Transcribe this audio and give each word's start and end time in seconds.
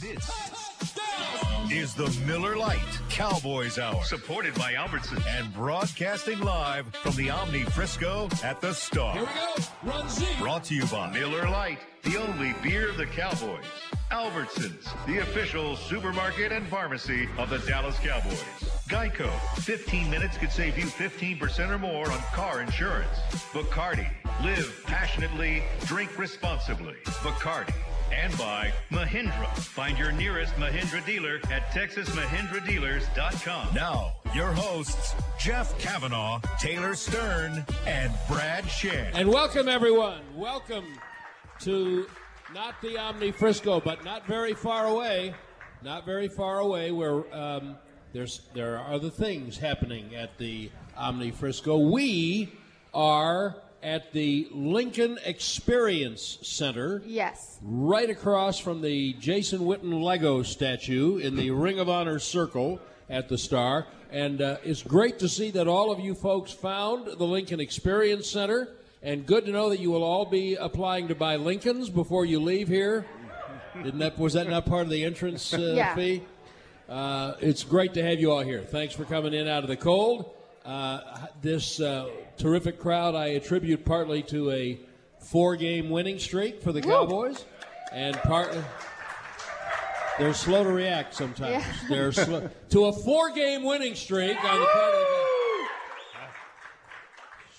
This 0.00 0.28
is 1.70 1.94
the 1.94 2.10
Miller 2.26 2.56
Lite 2.56 2.80
Cowboys 3.08 3.78
Hour, 3.78 4.02
supported 4.04 4.54
by 4.56 4.74
Albertson 4.74 5.22
and 5.28 5.52
broadcasting 5.54 6.40
live 6.40 6.86
from 6.96 7.14
the 7.14 7.30
Omni 7.30 7.62
Frisco 7.62 8.28
at 8.42 8.60
the 8.60 8.72
Star. 8.72 9.14
Here 9.14 9.22
we 9.22 9.28
go. 9.28 9.92
Run 9.94 10.08
Z. 10.08 10.26
Brought 10.40 10.64
to 10.64 10.74
you 10.74 10.84
by 10.86 11.10
Miller 11.12 11.48
Lite, 11.48 11.78
the 12.02 12.16
only 12.16 12.54
beer 12.62 12.90
of 12.90 12.96
the 12.96 13.06
Cowboys. 13.06 13.64
Albertsons, 14.10 14.84
the 15.06 15.18
official 15.18 15.76
supermarket 15.76 16.50
and 16.50 16.66
pharmacy 16.66 17.28
of 17.38 17.48
the 17.48 17.58
Dallas 17.58 17.98
Cowboys. 18.00 18.42
Geico, 18.88 19.30
15 19.60 20.10
minutes 20.10 20.36
could 20.36 20.50
save 20.50 20.76
you 20.76 20.86
15% 20.86 21.70
or 21.70 21.78
more 21.78 22.10
on 22.10 22.18
car 22.32 22.60
insurance. 22.60 23.16
Bacardi, 23.52 24.10
live 24.42 24.82
passionately, 24.86 25.62
drink 25.86 26.18
responsibly. 26.18 26.94
Bacardi. 27.04 27.74
And 28.14 28.38
by 28.38 28.72
Mahindra. 28.90 29.54
Find 29.58 29.98
your 29.98 30.12
nearest 30.12 30.54
Mahindra 30.54 31.04
dealer 31.04 31.40
at 31.50 31.70
TexasMahindraDealers.com. 31.72 33.74
now 33.74 34.12
your 34.34 34.52
hosts, 34.52 35.14
Jeff 35.38 35.78
Kavanaugh, 35.78 36.40
Taylor 36.58 36.94
Stern, 36.94 37.64
and 37.86 38.12
Brad 38.28 38.68
Sham. 38.68 39.12
And 39.14 39.28
welcome, 39.28 39.68
everyone. 39.68 40.22
Welcome 40.34 40.84
to 41.60 42.06
not 42.52 42.74
the 42.82 42.98
Omni 42.98 43.30
Frisco, 43.30 43.80
but 43.80 44.04
not 44.04 44.26
very 44.26 44.54
far 44.54 44.86
away. 44.86 45.34
Not 45.82 46.04
very 46.04 46.28
far 46.28 46.58
away, 46.58 46.90
where 46.90 47.32
um, 47.34 47.76
there's 48.12 48.40
there 48.54 48.78
are 48.78 48.92
other 48.92 49.10
things 49.10 49.58
happening 49.58 50.14
at 50.14 50.36
the 50.38 50.70
Omni 50.96 51.30
Frisco. 51.30 51.78
We 51.78 52.52
are 52.92 53.56
at 53.84 54.12
the 54.12 54.48
Lincoln 54.50 55.18
Experience 55.26 56.38
Center. 56.42 57.02
Yes. 57.06 57.58
right 57.62 58.08
across 58.08 58.58
from 58.58 58.80
the 58.80 59.12
Jason 59.14 59.60
Witten 59.60 60.02
Lego 60.02 60.42
statue 60.42 61.18
in 61.18 61.36
the 61.36 61.50
Ring 61.50 61.78
of 61.78 61.88
Honor 61.88 62.18
Circle 62.18 62.80
at 63.10 63.28
the 63.28 63.36
Star. 63.38 63.86
And 64.10 64.40
uh, 64.40 64.56
it's 64.64 64.82
great 64.82 65.18
to 65.18 65.28
see 65.28 65.50
that 65.52 65.68
all 65.68 65.92
of 65.92 66.00
you 66.00 66.14
folks 66.14 66.50
found 66.50 67.06
the 67.06 67.24
Lincoln 67.24 67.60
Experience 67.60 68.28
Center. 68.28 68.68
And 69.02 69.26
good 69.26 69.44
to 69.44 69.52
know 69.52 69.68
that 69.68 69.80
you 69.80 69.90
will 69.90 70.02
all 70.02 70.24
be 70.24 70.54
applying 70.54 71.08
to 71.08 71.14
buy 71.14 71.36
Lincolns 71.36 71.90
before 71.90 72.24
you 72.24 72.40
leave 72.40 72.68
here. 72.68 73.04
Didn't 73.82 73.98
that 73.98 74.18
was 74.18 74.32
that 74.32 74.48
not 74.48 74.64
part 74.64 74.84
of 74.84 74.88
the 74.90 75.04
entrance 75.04 75.52
uh, 75.52 75.74
Yeah. 75.76 75.94
fee? 75.94 76.22
Uh, 76.88 77.34
it's 77.40 77.64
great 77.64 77.92
to 77.94 78.02
have 78.02 78.18
you 78.18 78.30
all 78.32 78.40
here. 78.40 78.62
Thanks 78.62 78.94
for 78.94 79.04
coming 79.04 79.34
in 79.34 79.46
out 79.46 79.62
of 79.62 79.68
the 79.68 79.76
cold. 79.76 80.30
Uh, 80.64 81.00
this 81.42 81.80
uh, 81.80 82.08
terrific 82.36 82.78
crowd 82.78 83.14
I 83.14 83.28
attribute 83.28 83.84
partly 83.84 84.22
to 84.24 84.50
a 84.50 84.80
four-game 85.18 85.90
winning 85.90 86.18
streak 86.18 86.62
for 86.62 86.72
the 86.72 86.82
Cowboys, 86.82 87.44
and 87.92 88.16
partly 88.16 88.62
they're 90.18 90.34
slow 90.34 90.64
to 90.64 90.70
react 90.70 91.14
sometimes. 91.14 91.64
Yeah. 91.64 91.88
They're 91.88 92.12
slow 92.12 92.50
to 92.70 92.84
a 92.86 92.92
four-game 92.92 93.64
winning 93.64 93.94
streak 93.94 94.36
on 94.44 94.60
the 94.60 94.66
part 94.66 94.94
of 94.94 95.00
the. 95.00 95.14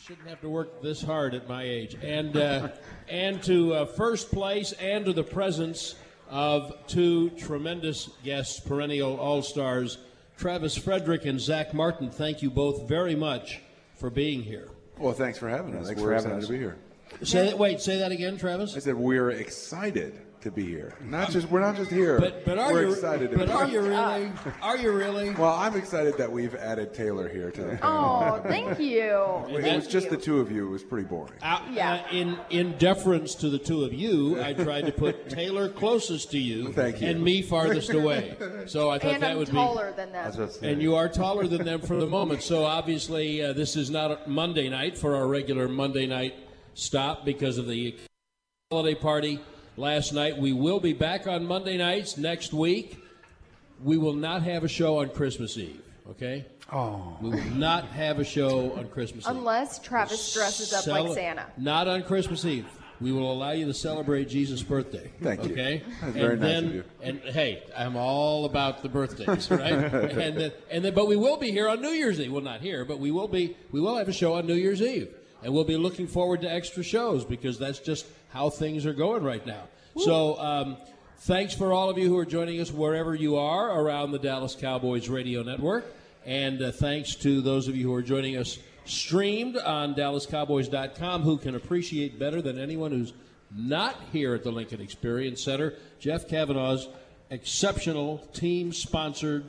Shouldn't 0.04 0.28
have 0.28 0.42
to 0.42 0.50
work 0.50 0.84
this 0.84 1.02
hard 1.02 1.34
at 1.34 1.50
my 1.50 1.64
age, 1.64 1.98
and 2.04 2.38
uh, 2.38 2.70
and 3.10 3.42
to 3.44 3.74
uh, 3.74 3.86
first 3.86 4.32
place, 4.32 4.72
and 4.74 5.04
to 5.06 5.14
the 5.14 5.24
presence 5.24 5.96
of 6.30 6.74
two 6.88 7.32
tremendous 7.32 8.10
guests, 8.24 8.60
perennial 8.60 9.18
all 9.18 9.42
stars, 9.42 9.98
Travis 10.38 10.78
Frederick 10.78 11.26
and 11.26 11.40
Zach 11.40 11.74
Martin. 11.74 12.12
Thank 12.12 12.44
you 12.44 12.52
both 12.52 12.88
very 12.88 13.16
much 13.16 13.62
for 13.96 14.10
being 14.10 14.42
here. 14.44 14.70
Well, 14.98 15.14
thanks 15.14 15.38
for 15.38 15.50
having 15.50 15.76
us. 15.76 15.88
Thanks 15.88 16.02
We're 16.02 16.10
for 16.10 16.14
having 16.14 16.38
excited 16.38 16.44
us. 16.44 16.48
to 16.48 16.54
be 16.54 16.60
here. 16.60 16.78
Say 17.24 17.46
that, 17.48 17.58
wait, 17.58 17.80
say 17.82 18.00
that 18.00 18.12
again, 18.12 18.38
Travis. 18.38 18.76
I 18.76 18.80
said 18.80 18.96
we're 18.96 19.30
excited 19.32 20.20
to 20.46 20.52
be 20.52 20.64
here. 20.64 20.94
Not 21.04 21.32
just 21.32 21.50
we're 21.50 21.60
not 21.60 21.76
just 21.76 21.92
here. 21.92 22.20
But 22.20 22.46
but 22.46 22.58
are 22.60 22.72
we're 22.72 22.84
you 22.84 22.92
excited 22.94 23.32
to 23.32 23.38
but 23.38 23.48
be 23.48 23.52
are 23.54 23.66
here. 23.66 23.82
you 23.82 23.90
really? 23.90 24.32
Are 24.62 24.78
you 24.78 24.92
really? 24.92 25.30
Well, 25.32 25.54
I'm 25.54 25.76
excited 25.76 26.18
that 26.20 26.32
we've 26.32 26.54
added 26.56 26.94
Taylor 26.94 27.28
here 27.28 27.50
to 27.52 27.62
the 27.64 27.78
panel. 27.78 28.42
Oh, 28.44 28.48
thank 28.48 28.80
you. 28.80 29.44
it 29.50 29.76
was 29.76 29.88
just 29.88 30.10
the 30.12 30.18
two 30.18 30.40
of 30.40 30.52
you. 30.52 30.68
It 30.68 30.72
was 30.72 30.84
pretty 30.84 31.08
boring. 31.08 31.34
Uh, 31.42 31.62
Yeah. 31.72 31.94
uh, 31.96 32.14
in 32.16 32.38
in 32.52 32.78
deference 32.78 33.34
to 33.36 33.50
the 33.50 33.58
two 33.58 33.84
of 33.84 33.94
you, 33.94 34.42
I 34.42 34.54
tried 34.54 34.86
to 34.86 34.92
put 34.92 35.30
Taylor 35.42 35.68
closest 35.68 36.30
to 36.32 36.38
you, 36.40 36.72
Thank 36.74 37.02
you. 37.02 37.10
and 37.10 37.24
me 37.24 37.42
farthest 37.42 37.90
away. 37.90 38.36
So 38.68 38.92
I 38.92 39.00
thought 39.00 39.14
And 39.16 39.24
that 39.24 39.32
I'm 39.32 39.38
would 39.38 39.48
taller 39.48 39.94
than 39.94 40.12
them. 40.12 40.50
be. 40.62 40.68
And 40.68 40.82
you 40.82 40.96
are 40.96 41.10
taller 41.10 41.48
than 41.48 41.66
them 41.66 41.82
for 41.82 41.98
the 41.98 42.08
moment. 42.08 42.44
So 42.44 42.66
obviously, 42.66 43.44
uh, 43.44 43.54
this 43.54 43.76
is 43.76 43.90
not 43.90 44.12
a 44.12 44.20
Monday 44.30 44.70
night 44.70 44.96
for 44.98 45.16
our 45.16 45.28
regular 45.28 45.68
Monday 45.68 46.06
night 46.06 46.36
stop 46.76 47.26
because 47.26 47.58
of 47.58 47.66
the 47.68 47.96
holiday 48.72 48.94
party 48.94 49.40
last 49.78 50.14
night. 50.14 50.38
We 50.38 50.54
will 50.54 50.80
be 50.80 50.94
back 50.94 51.28
on 51.28 51.46
Monday 51.46 51.78
nights 51.78 52.18
next 52.18 52.54
week. 52.54 53.02
We 53.84 53.98
will 53.98 54.14
not 54.14 54.44
have 54.44 54.64
a 54.64 54.68
show 54.68 55.00
on 55.00 55.10
Christmas 55.10 55.58
Eve. 55.58 55.82
Okay. 56.12 56.46
Oh. 56.72 57.18
We 57.22 57.30
will 57.30 57.46
not 57.56 57.86
have 57.88 58.20
a 58.20 58.24
show 58.24 58.74
on 58.74 58.88
Christmas 58.90 59.26
Eve. 59.26 59.36
Unless 59.36 59.80
Travis 59.80 60.34
dresses 60.34 60.74
up 60.74 60.84
Cele- 60.84 61.04
like 61.04 61.14
Santa. 61.14 61.46
Not 61.58 61.88
on 61.88 62.04
Christmas 62.04 62.46
Eve. 62.46 62.66
We 63.02 63.12
will 63.12 63.30
allow 63.32 63.52
you 63.52 63.66
to 63.66 63.74
celebrate 63.74 64.30
Jesus' 64.30 64.64
birthday. 64.64 65.12
Thank 65.22 65.44
you. 65.44 65.52
Okay. 65.52 65.84
That's 66.02 66.14
very 66.14 66.34
and 66.34 66.42
nice 66.42 66.50
then, 66.50 66.66
of 66.66 66.74
you. 66.74 66.84
And 67.02 67.20
hey, 67.20 67.64
I'm 67.76 67.98
all 67.98 68.46
about 68.46 68.84
the 68.84 68.90
birthdays, 68.90 69.52
right? 69.52 69.74
and 69.74 70.38
then, 70.38 70.52
and 70.72 70.86
then, 70.86 70.94
but 70.94 71.08
we 71.08 71.18
will 71.18 71.36
be 71.36 71.52
here 71.52 71.68
on 71.68 71.82
New 71.82 71.90
Year's 71.90 72.22
Eve. 72.22 72.32
Well, 72.32 72.42
not 72.42 72.62
here, 72.62 72.86
but 72.86 73.00
we 73.00 73.12
will 73.12 73.28
be. 73.28 73.58
We 73.74 73.82
will 73.82 73.98
have 73.98 74.08
a 74.08 74.14
show 74.14 74.36
on 74.36 74.48
New 74.48 74.56
Year's 74.56 74.82
Eve, 74.82 75.14
and 75.44 75.54
we'll 75.54 75.66
be 75.66 75.76
looking 75.76 76.08
forward 76.08 76.42
to 76.42 76.52
extra 76.52 76.84
shows 76.84 77.26
because 77.26 77.60
that's 77.60 77.80
just 77.80 78.06
how 78.36 78.50
things 78.50 78.86
are 78.86 78.94
going 78.94 79.24
right 79.24 79.46
now. 79.46 79.64
So. 79.98 80.38
Um, 80.40 80.78
Thanks 81.20 81.56
for 81.56 81.74
all 81.74 81.90
of 81.90 81.98
you 81.98 82.08
who 82.08 82.18
are 82.20 82.26
joining 82.26 82.60
us 82.60 82.72
wherever 82.72 83.16
you 83.16 83.38
are 83.38 83.82
around 83.82 84.12
the 84.12 84.20
Dallas 84.20 84.54
Cowboys 84.54 85.10
radio 85.10 85.42
network. 85.42 85.86
And 86.26 86.62
uh, 86.62 86.72
thanks 86.72 87.16
to 87.16 87.42
those 87.42 87.68
of 87.68 87.76
you 87.76 87.88
who 87.88 87.94
are 87.96 88.04
joining 88.04 88.38
us 88.38 88.60
streamed 88.86 89.58
on 89.58 89.96
DallasCowboys.com 89.96 91.24
who 91.24 91.38
can 91.38 91.56
appreciate 91.56 92.20
better 92.20 92.42
than 92.42 92.60
anyone 92.60 92.92
who's 92.92 93.14
not 93.56 93.96
here 94.12 94.36
at 94.36 94.44
the 94.44 94.52
Lincoln 94.52 94.82
Experience 94.82 95.44
Center 95.44 95.74
Jeff 96.00 96.28
Kavanaugh's 96.28 96.88
exceptional 97.32 98.20
team 98.34 98.72
sponsored 98.72 99.46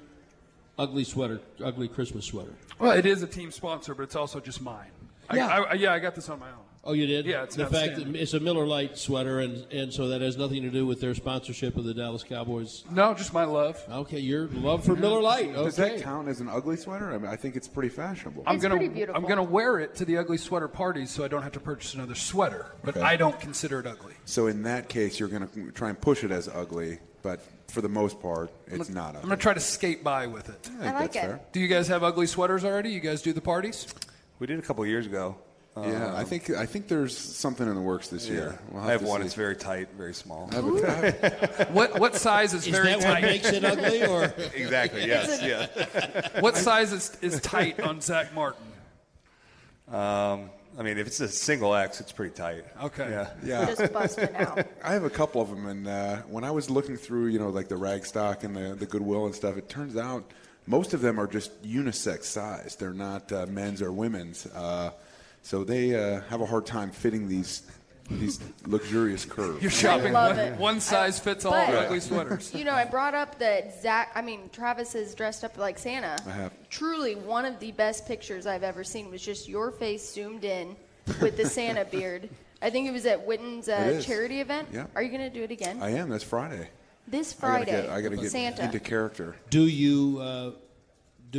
ugly 0.78 1.04
sweater, 1.04 1.41
ugly 1.62 1.88
Christmas 1.88 2.24
sweater. 2.24 2.54
Well, 2.78 2.92
it 2.92 3.04
is 3.04 3.22
a 3.22 3.26
team 3.26 3.50
sponsor, 3.50 3.94
but 3.94 4.04
it's 4.04 4.16
also 4.16 4.41
just 4.41 4.62
mine. 4.62 4.91
Yeah. 5.34 5.47
I, 5.47 5.58
I, 5.58 5.72
yeah, 5.74 5.92
I 5.92 5.98
got 5.98 6.14
this 6.14 6.28
on 6.28 6.38
my 6.38 6.48
own. 6.48 6.66
Oh, 6.86 6.92
you 6.92 7.06
did? 7.06 7.26
Yeah, 7.26 7.42
it's 7.42 7.56
the 7.56 7.66
an 7.66 7.72
fact 7.72 7.97
that 7.97 8.14
it's 8.14 8.32
a 8.32 8.38
Miller 8.41 8.64
Lite 8.64 8.97
sweater, 8.97 9.41
and, 9.41 9.70
and 9.72 9.92
so 9.92 10.08
that 10.08 10.20
has 10.20 10.36
nothing 10.36 10.62
to 10.62 10.70
do 10.70 10.86
with 10.86 11.00
their 11.00 11.14
sponsorship 11.16 11.76
of 11.76 11.84
the 11.84 11.92
Dallas 11.92 12.22
Cowboys. 12.22 12.84
No, 12.91 13.12
just 13.12 13.34
my 13.34 13.44
love. 13.44 13.82
Okay, 13.91 14.20
your 14.20 14.47
love 14.48 14.84
for 14.84 14.94
Miller 14.94 15.20
Lite. 15.20 15.48
Okay. 15.50 15.64
Does 15.64 15.76
that 15.76 16.00
count 16.02 16.28
as 16.28 16.41
an 16.41 16.48
ugly 16.48 16.76
sweater? 16.76 17.12
I 17.12 17.19
mean, 17.19 17.26
I 17.26 17.34
think 17.36 17.56
it's 17.56 17.66
pretty 17.69 17.88
fashionable. 17.88 18.44
I'm 18.47 18.54
It's 18.56 18.62
gonna 18.62 18.76
pretty 18.76 18.94
beautiful. 18.94 19.20
I'm 19.20 19.28
gonna 19.28 19.42
wear 19.42 19.80
it 19.80 19.97
to 19.97 20.04
the 20.04 20.16
ugly 20.19 20.38
sweater 20.38 20.69
parties, 20.69 21.10
so 21.10 21.24
I 21.24 21.28
don't 21.28 21.42
have 21.42 21.52
to 21.52 21.60
purchase 21.60 21.94
another 21.94 22.14
sweater. 22.14 22.66
But 22.84 22.97
I 22.98 23.16
don't 23.16 23.38
consider 23.41 23.80
it 23.80 23.86
ugly. 23.86 24.14
So 24.24 24.47
in 24.47 24.62
that 24.62 24.88
case, 24.88 25.18
you're 25.18 25.28
going 25.28 25.47
to 25.48 25.72
try 25.72 25.88
and 25.88 26.00
push 26.00 26.22
it 26.22 26.30
as 26.30 26.48
ugly, 26.48 27.00
but 27.22 27.41
for 27.68 27.80
the 27.80 27.88
most 27.88 28.20
part, 28.20 28.50
it's 28.68 28.88
not 28.91 29.10
I'm 29.10 29.16
ugly. 29.16 29.22
gonna 29.30 29.36
try 29.38 29.54
to 29.54 29.60
skate 29.60 30.04
by 30.04 30.28
with 30.28 30.48
it. 30.48 30.60
I 30.66 30.68
think 30.68 30.82
I 30.82 30.84
like 30.84 31.12
that's 31.12 31.16
it. 31.16 31.20
fair. 31.20 31.41
Do 31.50 31.58
you 31.60 31.66
guys 31.66 31.88
have 31.88 32.04
ugly 32.04 32.26
sweaters 32.26 32.64
already? 32.64 32.91
You 32.91 33.00
guys 33.00 33.22
do 33.22 33.32
the 33.32 33.41
parties? 33.41 33.92
We 34.38 34.47
did 34.47 34.58
a 34.58 34.62
couple 34.62 34.86
years 34.86 35.06
ago. 35.06 35.36
Yeah, 35.76 36.14
I 36.16 36.25
think 36.25 36.48
I 36.50 36.64
think 36.64 36.88
there's 36.88 37.16
something 37.16 37.69
in 37.69 37.75
the 37.75 37.81
works 37.82 38.09
this 38.09 38.28
year. 38.28 38.59
We'll 38.70 38.82
I 38.82 38.92
have 38.92 39.03
one. 39.03 39.20
see. 39.20 39.26
It's 39.26 39.34
very 39.34 39.56
tight, 39.56 39.88
very 39.97 40.14
small. 40.14 40.48
Have 40.53 40.64
a- 40.64 40.88
I 40.88 41.10
have- 41.10 41.70
What 41.72 41.98
what 42.00 42.16
size 42.16 42.54
is, 42.54 42.66
Is 42.66 42.72
very 42.72 42.88
that 42.94 43.00
tight? 43.03 43.22
what 43.22 43.31
makes 43.31 43.48
it 43.50 43.62
ugly, 43.64 44.04
or 44.06 44.25
exactly. 44.54 45.06
Yes. 45.06 45.42
Yeah. 45.42 46.41
what 46.41 46.56
size 46.69 46.92
is, 46.94 47.16
is 47.20 47.41
tight 47.42 47.78
on 47.81 48.00
Zach 48.00 48.34
Martin? 48.34 48.65
Um, 49.88 50.50
I 50.78 50.82
mean, 50.82 50.98
if 50.98 51.06
it's 51.06 51.20
a 51.20 51.28
single 51.28 51.75
X, 51.75 52.00
it's 52.00 52.12
pretty 52.12 52.34
tight. 52.34 52.65
Okay. 52.82 53.09
Yeah. 53.10 53.31
yeah, 53.44 53.66
Just 53.75 53.92
busting 53.92 54.34
out. 54.36 54.66
I 54.82 54.92
have 54.92 55.04
a 55.04 55.10
couple 55.10 55.41
of 55.41 55.48
them, 55.48 55.66
and 55.66 55.86
uh, 55.88 56.16
when 56.28 56.44
I 56.44 56.50
was 56.50 56.69
looking 56.70 56.97
through, 56.97 57.26
you 57.28 57.38
know, 57.38 57.50
like 57.50 57.69
the 57.69 57.76
rag 57.76 58.04
stock 58.04 58.45
and 58.45 58.54
the, 58.56 58.74
the 58.74 58.86
Goodwill 58.86 59.27
and 59.27 59.34
stuff, 59.34 59.56
it 59.56 59.68
turns 59.68 59.97
out 59.97 60.24
most 60.66 60.92
of 60.92 61.01
them 61.01 61.18
are 61.21 61.27
just 61.27 61.62
unisex 61.62 62.24
size. 62.24 62.77
They're 62.77 62.92
not 62.92 63.30
uh, 63.33 63.47
men's 63.47 63.80
or 63.80 63.92
women's, 63.92 64.47
uh, 64.47 64.91
so 65.47 65.63
they 65.63 65.95
uh, 65.95 66.22
have 66.28 66.41
a 66.41 66.47
hard 66.47 66.66
time 66.66 66.91
fitting 66.91 67.28
these 67.28 67.63
these 68.10 68.41
luxurious 68.66 69.25
curves. 69.25 69.60
You're 69.63 69.71
shopping 69.71 70.13
love 70.13 70.37
one, 70.37 70.47
it. 70.47 70.59
one 70.59 70.81
size 70.81 71.19
fits 71.21 71.45
all 71.45 71.53
But- 71.53 71.75
ugly 71.87 72.01
sweaters. 72.01 72.53
You 72.54 72.65
know, 72.65 72.72
I 72.72 72.84
brought 72.84 73.15
up 73.15 73.39
that 73.41 73.81
Zach, 73.83 74.10
I 74.15 74.22
mean, 74.22 74.48
Travis 74.53 74.95
is 74.95 75.15
dressed 75.15 75.43
up 75.45 75.57
like 75.59 75.78
Santa. 75.78 76.16
I 76.27 76.31
have. 76.31 76.53
Truly, 76.71 77.15
one 77.16 77.45
of 77.45 77.59
the 77.60 77.72
best 77.72 78.07
pictures 78.07 78.47
I've 78.47 78.63
ever 78.65 78.83
seen 78.84 79.10
was 79.10 79.22
just 79.22 79.48
your 79.48 79.71
face 79.72 80.09
zoomed 80.13 80.45
in 80.45 80.77
with 81.21 81.37
the 81.37 81.47
Santa 81.47 81.84
beard. 81.91 82.28
I 82.63 82.71
think 82.71 82.89
it 82.89 82.92
was 82.92 83.07
at 83.07 83.25
Witten's 83.27 83.69
uh, 83.69 84.01
charity 84.04 84.41
event. 84.41 84.69
Yeah. 84.72 84.87
Are 84.95 85.03
you 85.03 85.10
going 85.10 85.28
to 85.28 85.37
do 85.39 85.42
it 85.45 85.51
again? 85.51 85.81
I 85.83 85.91
am. 85.91 86.09
That's 86.09 86.25
Friday. 86.25 86.71
this 87.09 87.34
I 87.41 87.41
gotta 87.41 87.65
Friday. 87.65 87.71
get, 87.83 87.91
I 87.91 88.01
gotta 88.03 88.16
get 88.16 88.31
Santa. 88.31 88.65
into 88.65 88.81
character. 88.81 89.37
do 89.51 89.63
you 89.66 90.19
uh, 90.21 90.51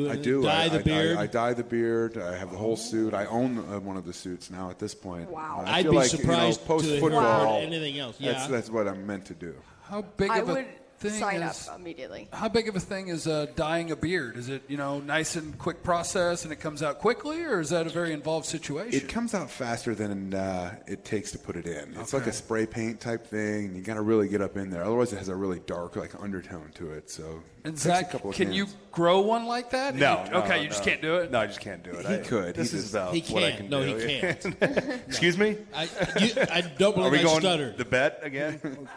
do 0.06 0.10
I 0.12 0.16
do. 0.16 0.42
dye 0.44 0.64
I, 0.64 0.70
the 0.70 0.80
I- 0.80 0.84
beard? 0.84 1.18
I, 1.18 1.22
I 1.24 1.28
dye 1.28 1.54
the 1.54 1.64
beard. 1.64 2.18
I 2.18 2.36
have 2.36 2.52
the 2.52 2.58
whole 2.58 2.78
suit. 2.78 3.14
I 3.14 3.26
own 3.26 3.58
uh, 3.60 3.80
one 3.80 3.98
of 3.98 4.06
the 4.06 4.14
suits 4.14 4.50
now 4.50 4.70
at 4.70 4.80
this 4.80 4.94
point. 4.96 5.30
Wow. 5.30 5.64
I'd 5.66 5.84
be 5.86 5.92
like, 5.92 6.08
surprised 6.10 6.62
you 6.62 6.66
know, 6.66 6.68
post 6.68 6.86
to 6.86 6.92
hear 6.92 7.00
football. 7.02 7.58
anything 7.58 7.98
else. 8.00 8.18
That's 8.20 8.46
Yeah. 8.46 8.48
that's 8.48 8.70
what 8.70 8.88
I'm 8.88 9.06
meant 9.06 9.26
to 9.26 9.34
do. 9.34 9.56
How 9.84 10.02
big 10.02 10.30
I 10.30 10.40
of 10.40 10.50
a 10.50 10.54
would- 10.54 10.66
thing 11.00 11.12
sign 11.12 11.44
is 11.44 11.70
up 11.70 11.80
immediately. 11.80 12.28
how 12.34 12.50
big 12.50 12.68
of 12.68 12.76
a 12.76 12.80
thing 12.80 13.10
is 13.10 13.28
uh, 13.28 13.46
dyeing 13.56 13.92
a 13.92 13.96
beard? 13.96 14.36
Is 14.36 14.50
it 14.50 14.64
you 14.68 14.78
know 14.78 15.00
nice 15.00 15.36
and 15.36 15.56
quick 15.60 15.84
process 15.84 16.44
and 16.44 16.52
it 16.52 16.56
comes 16.60 16.82
out 16.82 16.98
quickly, 16.98 17.44
or 17.44 17.60
is 17.60 17.70
that 17.70 17.86
a 17.86 17.90
very 17.92 18.14
involved 18.14 18.48
situation? 18.48 19.00
It 19.00 19.08
comes 19.08 19.36
out 19.36 19.52
faster 19.52 19.94
than 19.94 20.34
uh, 20.34 20.76
it 20.88 21.06
takes 21.06 21.32
to 21.34 21.38
put 21.38 21.56
it 21.56 21.68
in. 21.68 21.96
It's 22.00 22.14
like 22.14 22.26
a 22.26 22.34
spray 22.34 22.66
paint 22.66 23.00
type 23.00 23.28
thing. 23.28 23.76
You 23.76 23.84
got 23.84 23.94
to 23.94 24.02
really 24.02 24.28
get 24.28 24.42
up 24.42 24.58
in 24.58 24.72
there. 24.72 24.84
Otherwise, 24.84 25.14
it 25.14 25.18
has 25.20 25.30
a 25.30 25.36
really 25.36 25.60
dark 25.68 25.96
like 25.96 26.20
undertone 26.20 26.72
to 26.76 26.90
it. 26.94 27.12
So 27.12 27.44
and 27.68 27.76
it 27.76 27.80
takes 27.82 27.86
a 27.86 27.88
Zach, 27.90 28.12
couple 28.12 28.30
of 28.32 28.36
can 28.36 28.46
cans. 28.48 28.58
you 28.58 28.68
grow 28.92 29.20
one 29.22 29.46
like 29.46 29.70
that? 29.72 29.94
No, 29.96 30.24
You- 30.26 30.32
no, 30.32 30.38
okay, 30.44 30.58
you 30.58 30.64
no. 30.64 30.70
just 30.70 30.84
can't 30.84 31.02
do 31.02 31.18
it. 31.18 31.32
No, 31.32 31.40
I 31.40 31.48
just 31.48 31.60
can't 31.60 31.84
do 31.84 31.92
it. 31.92 32.06
He 32.08 32.14
I- 32.16 32.18
could. 32.18 32.56
This 32.56 32.72
He 32.72 32.78
is 32.78 32.84
just- 32.86 32.94
about 32.96 33.14
He 33.14 33.22
what 33.34 33.44
I 33.44 33.52
can't. 33.52 33.58
can 33.62 33.70
No, 33.70 33.82
he 33.84 34.20
can't. 34.20 35.02
Excuse 35.08 35.38
me. 35.38 35.58
I, 35.76 35.84
you, 36.20 36.32
I 36.52 36.62
don't 36.62 36.98
Are 36.98 37.10
we 37.10 37.20
I 37.20 37.24
going 37.24 37.40
stuttered. 37.42 37.78
the 37.78 37.86
bet 37.86 38.20
again? 38.24 38.60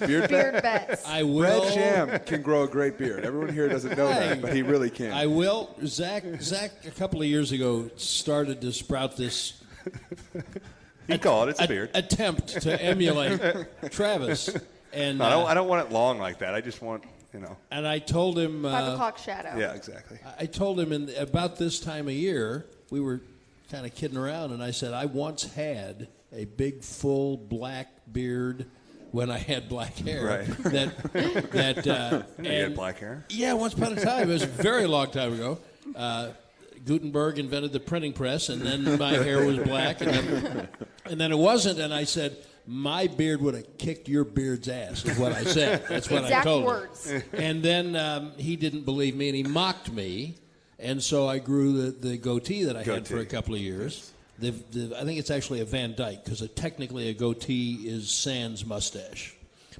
beard 0.00 0.28
Beard 0.30 0.62
bets. 0.62 1.06
I 1.06 1.22
will. 1.22 1.60
Brad 1.60 1.72
Sham 1.74 2.18
can 2.26 2.42
grow 2.42 2.64
a 2.64 2.68
great 2.68 2.98
beard. 2.98 3.24
Everyone 3.24 3.52
here 3.52 3.68
doesn't 3.68 3.96
know 3.96 4.08
that, 4.08 4.40
but 4.40 4.54
he 4.54 4.62
really 4.62 4.90
can. 4.90 5.12
I 5.12 5.26
will. 5.26 5.74
Zach, 5.86 6.24
Zach, 6.40 6.72
a 6.86 6.90
couple 6.90 7.20
of 7.20 7.26
years 7.28 7.52
ago 7.52 7.90
started 7.96 8.60
to 8.62 8.72
sprout 8.72 9.16
this 9.16 9.62
You 11.08 11.18
call 11.18 11.44
it. 11.44 11.50
It's 11.50 11.60
a 11.60 11.64
a- 11.64 11.68
beard. 11.68 11.90
attempt 11.94 12.48
to 12.62 12.80
emulate 12.82 13.40
Travis, 13.90 14.50
and 14.92 15.18
No, 15.18 15.24
I 15.24 15.30
don't. 15.30 15.42
uh, 15.42 15.46
I 15.46 15.54
don't 15.54 15.68
want 15.68 15.86
it 15.86 15.92
long 15.92 16.18
like 16.18 16.38
that. 16.38 16.54
I 16.54 16.60
just 16.60 16.82
want 16.82 17.04
you 17.32 17.40
know. 17.40 17.56
and 17.70 17.86
I 17.86 17.98
told 17.98 18.38
him. 18.38 18.62
Five 18.62 18.88
Uh, 18.88 18.92
o'clock 18.92 19.18
shadow. 19.18 19.58
Yeah, 19.58 19.72
exactly. 19.74 20.18
I 20.38 20.46
told 20.46 20.78
him 20.80 20.92
in 20.92 21.10
about 21.18 21.56
this 21.56 21.80
time 21.80 22.06
of 22.08 22.14
year 22.14 22.66
we 22.90 23.00
were 23.00 23.20
kind 23.70 23.86
of 23.86 23.94
kidding 23.94 24.16
around, 24.18 24.52
and 24.52 24.62
I 24.62 24.70
said 24.72 24.92
I 24.92 25.06
once 25.06 25.44
had 25.54 26.08
a 26.32 26.44
big 26.44 26.82
full 26.82 27.36
black 27.36 27.88
beard 28.12 28.66
when 29.12 29.30
I 29.30 29.38
had 29.38 29.68
black 29.68 29.96
hair. 29.98 30.24
Right. 30.24 30.46
That 30.70 31.52
that 31.52 31.86
uh, 31.86 32.22
You 32.42 32.50
had 32.50 32.74
black 32.74 32.98
hair. 32.98 33.24
Yeah, 33.30 33.54
once 33.54 33.74
upon 33.74 33.96
a 33.98 34.00
time. 34.00 34.30
It 34.30 34.32
was 34.34 34.42
a 34.44 34.46
very 34.46 34.86
long 34.86 35.10
time 35.10 35.32
ago. 35.34 35.58
Uh, 35.96 36.30
Gutenberg 36.84 37.38
invented 37.38 37.72
the 37.72 37.80
printing 37.80 38.12
press, 38.12 38.48
and 38.48 38.62
then 38.62 38.98
my 38.98 39.12
hair 39.12 39.44
was 39.44 39.58
black, 39.58 40.00
and 40.00 40.10
then, 40.10 40.68
and 41.04 41.20
then 41.20 41.30
it 41.32 41.36
wasn't. 41.38 41.78
And 41.78 41.92
I 41.92 42.04
said, 42.04 42.36
my 42.70 43.08
beard 43.08 43.42
would 43.42 43.54
have 43.54 43.78
kicked 43.78 44.08
your 44.08 44.22
beard's 44.24 44.68
ass. 44.68 45.04
Is 45.04 45.18
what 45.18 45.32
I 45.32 45.42
said. 45.42 45.84
That's 45.88 46.08
what 46.08 46.22
I 46.22 46.26
Exact 46.26 46.44
told 46.44 46.64
words. 46.64 47.10
him. 47.10 47.22
And 47.32 47.62
then 47.64 47.96
um, 47.96 48.30
he 48.36 48.54
didn't 48.54 48.84
believe 48.84 49.16
me, 49.16 49.28
and 49.28 49.36
he 49.36 49.42
mocked 49.42 49.90
me. 49.90 50.36
And 50.78 51.02
so 51.02 51.26
I 51.28 51.40
grew 51.40 51.72
the, 51.72 51.90
the 51.90 52.16
goatee 52.16 52.64
that 52.64 52.76
I 52.76 52.84
had 52.84 53.08
for 53.08 53.18
a 53.18 53.26
couple 53.26 53.54
of 53.54 53.60
years. 53.60 54.12
The, 54.38 54.52
the, 54.70 54.96
I 54.96 55.04
think 55.04 55.18
it's 55.18 55.32
actually 55.32 55.60
a 55.60 55.64
Van 55.64 55.94
Dyke 55.96 56.24
because 56.24 56.48
technically 56.54 57.08
a 57.08 57.12
goatee 57.12 57.88
is 57.88 58.08
sans 58.08 58.64
mustache. 58.64 59.34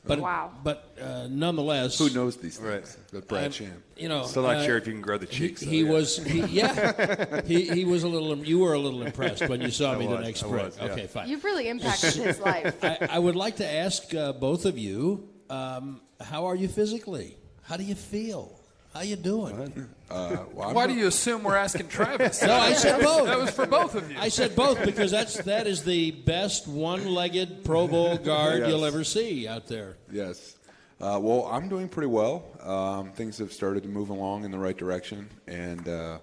But 0.05 0.19
Wow. 0.20 0.52
but 0.64 0.97
uh, 1.00 1.26
nonetheless, 1.29 1.99
Who 1.99 2.08
knows 2.11 2.37
these 2.38 2.56
things? 2.56 2.69
Right. 2.69 2.97
But 3.12 3.29
Brad 3.29 3.43
I'm- 3.43 3.52
Sham. 3.52 3.82
You 3.97 4.08
know, 4.08 4.25
Still 4.25 4.44
not 4.44 4.56
uh, 4.56 4.64
sure 4.64 4.79
if 4.79 4.87
you 4.87 4.94
can 4.94 5.02
grow 5.02 5.19
the 5.19 5.26
cheeks. 5.26 5.61
He, 5.61 5.82
though, 5.82 5.88
yeah. 5.88 5.93
was, 5.93 6.17
he, 6.25 6.41
yeah, 6.47 7.41
he, 7.47 7.62
he 7.69 7.85
was 7.85 8.02
a 8.02 8.08
little. 8.08 8.35
You 8.38 8.61
were 8.61 8.73
a 8.73 8.79
little 8.79 9.02
impressed 9.02 9.47
when 9.49 9.61
you 9.61 9.70
saw 9.70 9.93
I 9.93 9.97
me 9.97 10.06
the 10.06 10.19
next 10.19 10.43
I 10.43 10.47
spring. 10.47 10.64
was, 10.64 10.79
yeah. 10.79 10.85
Okay, 10.85 11.06
fine. 11.06 11.29
You've 11.29 11.44
really 11.44 11.69
impacted 11.69 12.14
his 12.14 12.38
life. 12.52 12.82
I, 12.82 13.08
I 13.11 13.19
would 13.19 13.37
like 13.37 13.56
to 13.56 13.67
ask 13.70 14.14
uh, 14.14 14.32
both 14.32 14.64
of 14.64 14.79
you, 14.79 15.29
um, 15.50 16.00
how 16.20 16.46
are 16.46 16.55
you 16.56 16.69
physically? 16.69 17.37
How 17.62 17.76
do 17.76 17.85
you 17.85 17.94
feel? 17.94 18.60
How 18.93 19.03
you 19.03 19.15
doing? 19.17 19.89
Uh, 20.11 20.39
well, 20.53 20.75
Why 20.75 20.87
do 20.89 20.95
you 20.95 21.07
assume 21.07 21.45
we're 21.45 21.55
asking 21.55 21.87
Travis? 21.97 22.43
No, 22.43 22.53
I 22.55 22.73
said 22.73 23.01
both. 23.01 23.27
that 23.27 23.39
was 23.39 23.51
for 23.51 23.67
both 23.67 23.95
of 23.95 24.11
you. 24.11 24.19
I 24.19 24.29
said 24.29 24.57
both 24.57 24.85
because 24.85 25.13
that's 25.13 25.37
that 25.45 25.69
is 25.69 25.85
the 25.85 26.11
best 26.11 26.67
one-legged 26.67 27.65
Pro 27.65 27.87
Bowl 27.87 28.17
guard 28.19 28.59
Yes. 28.61 28.69
you'll 28.69 28.85
ever 28.85 29.05
see 29.05 29.47
out 29.47 29.69
there. 29.69 29.97
Yes. 30.11 30.57
Uh, 31.01 31.19
well, 31.23 31.47
I'm 31.47 31.69
doing 31.69 31.89
pretty 31.89 32.09
well. 32.09 32.45
Um, 32.63 33.13
things 33.13 33.39
have 33.39 33.53
started 33.53 33.85
to 33.85 33.89
move 33.89 34.11
along 34.11 34.45
in 34.45 34.51
the 34.51 34.59
right 34.59 34.77
direction, 34.77 35.29
and, 35.47 35.89
uh, 35.89 36.19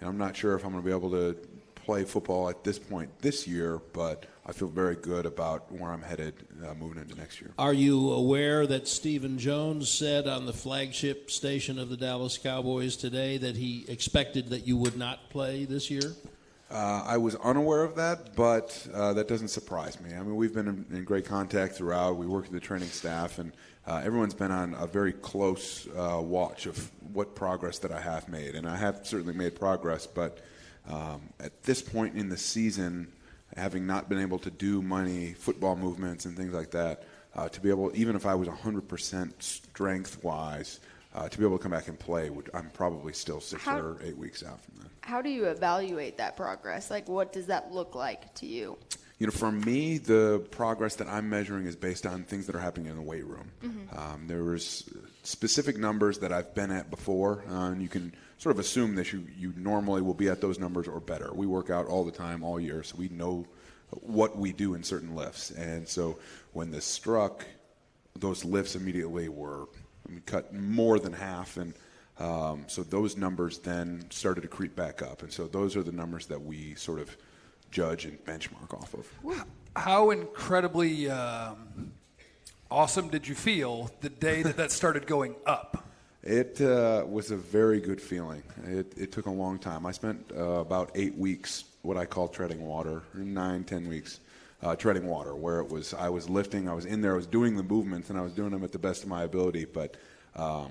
and 0.00 0.08
I'm 0.08 0.18
not 0.18 0.36
sure 0.36 0.54
if 0.54 0.62
I'm 0.64 0.72
going 0.72 0.82
to 0.84 0.86
be 0.86 0.94
able 0.94 1.10
to 1.12 1.36
play 1.74 2.04
football 2.04 2.50
at 2.50 2.62
this 2.62 2.78
point 2.78 3.10
this 3.22 3.48
year, 3.48 3.80
but 3.94 4.26
I 4.50 4.52
feel 4.52 4.66
very 4.66 4.96
good 4.96 5.26
about 5.26 5.70
where 5.70 5.92
I'm 5.92 6.02
headed 6.02 6.34
uh, 6.66 6.74
moving 6.74 7.00
into 7.00 7.14
next 7.14 7.40
year. 7.40 7.52
Are 7.56 7.72
you 7.72 8.10
aware 8.10 8.66
that 8.66 8.88
Stephen 8.88 9.38
Jones 9.38 9.88
said 9.88 10.26
on 10.26 10.44
the 10.44 10.52
flagship 10.52 11.30
station 11.30 11.78
of 11.78 11.88
the 11.88 11.96
Dallas 11.96 12.36
Cowboys 12.36 12.96
today 12.96 13.38
that 13.38 13.54
he 13.54 13.84
expected 13.86 14.50
that 14.50 14.66
you 14.66 14.76
would 14.76 14.98
not 14.98 15.30
play 15.30 15.66
this 15.66 15.88
year? 15.88 16.14
Uh, 16.68 17.04
I 17.06 17.16
was 17.18 17.36
unaware 17.36 17.84
of 17.84 17.94
that, 17.94 18.34
but 18.34 18.88
uh, 18.92 19.12
that 19.12 19.28
doesn't 19.28 19.48
surprise 19.48 20.00
me. 20.00 20.14
I 20.14 20.18
mean, 20.18 20.34
we've 20.34 20.52
been 20.52 20.66
in, 20.66 20.96
in 20.96 21.04
great 21.04 21.26
contact 21.26 21.76
throughout. 21.76 22.16
We 22.16 22.26
work 22.26 22.42
with 22.42 22.52
the 22.52 22.58
training 22.58 22.88
staff, 22.88 23.38
and 23.38 23.52
uh, 23.86 24.02
everyone's 24.04 24.34
been 24.34 24.50
on 24.50 24.74
a 24.74 24.86
very 24.88 25.12
close 25.12 25.86
uh, 25.96 26.20
watch 26.20 26.66
of 26.66 26.90
what 27.12 27.36
progress 27.36 27.78
that 27.78 27.92
I 27.92 28.00
have 28.00 28.28
made. 28.28 28.56
And 28.56 28.68
I 28.68 28.76
have 28.76 29.06
certainly 29.06 29.34
made 29.34 29.54
progress, 29.54 30.08
but 30.08 30.38
um, 30.88 31.20
at 31.38 31.62
this 31.62 31.80
point 31.82 32.16
in 32.16 32.28
the 32.28 32.36
season, 32.36 33.12
having 33.56 33.86
not 33.86 34.08
been 34.08 34.18
able 34.18 34.38
to 34.40 34.50
do 34.50 34.82
money, 34.82 35.32
football 35.32 35.76
movements 35.76 36.24
and 36.24 36.36
things 36.36 36.52
like 36.52 36.70
that, 36.70 37.04
uh, 37.34 37.48
to 37.48 37.60
be 37.60 37.70
able, 37.70 37.90
even 37.94 38.16
if 38.16 38.26
I 38.26 38.34
was 38.34 38.48
100% 38.48 39.32
strength 39.42 40.22
wise, 40.22 40.80
uh, 41.14 41.28
to 41.28 41.38
be 41.38 41.44
able 41.44 41.58
to 41.58 41.62
come 41.62 41.72
back 41.72 41.88
and 41.88 41.98
play, 41.98 42.30
would, 42.30 42.50
I'm 42.54 42.70
probably 42.70 43.12
still 43.12 43.40
six 43.40 43.62
How- 43.62 43.78
or 43.78 44.00
eight 44.02 44.16
weeks 44.16 44.44
out 44.44 44.62
from 44.64 44.76
that. 44.78 44.90
How 45.02 45.22
do 45.22 45.30
you 45.30 45.46
evaluate 45.46 46.18
that 46.18 46.36
progress? 46.36 46.90
Like, 46.90 47.08
what 47.08 47.32
does 47.32 47.46
that 47.46 47.72
look 47.72 47.94
like 47.94 48.32
to 48.34 48.46
you? 48.46 48.78
You 49.18 49.26
know, 49.26 49.32
for 49.32 49.52
me, 49.52 49.98
the 49.98 50.46
progress 50.50 50.96
that 50.96 51.08
I'm 51.08 51.28
measuring 51.28 51.66
is 51.66 51.76
based 51.76 52.06
on 52.06 52.24
things 52.24 52.46
that 52.46 52.56
are 52.56 52.60
happening 52.60 52.90
in 52.90 52.96
the 52.96 53.02
weight 53.02 53.26
room. 53.26 53.50
Um, 53.94 54.26
there 54.26 54.44
was 54.44 54.88
specific 55.24 55.76
numbers 55.76 56.18
that 56.20 56.32
I've 56.32 56.54
been 56.54 56.70
at 56.70 56.90
before, 56.90 57.44
uh, 57.50 57.70
and 57.70 57.82
you 57.82 57.88
can 57.88 58.14
sort 58.38 58.56
of 58.56 58.60
assume 58.60 58.94
that 58.94 59.12
you, 59.12 59.26
you 59.36 59.52
normally 59.58 60.00
will 60.00 60.14
be 60.14 60.30
at 60.30 60.40
those 60.40 60.58
numbers 60.58 60.88
or 60.88 61.00
better. 61.00 61.30
We 61.34 61.46
work 61.46 61.68
out 61.68 61.86
all 61.86 62.04
the 62.04 62.12
time, 62.12 62.42
all 62.42 62.58
year, 62.58 62.82
so 62.82 62.96
we 62.96 63.10
know 63.10 63.46
what 63.90 64.38
we 64.38 64.52
do 64.52 64.72
in 64.72 64.82
certain 64.82 65.14
lifts. 65.14 65.50
And 65.50 65.86
so 65.86 66.18
when 66.52 66.70
this 66.70 66.86
struck, 66.86 67.44
those 68.18 68.42
lifts 68.42 68.74
immediately 68.74 69.28
were 69.28 69.66
I 70.10 70.14
mean, 70.14 70.22
cut 70.26 70.52
more 70.52 70.98
than 70.98 71.12
half, 71.12 71.56
and 71.56 71.72
um, 72.18 72.64
so 72.66 72.82
those 72.82 73.16
numbers 73.16 73.58
then 73.58 74.04
started 74.10 74.40
to 74.40 74.48
creep 74.48 74.74
back 74.74 75.02
up. 75.02 75.22
And 75.22 75.32
so 75.32 75.46
those 75.46 75.76
are 75.76 75.82
the 75.82 75.92
numbers 75.92 76.26
that 76.26 76.42
we 76.42 76.74
sort 76.74 76.98
of 76.98 77.16
judge 77.70 78.04
and 78.04 78.22
benchmark 78.24 78.74
off 78.74 78.92
of. 78.94 79.08
How 79.76 80.10
incredibly 80.10 81.08
um, 81.08 81.92
awesome 82.70 83.08
did 83.08 83.28
you 83.28 83.36
feel 83.36 83.90
the 84.00 84.08
day 84.08 84.42
that 84.42 84.56
that 84.56 84.72
started 84.72 85.06
going 85.06 85.36
up? 85.46 85.86
It 86.22 86.60
uh, 86.60 87.04
was 87.08 87.30
a 87.30 87.36
very 87.36 87.80
good 87.80 88.00
feeling. 88.00 88.42
It, 88.64 88.92
it 88.98 89.12
took 89.12 89.26
a 89.26 89.30
long 89.30 89.58
time. 89.58 89.86
I 89.86 89.92
spent 89.92 90.32
uh, 90.36 90.42
about 90.42 90.90
eight 90.94 91.16
weeks, 91.16 91.64
what 91.82 91.96
I 91.96 92.04
call 92.04 92.28
treading 92.28 92.60
water, 92.66 93.02
nine, 93.14 93.64
ten 93.64 93.88
weeks, 93.88 94.20
uh, 94.62 94.76
treading 94.76 95.06
water, 95.06 95.34
where 95.34 95.60
it 95.60 95.68
was 95.68 95.94
I 95.94 96.08
was 96.08 96.28
lifting, 96.28 96.68
I 96.68 96.74
was 96.74 96.84
in 96.84 97.00
there, 97.00 97.12
I 97.12 97.16
was 97.16 97.26
doing 97.26 97.56
the 97.56 97.62
movements, 97.62 98.10
and 98.10 98.18
I 98.18 98.22
was 98.22 98.32
doing 98.32 98.50
them 98.50 98.64
at 98.64 98.72
the 98.72 98.78
best 98.78 99.02
of 99.02 99.08
my 99.08 99.22
ability, 99.22 99.64
but 99.64 99.96
um, 100.36 100.70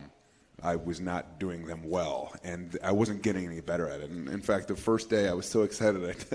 I 0.62 0.75
was 0.75 1.00
not 1.00 1.39
doing 1.39 1.65
them 1.65 1.81
well, 1.84 2.34
and 2.43 2.77
I 2.84 2.91
wasn't 2.91 3.22
getting 3.22 3.46
any 3.46 3.62
better 3.62 3.88
at 3.88 4.01
it. 4.01 4.10
And 4.10 4.27
in 4.27 4.41
fact, 4.41 4.67
the 4.67 4.75
first 4.75 5.10
day 5.10 5.27
I 5.27 5.34
was 5.34 5.48
so 5.48 5.63
excited, 5.63 6.03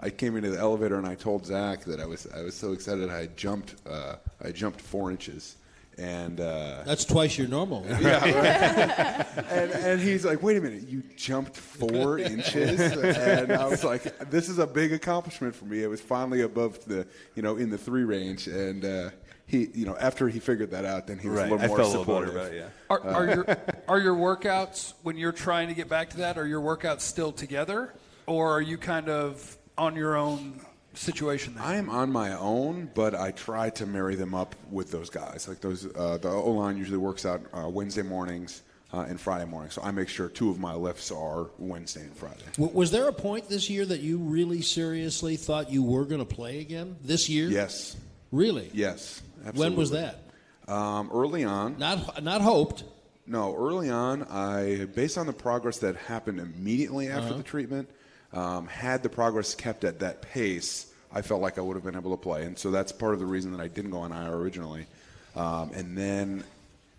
I, 0.00 0.06
I 0.06 0.10
came 0.10 0.36
into 0.36 0.50
the 0.50 0.58
elevator 0.58 0.96
and 0.96 1.06
I 1.06 1.14
told 1.14 1.46
Zach 1.46 1.84
that 1.84 2.00
I 2.00 2.06
was 2.06 2.26
I 2.34 2.42
was 2.42 2.54
so 2.54 2.72
excited 2.72 3.10
I 3.10 3.26
jumped 3.36 3.76
uh, 3.88 4.16
I 4.42 4.52
jumped 4.52 4.80
four 4.80 5.10
inches. 5.10 5.56
And 6.00 6.40
uh, 6.40 6.82
That's 6.86 7.04
twice 7.04 7.36
your 7.36 7.46
normal. 7.46 7.84
and, 7.88 9.70
and 9.72 10.00
he's 10.00 10.24
like, 10.24 10.42
wait 10.42 10.56
a 10.56 10.60
minute, 10.60 10.88
you 10.88 11.02
jumped 11.16 11.56
four 11.56 12.18
inches? 12.34 12.80
And 12.80 13.52
I 13.52 13.66
was 13.66 13.84
like, 13.84 14.30
this 14.30 14.48
is 14.48 14.58
a 14.58 14.66
big 14.66 14.92
accomplishment 14.94 15.54
for 15.54 15.66
me. 15.66 15.82
It 15.82 15.88
was 15.88 16.00
finally 16.00 16.40
above 16.40 16.82
the, 16.86 17.06
you 17.34 17.42
know, 17.42 17.56
in 17.56 17.68
the 17.70 17.76
three 17.78 18.04
range. 18.04 18.46
And 18.48 18.84
uh, 18.84 19.10
he, 19.46 19.68
you 19.74 19.84
know, 19.84 19.96
after 19.98 20.28
he 20.28 20.38
figured 20.40 20.70
that 20.70 20.84
out, 20.86 21.06
then 21.06 21.18
he 21.18 21.28
was 21.28 21.38
Right. 21.38 21.48
a 21.50 21.54
little 21.54 21.64
I 21.64 21.68
more 21.68 21.76
felt 21.76 21.88
a 21.94 21.98
little 21.98 22.04
supportive. 22.04 22.34
better 22.34 22.46
about 22.46 22.54
it, 22.54 22.58
yeah. 22.58 22.68
Are, 22.88 23.00
are 23.06 23.26
your 23.34 23.56
are 23.88 23.98
your 24.00 24.14
workouts 24.16 24.94
when 25.02 25.18
you're 25.18 25.32
trying 25.32 25.68
to 25.68 25.74
get 25.74 25.88
back 25.88 26.10
to 26.10 26.16
that? 26.18 26.38
Are 26.38 26.46
your 26.46 26.60
workouts 26.62 27.02
still 27.02 27.32
together, 27.32 27.92
or 28.26 28.50
are 28.52 28.62
you 28.62 28.78
kind 28.78 29.08
of 29.10 29.56
on 29.76 29.96
your 29.96 30.16
own 30.16 30.60
situation? 30.94 31.54
There? 31.54 31.62
I 31.64 31.76
am 31.76 31.88
on 31.90 32.10
my 32.12 32.32
own, 32.36 32.90
but 32.94 33.14
I 33.14 33.30
try 33.32 33.70
to 33.70 33.86
marry 33.86 34.14
them 34.14 34.34
up 34.34 34.54
with 34.70 34.90
those 34.90 35.10
guys. 35.10 35.46
Like 35.48 35.60
those, 35.60 35.86
uh, 35.96 36.18
the 36.18 36.28
O 36.28 36.50
line 36.52 36.76
usually 36.76 36.98
works 36.98 37.24
out 37.26 37.42
uh, 37.52 37.68
Wednesday 37.68 38.02
mornings 38.02 38.62
uh, 38.92 39.06
and 39.08 39.20
Friday 39.20 39.44
mornings. 39.44 39.74
So 39.74 39.82
I 39.82 39.90
make 39.92 40.08
sure 40.08 40.28
two 40.28 40.50
of 40.50 40.58
my 40.58 40.74
lifts 40.74 41.10
are 41.12 41.48
Wednesday 41.58 42.02
and 42.02 42.14
Friday. 42.16 42.42
W- 42.56 42.74
Was 42.76 42.90
there 42.90 43.08
a 43.08 43.12
point 43.12 43.48
this 43.48 43.70
year 43.70 43.86
that 43.86 44.00
you 44.00 44.18
really 44.18 44.62
seriously 44.62 45.36
thought 45.36 45.70
you 45.70 45.82
were 45.82 46.04
going 46.04 46.24
to 46.24 46.34
play 46.34 46.60
again 46.60 46.96
this 47.04 47.28
year? 47.28 47.48
Yes, 47.48 47.96
Really? 48.32 48.70
yes. 48.74 49.22
Absolutely. 49.44 49.60
When 49.70 49.76
was 49.76 49.90
that? 49.92 50.22
Um, 50.68 51.10
early 51.12 51.44
on. 51.44 51.78
Not 51.78 52.22
not 52.22 52.40
hoped. 52.42 52.84
No, 53.26 53.54
early 53.56 53.90
on, 53.90 54.22
I 54.24 54.86
based 54.94 55.16
on 55.18 55.26
the 55.26 55.32
progress 55.32 55.78
that 55.78 55.96
happened 55.96 56.38
immediately 56.40 57.08
after 57.08 57.28
Uh-huh. 57.28 57.36
the 57.38 57.42
treatment, 57.42 57.88
um, 58.32 58.66
had 58.66 59.02
the 59.02 59.08
progress 59.08 59.54
kept 59.54 59.84
at 59.84 60.00
that 60.00 60.22
pace, 60.22 60.92
I 61.12 61.22
felt 61.22 61.40
like 61.40 61.58
I 61.58 61.60
would 61.60 61.74
have 61.74 61.84
been 61.84 61.96
able 61.96 62.16
to 62.16 62.22
play, 62.22 62.44
and 62.44 62.58
so 62.58 62.70
that's 62.70 62.92
part 62.92 63.14
of 63.14 63.20
the 63.20 63.26
reason 63.26 63.52
that 63.52 63.60
I 63.60 63.68
didn't 63.68 63.90
go 63.90 63.98
on 63.98 64.12
IR 64.12 64.36
originally. 64.36 64.86
Um, 65.34 65.70
and 65.74 65.96
then 65.96 66.44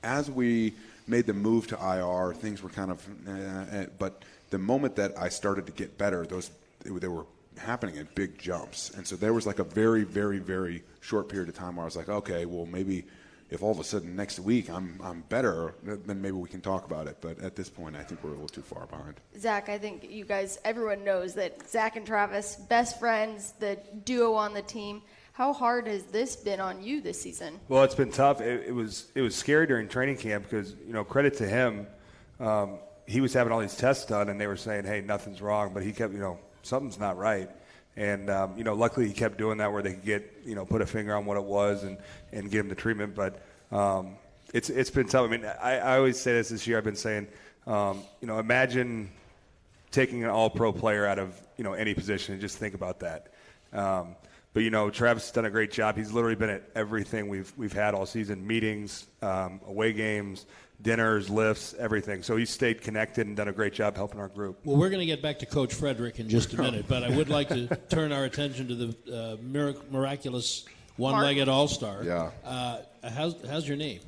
as 0.03 0.29
we 0.29 0.73
made 1.07 1.25
the 1.25 1.33
move 1.33 1.67
to 1.67 1.75
IR, 1.75 2.33
things 2.33 2.61
were 2.61 2.69
kind 2.69 2.91
of. 2.91 3.07
Uh, 3.27 3.85
but 3.97 4.23
the 4.49 4.57
moment 4.57 4.95
that 4.97 5.17
I 5.17 5.29
started 5.29 5.65
to 5.67 5.71
get 5.71 5.97
better, 5.97 6.25
those 6.25 6.51
they 6.83 7.07
were 7.07 7.25
happening 7.57 7.95
in 7.95 8.07
big 8.15 8.37
jumps, 8.37 8.89
and 8.91 9.07
so 9.07 9.15
there 9.15 9.33
was 9.33 9.45
like 9.45 9.59
a 9.59 9.63
very, 9.63 10.03
very, 10.03 10.39
very 10.39 10.83
short 10.99 11.29
period 11.29 11.47
of 11.49 11.55
time 11.55 11.75
where 11.75 11.83
I 11.83 11.85
was 11.85 11.95
like, 11.95 12.09
okay, 12.09 12.45
well 12.45 12.65
maybe 12.65 13.05
if 13.51 13.61
all 13.61 13.71
of 13.71 13.79
a 13.79 13.83
sudden 13.83 14.15
next 14.15 14.39
week 14.39 14.69
I'm 14.69 14.99
I'm 15.03 15.21
better, 15.27 15.75
then 15.83 16.21
maybe 16.21 16.37
we 16.37 16.49
can 16.49 16.61
talk 16.61 16.85
about 16.85 17.07
it. 17.07 17.17
But 17.21 17.39
at 17.39 17.55
this 17.55 17.69
point, 17.69 17.95
I 17.97 18.03
think 18.03 18.23
we're 18.23 18.31
a 18.31 18.33
little 18.33 18.47
too 18.47 18.61
far 18.61 18.87
behind. 18.87 19.15
Zach, 19.37 19.67
I 19.69 19.77
think 19.77 20.09
you 20.09 20.23
guys, 20.23 20.57
everyone 20.63 21.03
knows 21.03 21.33
that 21.35 21.69
Zach 21.69 21.97
and 21.97 22.05
Travis, 22.05 22.55
best 22.55 22.99
friends, 22.99 23.53
the 23.59 23.77
duo 24.05 24.33
on 24.33 24.53
the 24.53 24.61
team. 24.61 25.01
How 25.33 25.53
hard 25.53 25.87
has 25.87 26.03
this 26.05 26.35
been 26.35 26.59
on 26.59 26.81
you 26.81 27.01
this 27.01 27.21
season? 27.21 27.59
Well, 27.67 27.83
it's 27.83 27.95
been 27.95 28.11
tough. 28.11 28.41
It, 28.41 28.67
it 28.67 28.71
was 28.71 29.11
it 29.15 29.21
was 29.21 29.35
scary 29.35 29.67
during 29.67 29.89
training 29.89 30.17
camp 30.17 30.45
because 30.49 30.73
you 30.87 30.93
know 30.93 31.03
credit 31.03 31.35
to 31.37 31.47
him, 31.47 31.87
um, 32.39 32.79
he 33.05 33.19
was 33.19 33.33
having 33.33 33.51
all 33.51 33.59
these 33.59 33.75
tests 33.75 34.05
done 34.05 34.29
and 34.29 34.39
they 34.39 34.47
were 34.47 34.57
saying, 34.57 34.85
hey, 34.85 35.01
nothing's 35.01 35.41
wrong, 35.41 35.73
but 35.73 35.83
he 35.83 35.91
kept 35.91 36.13
you 36.13 36.19
know 36.19 36.39
something's 36.63 36.99
not 36.99 37.17
right. 37.17 37.49
And 37.97 38.29
um, 38.29 38.57
you 38.57 38.63
know, 38.63 38.73
luckily 38.73 39.07
he 39.07 39.13
kept 39.13 39.37
doing 39.37 39.57
that 39.57 39.71
where 39.71 39.81
they 39.81 39.93
could 39.93 40.05
get 40.05 40.41
you 40.45 40.55
know 40.55 40.65
put 40.65 40.81
a 40.81 40.85
finger 40.85 41.15
on 41.15 41.25
what 41.25 41.37
it 41.37 41.43
was 41.43 41.83
and, 41.83 41.97
and 42.31 42.49
get 42.49 42.61
him 42.61 42.69
the 42.69 42.75
treatment. 42.75 43.15
But 43.15 43.41
um, 43.71 44.15
it's 44.53 44.69
it's 44.69 44.89
been 44.89 45.07
tough. 45.07 45.25
I 45.25 45.29
mean, 45.29 45.45
I, 45.45 45.77
I 45.77 45.97
always 45.97 46.19
say 46.19 46.33
this 46.33 46.49
this 46.49 46.65
year. 46.67 46.77
I've 46.77 46.83
been 46.83 46.95
saying, 46.95 47.27
um, 47.67 48.01
you 48.21 48.27
know, 48.27 48.39
imagine 48.39 49.09
taking 49.91 50.23
an 50.23 50.29
All-Pro 50.29 50.71
player 50.71 51.05
out 51.05 51.19
of 51.19 51.39
you 51.57 51.63
know 51.63 51.73
any 51.73 51.93
position 51.93 52.33
and 52.33 52.41
just 52.41 52.57
think 52.57 52.73
about 52.73 53.01
that. 53.01 53.33
Um, 53.73 54.15
but 54.53 54.63
you 54.63 54.69
know, 54.69 54.89
Travis 54.89 55.23
has 55.23 55.31
done 55.31 55.45
a 55.45 55.49
great 55.49 55.71
job. 55.71 55.95
He's 55.95 56.11
literally 56.11 56.35
been 56.35 56.49
at 56.49 56.63
everything 56.75 57.29
we've 57.29 57.51
we've 57.57 57.73
had 57.73 57.93
all 57.93 58.05
season: 58.05 58.45
meetings, 58.45 59.07
um, 59.21 59.61
away 59.65 59.93
games, 59.93 60.45
dinners, 60.81 61.29
lifts, 61.29 61.73
everything. 61.77 62.23
So 62.23 62.35
he's 62.37 62.49
stayed 62.49 62.81
connected 62.81 63.27
and 63.27 63.35
done 63.35 63.47
a 63.47 63.53
great 63.53 63.73
job 63.73 63.95
helping 63.95 64.19
our 64.19 64.27
group. 64.27 64.59
Well, 64.63 64.77
we're 64.77 64.89
going 64.89 64.99
to 65.01 65.05
get 65.05 65.21
back 65.21 65.39
to 65.39 65.45
Coach 65.45 65.73
Frederick 65.73 66.19
in 66.19 66.29
just 66.29 66.53
a 66.53 66.57
minute, 66.61 66.85
but 66.87 67.03
I 67.03 67.15
would 67.15 67.29
like 67.29 67.49
to 67.49 67.67
turn 67.89 68.11
our 68.11 68.23
attention 68.25 68.67
to 68.69 68.75
the 68.75 69.13
uh, 69.13 69.37
mirac- 69.41 69.91
miraculous 69.91 70.65
one-legged 70.97 71.47
all-star. 71.47 72.03
Yeah. 72.03 72.31
Uh, 72.43 72.79
how's 73.03 73.35
how's 73.49 73.67
your 73.67 73.77
knee? 73.77 74.01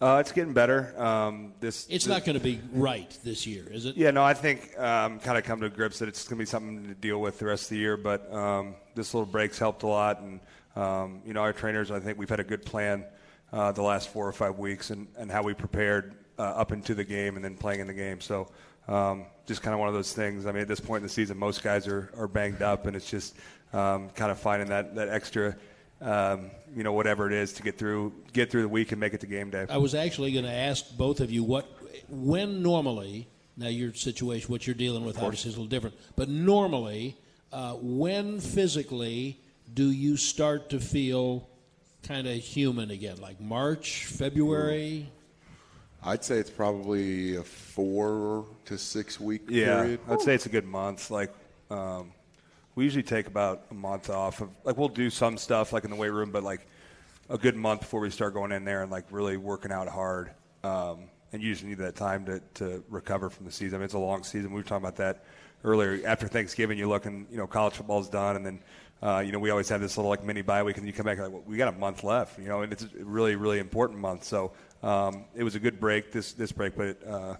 Uh, 0.00 0.16
it's 0.18 0.32
getting 0.32 0.54
better. 0.54 0.94
Um, 0.98 1.52
this 1.60 1.84
It's 1.90 2.06
this- 2.06 2.06
not 2.06 2.24
going 2.24 2.38
to 2.38 2.42
be 2.42 2.58
right 2.72 3.16
this 3.22 3.46
year, 3.46 3.66
is 3.70 3.84
it? 3.84 3.96
Yeah, 3.98 4.10
no, 4.10 4.24
I 4.24 4.32
think 4.32 4.78
um, 4.78 5.18
kind 5.20 5.36
of 5.36 5.44
come 5.44 5.60
to 5.60 5.68
grips 5.68 5.98
that 5.98 6.08
it's 6.08 6.24
going 6.24 6.38
to 6.38 6.42
be 6.42 6.46
something 6.46 6.88
to 6.88 6.94
deal 6.94 7.20
with 7.20 7.38
the 7.38 7.44
rest 7.44 7.64
of 7.64 7.68
the 7.70 7.76
year. 7.76 7.98
But 7.98 8.32
um, 8.32 8.74
this 8.94 9.12
little 9.12 9.26
break's 9.30 9.58
helped 9.58 9.82
a 9.82 9.86
lot, 9.86 10.20
and 10.22 10.40
um, 10.74 11.20
you 11.26 11.34
know, 11.34 11.40
our 11.42 11.52
trainers, 11.52 11.90
I 11.90 12.00
think 12.00 12.18
we've 12.18 12.30
had 12.30 12.40
a 12.40 12.44
good 12.44 12.64
plan 12.64 13.04
uh, 13.52 13.72
the 13.72 13.82
last 13.82 14.08
four 14.08 14.26
or 14.26 14.32
five 14.32 14.58
weeks, 14.58 14.88
and, 14.88 15.06
and 15.18 15.30
how 15.30 15.42
we 15.42 15.52
prepared 15.52 16.14
uh, 16.40 16.60
up 16.62 16.72
into 16.72 16.94
the 16.94 17.04
game 17.04 17.36
and 17.36 17.44
then 17.44 17.54
playing 17.54 17.80
in 17.80 17.86
the 17.86 17.94
game. 17.94 18.20
So 18.20 18.48
um, 18.88 19.26
just 19.46 19.62
kind 19.62 19.74
of 19.74 19.80
one 19.80 19.88
of 19.88 19.94
those 19.94 20.12
things. 20.12 20.46
I 20.46 20.52
mean, 20.52 20.62
at 20.62 20.68
this 20.68 20.80
point 20.80 21.02
in 21.02 21.02
the 21.04 21.12
season, 21.12 21.36
most 21.36 21.62
guys 21.62 21.86
are, 21.86 22.10
are 22.16 22.28
banged 22.28 22.62
up, 22.62 22.86
and 22.86 22.96
it's 22.96 23.10
just 23.10 23.36
um, 23.72 24.08
kind 24.10 24.30
of 24.30 24.38
finding 24.38 24.68
that 24.68 24.94
that 24.94 25.08
extra. 25.08 25.56
Um, 26.02 26.50
you 26.74 26.82
know, 26.82 26.94
whatever 26.94 27.26
it 27.26 27.34
is 27.34 27.52
to 27.52 27.62
get 27.62 27.76
through, 27.76 28.14
get 28.32 28.50
through 28.50 28.62
the 28.62 28.70
week 28.70 28.90
and 28.90 28.98
make 28.98 29.12
it 29.12 29.20
to 29.20 29.26
game 29.26 29.50
day. 29.50 29.66
I 29.68 29.76
was 29.76 29.94
actually 29.94 30.32
going 30.32 30.46
to 30.46 30.50
ask 30.50 30.96
both 30.96 31.20
of 31.20 31.30
you 31.30 31.44
what, 31.44 31.66
when 32.08 32.62
normally, 32.62 33.28
now 33.58 33.68
your 33.68 33.92
situation, 33.92 34.50
what 34.50 34.66
you're 34.66 34.72
dealing 34.72 35.04
with, 35.04 35.18
obviously 35.18 35.50
is 35.50 35.56
a 35.56 35.60
little 35.60 35.68
different, 35.68 35.96
but 36.16 36.30
normally, 36.30 37.18
uh, 37.52 37.74
when 37.74 38.40
physically 38.40 39.38
do 39.74 39.90
you 39.90 40.16
start 40.16 40.70
to 40.70 40.80
feel 40.80 41.46
kind 42.02 42.26
of 42.26 42.36
human 42.36 42.90
again? 42.90 43.18
Like 43.20 43.38
March, 43.38 44.06
February? 44.06 45.06
I'd 46.02 46.24
say 46.24 46.36
it's 46.38 46.50
probably 46.50 47.36
a 47.36 47.42
four 47.42 48.46
to 48.66 48.78
six 48.78 49.20
week 49.20 49.42
Yeah, 49.48 49.82
period. 49.82 50.00
I'd 50.08 50.20
say 50.20 50.34
it's 50.34 50.46
a 50.46 50.50
good 50.50 50.64
month. 50.64 51.10
Like, 51.10 51.32
um, 51.70 52.12
we 52.74 52.84
usually 52.84 53.02
take 53.02 53.26
about 53.26 53.64
a 53.70 53.74
month 53.74 54.08
off 54.08 54.40
of 54.40 54.48
like 54.64 54.76
we'll 54.76 54.88
do 54.88 55.10
some 55.10 55.36
stuff 55.36 55.72
like 55.72 55.84
in 55.84 55.90
the 55.90 55.96
weight 55.96 56.12
room, 56.12 56.30
but 56.30 56.42
like 56.42 56.66
a 57.28 57.36
good 57.36 57.56
month 57.56 57.80
before 57.80 58.00
we 58.00 58.10
start 58.10 58.34
going 58.34 58.52
in 58.52 58.64
there 58.64 58.82
and 58.82 58.90
like 58.90 59.04
really 59.10 59.36
working 59.36 59.72
out 59.72 59.88
hard. 59.88 60.30
Um, 60.64 61.10
and 61.32 61.42
you 61.42 61.48
usually 61.48 61.70
need 61.70 61.78
that 61.78 61.96
time 61.96 62.24
to, 62.26 62.40
to 62.54 62.82
recover 62.88 63.30
from 63.30 63.46
the 63.46 63.52
season. 63.52 63.76
I 63.76 63.78
mean, 63.78 63.84
it's 63.84 63.94
a 63.94 63.98
long 63.98 64.24
season. 64.24 64.50
We 64.50 64.60
were 64.60 64.64
talking 64.64 64.84
about 64.84 64.96
that 64.96 65.24
earlier. 65.64 66.00
After 66.06 66.26
Thanksgiving, 66.26 66.78
you 66.78 66.88
look 66.88 67.06
and 67.06 67.26
you 67.30 67.36
know 67.36 67.46
college 67.46 67.74
football's 67.74 68.08
done, 68.08 68.36
and 68.36 68.46
then 68.46 68.60
uh, 69.02 69.22
you 69.24 69.32
know 69.32 69.38
we 69.38 69.50
always 69.50 69.68
have 69.68 69.80
this 69.80 69.96
little 69.96 70.10
like 70.10 70.24
mini 70.24 70.42
bye 70.42 70.62
week, 70.62 70.76
and 70.76 70.86
you 70.86 70.92
come 70.92 71.06
back 71.06 71.18
like 71.18 71.30
well, 71.30 71.44
we 71.46 71.56
got 71.56 71.72
a 71.72 71.78
month 71.78 72.02
left. 72.02 72.38
You 72.38 72.48
know, 72.48 72.62
and 72.62 72.72
it's 72.72 72.82
a 72.82 73.04
really 73.04 73.36
really 73.36 73.58
important 73.58 74.00
month. 74.00 74.24
So 74.24 74.52
um, 74.82 75.24
it 75.34 75.44
was 75.44 75.54
a 75.54 75.60
good 75.60 75.80
break 75.80 76.12
this 76.12 76.32
this 76.32 76.52
break, 76.52 76.76
but 76.76 76.98
uh, 77.06 77.36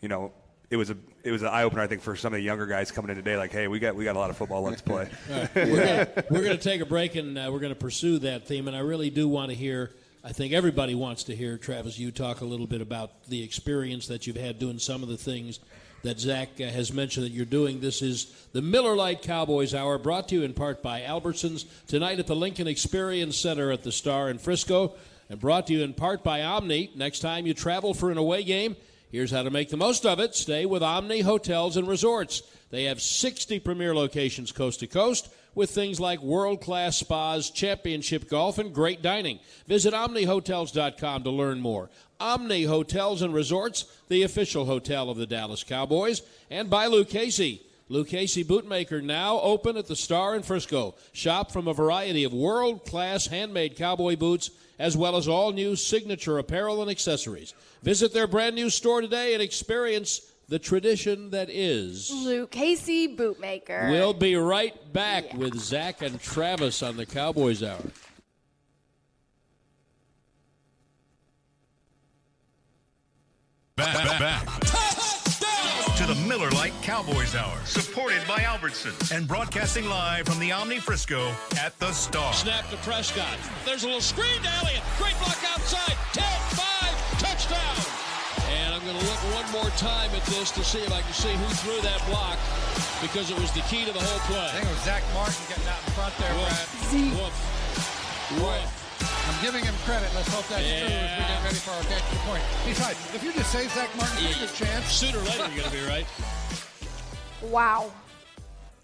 you 0.00 0.08
know 0.08 0.32
it 0.70 0.76
was 0.76 0.90
a 0.90 0.96
it 1.24 1.32
was 1.32 1.42
an 1.42 1.48
eye 1.48 1.64
opener 1.64 1.82
I 1.82 1.86
think 1.86 2.00
for 2.00 2.16
some 2.16 2.32
of 2.32 2.38
the 2.38 2.42
younger 2.42 2.66
guys 2.66 2.90
coming 2.90 3.10
in 3.10 3.16
today. 3.16 3.36
Like, 3.36 3.52
hey, 3.52 3.68
we 3.68 3.78
got 3.78 3.94
we 3.94 4.04
got 4.04 4.16
a 4.16 4.18
lot 4.18 4.30
of 4.30 4.36
football. 4.36 4.62
Let's 4.62 4.82
play. 4.82 5.08
we're 5.54 6.24
going 6.30 6.56
to 6.56 6.58
take 6.58 6.80
a 6.80 6.86
break 6.86 7.16
and 7.16 7.36
uh, 7.36 7.50
we're 7.52 7.58
going 7.58 7.74
to 7.74 7.78
pursue 7.78 8.20
that 8.20 8.46
theme. 8.46 8.68
And 8.68 8.76
I 8.76 8.80
really 8.80 9.10
do 9.10 9.28
want 9.28 9.50
to 9.50 9.54
hear. 9.54 9.90
I 10.22 10.32
think 10.32 10.52
everybody 10.52 10.94
wants 10.94 11.24
to 11.24 11.36
hear 11.36 11.56
Travis. 11.56 11.98
You 11.98 12.10
talk 12.10 12.42
a 12.42 12.44
little 12.44 12.66
bit 12.66 12.82
about 12.82 13.24
the 13.24 13.42
experience 13.42 14.06
that 14.08 14.26
you've 14.26 14.36
had 14.36 14.58
doing 14.58 14.78
some 14.78 15.02
of 15.02 15.08
the 15.08 15.16
things 15.16 15.60
that 16.02 16.20
Zach 16.20 16.48
uh, 16.60 16.64
has 16.64 16.92
mentioned 16.92 17.26
that 17.26 17.32
you're 17.32 17.46
doing. 17.46 17.80
This 17.80 18.02
is 18.02 18.26
the 18.52 18.62
Miller 18.62 18.94
Lite 18.94 19.22
Cowboys 19.22 19.74
Hour, 19.74 19.98
brought 19.98 20.28
to 20.28 20.36
you 20.36 20.42
in 20.42 20.52
part 20.52 20.82
by 20.82 21.00
Albertsons 21.00 21.64
tonight 21.86 22.18
at 22.18 22.26
the 22.26 22.36
Lincoln 22.36 22.68
Experience 22.68 23.36
Center 23.36 23.70
at 23.70 23.82
the 23.82 23.92
Star 23.92 24.30
in 24.30 24.38
Frisco, 24.38 24.94
and 25.30 25.40
brought 25.40 25.68
to 25.68 25.72
you 25.72 25.82
in 25.82 25.94
part 25.94 26.22
by 26.22 26.42
Omni. 26.42 26.90
Next 26.96 27.20
time 27.20 27.46
you 27.46 27.54
travel 27.54 27.94
for 27.94 28.10
an 28.10 28.18
away 28.18 28.42
game. 28.42 28.76
Here's 29.10 29.30
how 29.30 29.44
to 29.44 29.50
make 29.50 29.70
the 29.70 29.76
most 29.76 30.04
of 30.04 30.20
it. 30.20 30.34
Stay 30.34 30.66
with 30.66 30.82
Omni 30.82 31.20
Hotels 31.20 31.76
and 31.76 31.88
Resorts. 31.88 32.42
They 32.70 32.84
have 32.84 33.00
60 33.00 33.60
premier 33.60 33.94
locations 33.94 34.52
coast 34.52 34.80
to 34.80 34.86
coast 34.86 35.32
with 35.54 35.70
things 35.70 35.98
like 35.98 36.20
world 36.20 36.60
class 36.60 36.96
spas, 36.96 37.50
championship 37.50 38.28
golf, 38.28 38.58
and 38.58 38.74
great 38.74 39.02
dining. 39.02 39.40
Visit 39.66 39.94
OmniHotels.com 39.94 41.24
to 41.24 41.30
learn 41.30 41.60
more. 41.60 41.90
Omni 42.20 42.64
Hotels 42.64 43.22
and 43.22 43.32
Resorts, 43.32 43.84
the 44.08 44.22
official 44.22 44.66
hotel 44.66 45.10
of 45.10 45.16
the 45.16 45.26
Dallas 45.26 45.64
Cowboys, 45.64 46.22
and 46.50 46.68
by 46.68 46.86
Lucchese. 46.86 47.62
Lou 47.88 48.04
Casey 48.04 48.44
Bootmaker 48.44 49.02
now 49.02 49.40
open 49.40 49.76
at 49.76 49.88
the 49.88 49.96
Star 49.96 50.36
in 50.36 50.42
Frisco. 50.44 50.94
Shop 51.12 51.50
from 51.50 51.66
a 51.66 51.74
variety 51.74 52.22
of 52.22 52.32
world 52.32 52.84
class 52.84 53.26
handmade 53.26 53.74
cowboy 53.74 54.14
boots 54.14 54.50
as 54.80 54.96
well 54.96 55.16
as 55.16 55.28
all 55.28 55.52
new 55.52 55.76
signature 55.76 56.38
apparel 56.38 56.80
and 56.80 56.90
accessories. 56.90 57.52
Visit 57.82 58.14
their 58.14 58.26
brand 58.26 58.56
new 58.56 58.70
store 58.70 59.02
today 59.02 59.34
and 59.34 59.42
experience 59.42 60.22
the 60.48 60.58
tradition 60.58 61.30
that 61.30 61.50
is. 61.50 62.10
Lucchese, 62.10 63.14
bootmaker. 63.14 63.90
We'll 63.90 64.14
be 64.14 64.36
right 64.36 64.74
back 64.92 65.34
with 65.34 65.54
Zach 65.56 66.00
and 66.00 66.18
Travis 66.20 66.82
on 66.82 66.96
the 66.96 67.04
Cowboys 67.04 67.62
Hour. 67.62 67.78
Back, 73.76 74.18
back, 74.18 74.18
back. 74.18 74.69
To 76.10 76.16
the 76.16 76.26
Miller 76.26 76.50
Lite 76.50 76.74
Cowboys 76.82 77.36
Hour, 77.36 77.56
supported 77.64 78.26
by 78.26 78.38
Albertsons 78.40 79.14
and 79.14 79.28
broadcasting 79.28 79.88
live 79.88 80.26
from 80.26 80.40
the 80.40 80.50
Omni 80.50 80.80
Frisco 80.80 81.30
at 81.56 81.78
the 81.78 81.92
Star. 81.92 82.32
Snap 82.32 82.68
to 82.70 82.76
Prescott. 82.78 83.38
There's 83.64 83.84
a 83.84 83.86
little 83.86 84.00
screen 84.00 84.42
to 84.42 84.50
Elliott. 84.58 84.82
Great 84.98 85.14
block 85.22 85.38
outside. 85.54 85.94
10 86.10 86.24
5, 86.58 87.20
touchdown. 87.22 87.76
And 88.50 88.74
I'm 88.74 88.82
going 88.82 88.98
to 88.98 89.06
look 89.06 89.22
one 89.38 89.46
more 89.52 89.70
time 89.78 90.10
at 90.10 90.26
this 90.26 90.50
to 90.50 90.64
see 90.64 90.80
if 90.80 90.92
I 90.92 91.00
can 91.00 91.12
see 91.12 91.30
who 91.30 91.46
threw 91.62 91.80
that 91.82 92.02
block 92.10 92.38
because 93.00 93.30
it 93.30 93.38
was 93.38 93.52
the 93.52 93.62
key 93.70 93.84
to 93.84 93.92
the 93.92 94.02
whole 94.02 94.18
play. 94.26 94.50
I 94.50 94.50
think 94.50 94.66
it 94.66 94.74
was 94.74 94.82
Zach 94.82 95.04
Martin 95.14 95.38
getting 95.46 95.68
out 95.68 95.78
in 95.86 95.92
front 95.94 96.16
there, 96.18 96.34
Brad. 96.34 96.66
Woof. 97.22 98.42
Woof. 98.42 98.79
I'm 99.30 99.40
giving 99.40 99.64
him 99.64 99.74
credit. 99.84 100.10
Let's 100.12 100.26
hope 100.34 100.44
that's 100.48 100.66
true 100.66 100.88
as 100.88 101.18
we 101.18 101.24
get 101.24 101.44
ready 101.44 101.54
for 101.54 101.70
our 101.70 101.80
extra 101.82 102.18
point. 102.26 102.42
Besides, 102.66 103.14
if 103.14 103.22
you 103.22 103.32
just 103.32 103.52
say 103.52 103.68
Zach 103.68 103.96
Martin, 103.96 104.24
there's 104.24 104.36
a 104.36 104.40
good 104.40 104.54
chance. 104.54 104.86
Sooner 104.86 105.18
or 105.18 105.22
later, 105.22 105.38
you're 105.38 105.48
going 105.48 105.62
to 105.62 105.70
be 105.70 105.86
right. 105.86 106.06
Wow. 107.42 107.92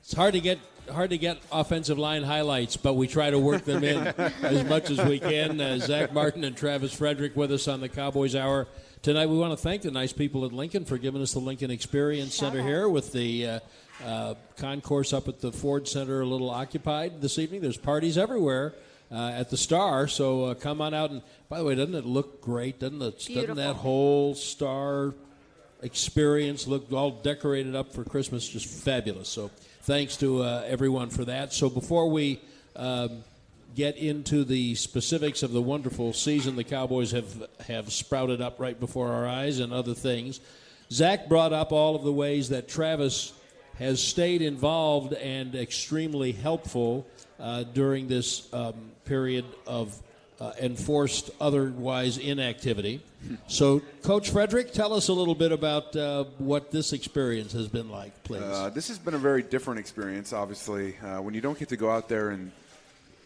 It's 0.02 0.12
hard 0.12 0.34
to 0.34 0.40
get 0.40 0.60
hard 0.92 1.10
to 1.10 1.18
get 1.18 1.38
offensive 1.50 1.98
line 1.98 2.22
highlights, 2.22 2.76
but 2.76 2.94
we 2.94 3.08
try 3.08 3.28
to 3.28 3.40
work 3.40 3.64
them 3.64 3.82
in 3.82 4.06
as 4.42 4.64
much 4.68 4.88
as 4.88 5.04
we 5.04 5.18
can. 5.18 5.60
Uh, 5.60 5.78
Zach 5.78 6.12
Martin 6.12 6.44
and 6.44 6.56
Travis 6.56 6.94
Frederick 6.94 7.34
with 7.34 7.50
us 7.50 7.66
on 7.66 7.80
the 7.80 7.88
Cowboys 7.88 8.36
Hour 8.36 8.68
tonight. 9.02 9.26
We 9.26 9.36
want 9.36 9.50
to 9.50 9.56
thank 9.56 9.82
the 9.82 9.90
nice 9.90 10.12
people 10.12 10.44
at 10.44 10.52
Lincoln 10.52 10.84
for 10.84 10.96
giving 10.96 11.22
us 11.22 11.32
the 11.32 11.40
Lincoln 11.40 11.72
Experience 11.72 12.36
Center 12.36 12.62
here 12.62 12.88
with 12.88 13.10
the 13.10 13.46
uh, 13.48 13.60
uh, 14.04 14.34
concourse 14.58 15.12
up 15.12 15.26
at 15.26 15.40
the 15.40 15.50
Ford 15.50 15.88
Center 15.88 16.20
a 16.20 16.26
little 16.26 16.50
occupied 16.50 17.20
this 17.20 17.36
evening. 17.36 17.62
There's 17.62 17.76
parties 17.76 18.16
everywhere. 18.16 18.74
Uh, 19.08 19.28
at 19.28 19.50
the 19.50 19.56
Star, 19.56 20.08
so 20.08 20.46
uh, 20.46 20.54
come 20.54 20.80
on 20.80 20.92
out 20.92 21.10
and. 21.10 21.22
By 21.48 21.58
the 21.58 21.64
way, 21.64 21.76
doesn't 21.76 21.94
it 21.94 22.04
look 22.04 22.40
great? 22.40 22.80
Doesn't 22.80 23.00
it? 23.00 23.28
Doesn't 23.32 23.54
that 23.54 23.76
whole 23.76 24.34
Star 24.34 25.14
experience 25.82 26.66
look 26.66 26.92
all 26.92 27.10
decorated 27.10 27.74
up 27.74 27.92
for 27.92 28.04
Christmas, 28.04 28.48
just 28.48 28.66
fabulous. 28.66 29.28
So 29.28 29.50
thanks 29.82 30.16
to 30.18 30.42
uh, 30.42 30.64
everyone 30.66 31.10
for 31.10 31.24
that. 31.26 31.52
So 31.52 31.68
before 31.68 32.10
we 32.10 32.40
um, 32.74 33.22
get 33.74 33.96
into 33.96 34.44
the 34.44 34.74
specifics 34.74 35.42
of 35.42 35.52
the 35.52 35.62
wonderful 35.62 36.12
season 36.12 36.56
the 36.56 36.64
Cowboys 36.64 37.12
have 37.12 37.46
have 37.66 37.92
sprouted 37.92 38.40
up 38.40 38.58
right 38.58 38.78
before 38.78 39.12
our 39.12 39.26
eyes 39.26 39.60
and 39.60 39.72
other 39.72 39.94
things. 39.94 40.40
Zach 40.90 41.28
brought 41.28 41.52
up 41.52 41.72
all 41.72 41.96
of 41.96 42.04
the 42.04 42.12
ways 42.12 42.48
that 42.50 42.68
Travis 42.68 43.32
has 43.78 44.02
stayed 44.02 44.42
involved 44.42 45.12
and 45.14 45.54
extremely 45.54 46.32
helpful 46.32 47.06
uh, 47.38 47.62
during 47.62 48.08
this 48.08 48.52
um, 48.52 48.74
period 49.04 49.44
of 49.66 50.00
uh, 50.40 50.52
enforced 50.60 51.30
otherwise 51.40 52.18
inactivity. 52.18 53.00
So, 53.48 53.80
Coach 54.02 54.30
Frederick, 54.30 54.72
tell 54.72 54.92
us 54.92 55.08
a 55.08 55.12
little 55.12 55.34
bit 55.34 55.50
about 55.50 55.96
uh, 55.96 56.24
what 56.38 56.70
this 56.70 56.92
experience 56.92 57.52
has 57.52 57.68
been 57.68 57.90
like, 57.90 58.22
please. 58.22 58.42
Uh, 58.42 58.70
this 58.70 58.88
has 58.88 58.98
been 58.98 59.14
a 59.14 59.18
very 59.18 59.42
different 59.42 59.80
experience, 59.80 60.32
obviously. 60.32 60.96
Uh, 60.98 61.20
when 61.22 61.34
you 61.34 61.40
don't 61.40 61.58
get 61.58 61.68
to 61.70 61.76
go 61.76 61.90
out 61.90 62.08
there 62.08 62.30
and 62.30 62.52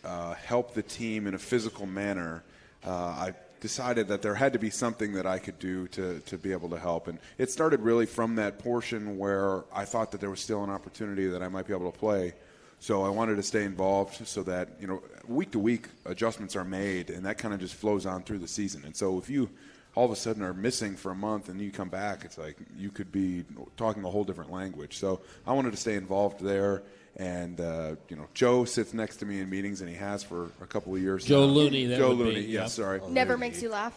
uh, 0.05 0.35
help 0.35 0.75
the 0.75 0.83
team 0.83 1.27
in 1.27 1.35
a 1.35 1.39
physical 1.39 1.85
manner, 1.87 2.43
uh, 2.87 2.91
I 2.91 3.35
decided 3.61 4.09
that 4.09 4.23
there 4.23 4.35
had 4.35 4.53
to 4.55 4.59
be 4.59 4.71
something 4.71 5.13
that 5.13 5.27
I 5.27 5.39
could 5.39 5.59
do 5.59 5.87
to, 5.89 6.21
to 6.21 6.39
be 6.39 6.53
able 6.53 6.71
to 6.71 6.79
help. 6.79 7.09
And 7.09 7.19
it 7.39 7.51
started 7.51 7.81
really 7.81 8.07
from 8.07 8.37
that 8.37 8.59
portion 8.59 9.19
where 9.19 9.65
I 9.73 9.85
thought 9.85 10.11
that 10.13 10.21
there 10.21 10.31
was 10.31 10.41
still 10.41 10.65
an 10.65 10.71
opportunity 10.71 11.27
that 11.29 11.43
I 11.43 11.49
might 11.49 11.67
be 11.67 11.75
able 11.75 11.91
to 11.91 11.99
play. 11.99 12.35
So 12.79 13.05
I 13.05 13.11
wanted 13.11 13.37
to 13.37 13.43
stay 13.43 13.65
involved 13.65 14.27
so 14.27 14.43
that, 14.45 14.71
you 14.81 14.87
know, 14.87 15.03
week 15.29 15.51
to 15.53 15.59
week 15.59 15.89
adjustments 16.07 16.57
are 16.57 16.65
made 16.65 17.11
and 17.11 17.27
that 17.27 17.37
kind 17.37 17.53
of 17.53 17.61
just 17.61 17.75
flows 17.75 18.07
on 18.07 18.23
through 18.23 18.39
the 18.39 18.49
season. 18.49 18.85
And 18.87 18.97
so 18.97 19.19
if 19.19 19.29
you 19.29 19.51
all 19.95 20.05
of 20.05 20.11
a 20.13 20.17
sudden 20.17 20.43
are 20.43 20.55
missing 20.55 20.97
for 20.97 21.11
a 21.11 21.15
month 21.15 21.49
and 21.49 21.61
you 21.61 21.71
come 21.71 21.89
back, 21.89 22.25
it's 22.25 22.39
like 22.39 22.57
you 22.79 22.91
could 22.91 23.11
be 23.13 23.45
talking 23.77 24.05
a 24.05 24.11
whole 24.11 24.25
different 24.25 24.51
language. 24.51 24.97
So 24.97 25.21
I 25.47 25.53
wanted 25.53 25.73
to 25.73 25.77
stay 25.77 25.97
involved 25.97 26.41
there. 26.41 26.83
And 27.21 27.61
uh, 27.61 27.97
you 28.09 28.17
know, 28.17 28.27
Joe 28.33 28.65
sits 28.65 28.95
next 28.95 29.19
to 29.19 29.27
me 29.27 29.41
in 29.41 29.51
meetings, 29.51 29.83
and 29.83 29.91
he 29.91 29.97
has 29.97 30.23
for 30.23 30.51
a 30.63 30.67
couple 30.67 30.95
of 30.95 31.03
years. 31.03 31.23
Joe 31.23 31.47
now. 31.47 31.53
Looney, 31.53 31.85
that 31.85 31.99
Joe 31.99 32.09
would 32.15 32.19
be, 32.19 32.25
Looney, 32.25 32.41
yes, 32.41 32.51
yeah. 32.53 32.67
sorry. 32.67 33.01
Never 33.11 33.37
makes 33.37 33.61
you 33.61 33.69
laugh. 33.69 33.93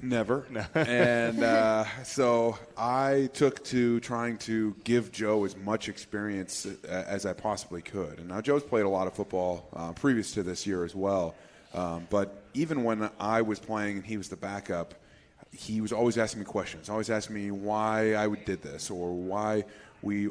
Never. 0.00 0.46
and 0.76 1.42
uh, 1.42 1.84
so 2.04 2.56
I 2.76 3.30
took 3.34 3.64
to 3.64 3.98
trying 3.98 4.38
to 4.38 4.76
give 4.84 5.10
Joe 5.10 5.44
as 5.44 5.56
much 5.56 5.88
experience 5.88 6.66
uh, 6.66 7.04
as 7.08 7.26
I 7.26 7.32
possibly 7.32 7.82
could. 7.82 8.20
And 8.20 8.28
now 8.28 8.40
Joe's 8.40 8.62
played 8.62 8.84
a 8.84 8.88
lot 8.88 9.08
of 9.08 9.14
football 9.14 9.68
uh, 9.74 9.92
previous 9.92 10.30
to 10.34 10.44
this 10.44 10.64
year 10.64 10.84
as 10.84 10.94
well. 10.94 11.34
Um, 11.74 12.06
but 12.10 12.44
even 12.54 12.84
when 12.84 13.10
I 13.18 13.42
was 13.42 13.58
playing 13.58 13.96
and 13.96 14.06
he 14.06 14.16
was 14.16 14.28
the 14.28 14.36
backup, 14.36 14.94
he 15.50 15.80
was 15.80 15.92
always 15.92 16.16
asking 16.16 16.40
me 16.40 16.44
questions, 16.44 16.88
always 16.88 17.10
asking 17.10 17.34
me 17.34 17.50
why 17.50 18.14
I 18.14 18.28
did 18.28 18.62
this 18.62 18.88
or 18.88 19.12
why 19.12 19.64
we 20.02 20.28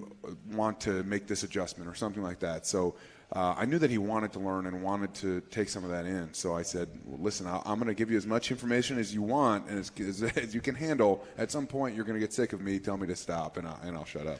want 0.51 0.79
to 0.81 1.03
make 1.03 1.27
this 1.27 1.43
adjustment 1.43 1.89
or 1.89 1.95
something 1.95 2.23
like 2.23 2.39
that. 2.39 2.65
So 2.65 2.95
uh, 3.33 3.55
I 3.57 3.65
knew 3.65 3.77
that 3.79 3.89
he 3.89 3.97
wanted 3.97 4.31
to 4.33 4.39
learn 4.39 4.67
and 4.67 4.81
wanted 4.81 5.13
to 5.15 5.41
take 5.51 5.67
some 5.67 5.83
of 5.83 5.89
that 5.89 6.05
in. 6.05 6.33
So 6.33 6.55
I 6.55 6.61
said, 6.61 6.87
well, 7.03 7.21
listen, 7.21 7.45
i 7.45 7.57
am 7.65 7.77
going 7.77 7.87
to 7.87 7.93
give 7.93 8.09
you 8.09 8.17
as 8.17 8.25
much 8.25 8.51
information 8.51 8.97
as 8.97 9.13
you 9.13 9.21
want 9.21 9.67
and 9.67 9.77
as, 9.77 9.91
as, 9.99 10.23
as 10.37 10.55
you 10.55 10.61
can 10.61 10.75
handle. 10.75 11.25
At 11.37 11.51
some 11.51 11.67
point, 11.67 11.95
you're 11.95 12.05
going 12.05 12.15
to 12.15 12.21
get 12.21 12.31
sick 12.31 12.53
of 12.53 12.61
me, 12.61 12.79
tell 12.79 12.97
me 12.97 13.07
to 13.07 13.15
stop, 13.15 13.57
and, 13.57 13.67
I, 13.67 13.77
and 13.83 13.97
I'll 13.97 14.05
shut 14.05 14.27
up. 14.27 14.39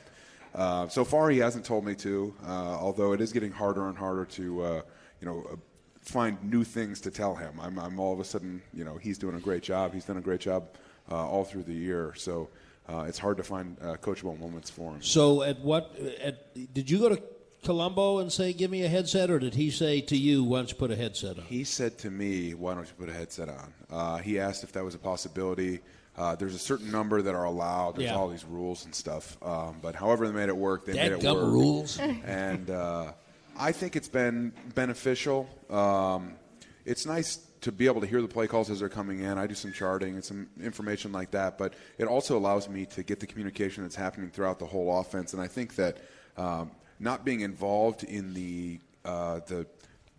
Uh, 0.55 0.87
so 0.87 1.03
far, 1.03 1.29
he 1.29 1.39
hasn't 1.39 1.65
told 1.65 1.85
me 1.85 1.95
to, 1.95 2.33
uh, 2.45 2.77
although 2.79 3.11
it 3.11 3.19
is 3.19 3.33
getting 3.33 3.51
harder 3.51 3.89
and 3.89 3.97
harder 3.97 4.23
to, 4.23 4.61
uh, 4.61 4.81
you 5.19 5.27
know, 5.27 5.45
uh, 5.51 5.55
find 6.01 6.41
new 6.41 6.63
things 6.63 7.01
to 7.01 7.11
tell 7.11 7.35
him. 7.35 7.59
I'm, 7.61 7.77
I'm, 7.77 7.99
all 7.99 8.13
of 8.13 8.21
a 8.21 8.23
sudden, 8.23 8.61
you 8.73 8.85
know, 8.85 8.97
he's 8.97 9.17
doing 9.17 9.35
a 9.35 9.39
great 9.39 9.63
job. 9.63 9.93
He's 9.93 10.05
done 10.05 10.17
a 10.17 10.21
great 10.21 10.39
job 10.39 10.69
uh, 11.11 11.27
all 11.27 11.43
through 11.43 11.63
the 11.63 11.73
year. 11.73 12.13
So 12.15 12.47
uh, 12.89 13.05
it's 13.07 13.19
hard 13.19 13.37
to 13.37 13.43
find 13.43 13.77
uh, 13.81 13.95
coachable 14.01 14.39
moments 14.39 14.69
for 14.69 14.93
him. 14.93 15.01
So, 15.01 15.43
at 15.43 15.59
what? 15.61 15.95
At, 16.21 16.73
did 16.73 16.89
you 16.89 16.99
go 16.99 17.09
to 17.09 17.21
Colombo 17.63 18.19
and 18.19 18.31
say, 18.31 18.53
"Give 18.53 18.71
me 18.71 18.83
a 18.83 18.87
headset," 18.87 19.29
or 19.29 19.39
did 19.39 19.53
he 19.55 19.69
say 19.71 20.01
to 20.01 20.17
you, 20.17 20.43
"Why 20.43 20.59
don't 20.59 20.69
you 20.69 20.75
put 20.75 20.91
a 20.91 20.95
headset 20.95 21.37
on"? 21.37 21.45
He 21.45 21.63
said 21.63 21.97
to 21.99 22.09
me, 22.11 22.53
"Why 22.53 22.73
don't 22.75 22.87
you 22.87 22.93
put 22.97 23.09
a 23.09 23.13
headset 23.13 23.49
on?" 23.49 23.73
Uh, 23.89 24.17
he 24.17 24.39
asked 24.39 24.63
if 24.63 24.71
that 24.73 24.83
was 24.83 24.95
a 24.95 24.99
possibility. 24.99 25.79
Uh, 26.15 26.35
there's 26.35 26.55
a 26.55 26.59
certain 26.59 26.89
number 26.91 27.21
that 27.21 27.35
are 27.35 27.43
allowed. 27.45 27.95
There's 27.97 28.05
Yeah. 28.09 28.15
all 28.15 28.27
these 28.27 28.45
rules 28.45 28.85
and 28.85 28.95
stuff. 28.95 29.37
Um, 29.43 29.77
but 29.83 29.93
however 29.93 30.25
they 30.27 30.33
made 30.33 30.49
it 30.49 30.57
work, 30.57 30.85
they 30.85 30.93
made 30.93 31.11
it 31.11 31.21
work. 31.23 31.43
rules. 31.45 31.99
and 32.25 32.69
uh, 32.71 33.11
I 33.59 33.71
think 33.71 33.95
it's 33.95 34.07
been 34.07 34.51
beneficial. 34.73 35.47
Um, 35.69 36.33
it's 36.85 37.05
nice 37.05 37.37
to 37.61 37.71
be 37.71 37.85
able 37.87 38.01
to 38.01 38.07
hear 38.07 38.21
the 38.21 38.27
play 38.27 38.47
calls 38.47 38.69
as 38.69 38.79
they're 38.79 38.89
coming 38.89 39.21
in. 39.21 39.37
I 39.37 39.47
do 39.47 39.55
some 39.55 39.73
charting 39.73 40.15
and 40.15 40.23
some 40.23 40.47
information 40.61 41.11
like 41.11 41.31
that, 41.31 41.57
but 41.57 41.73
it 41.97 42.05
also 42.05 42.37
allows 42.37 42.69
me 42.69 42.85
to 42.87 43.03
get 43.03 43.19
the 43.19 43.27
communication 43.27 43.83
that's 43.83 43.95
happening 43.95 44.29
throughout 44.29 44.59
the 44.59 44.65
whole 44.65 44.99
offense. 44.99 45.33
And 45.33 45.41
I 45.41 45.47
think 45.47 45.75
that 45.75 45.97
um, 46.37 46.71
not 46.99 47.25
being 47.25 47.41
involved 47.41 48.03
in 48.03 48.33
the 48.33 48.79
uh, 49.05 49.39
the 49.47 49.65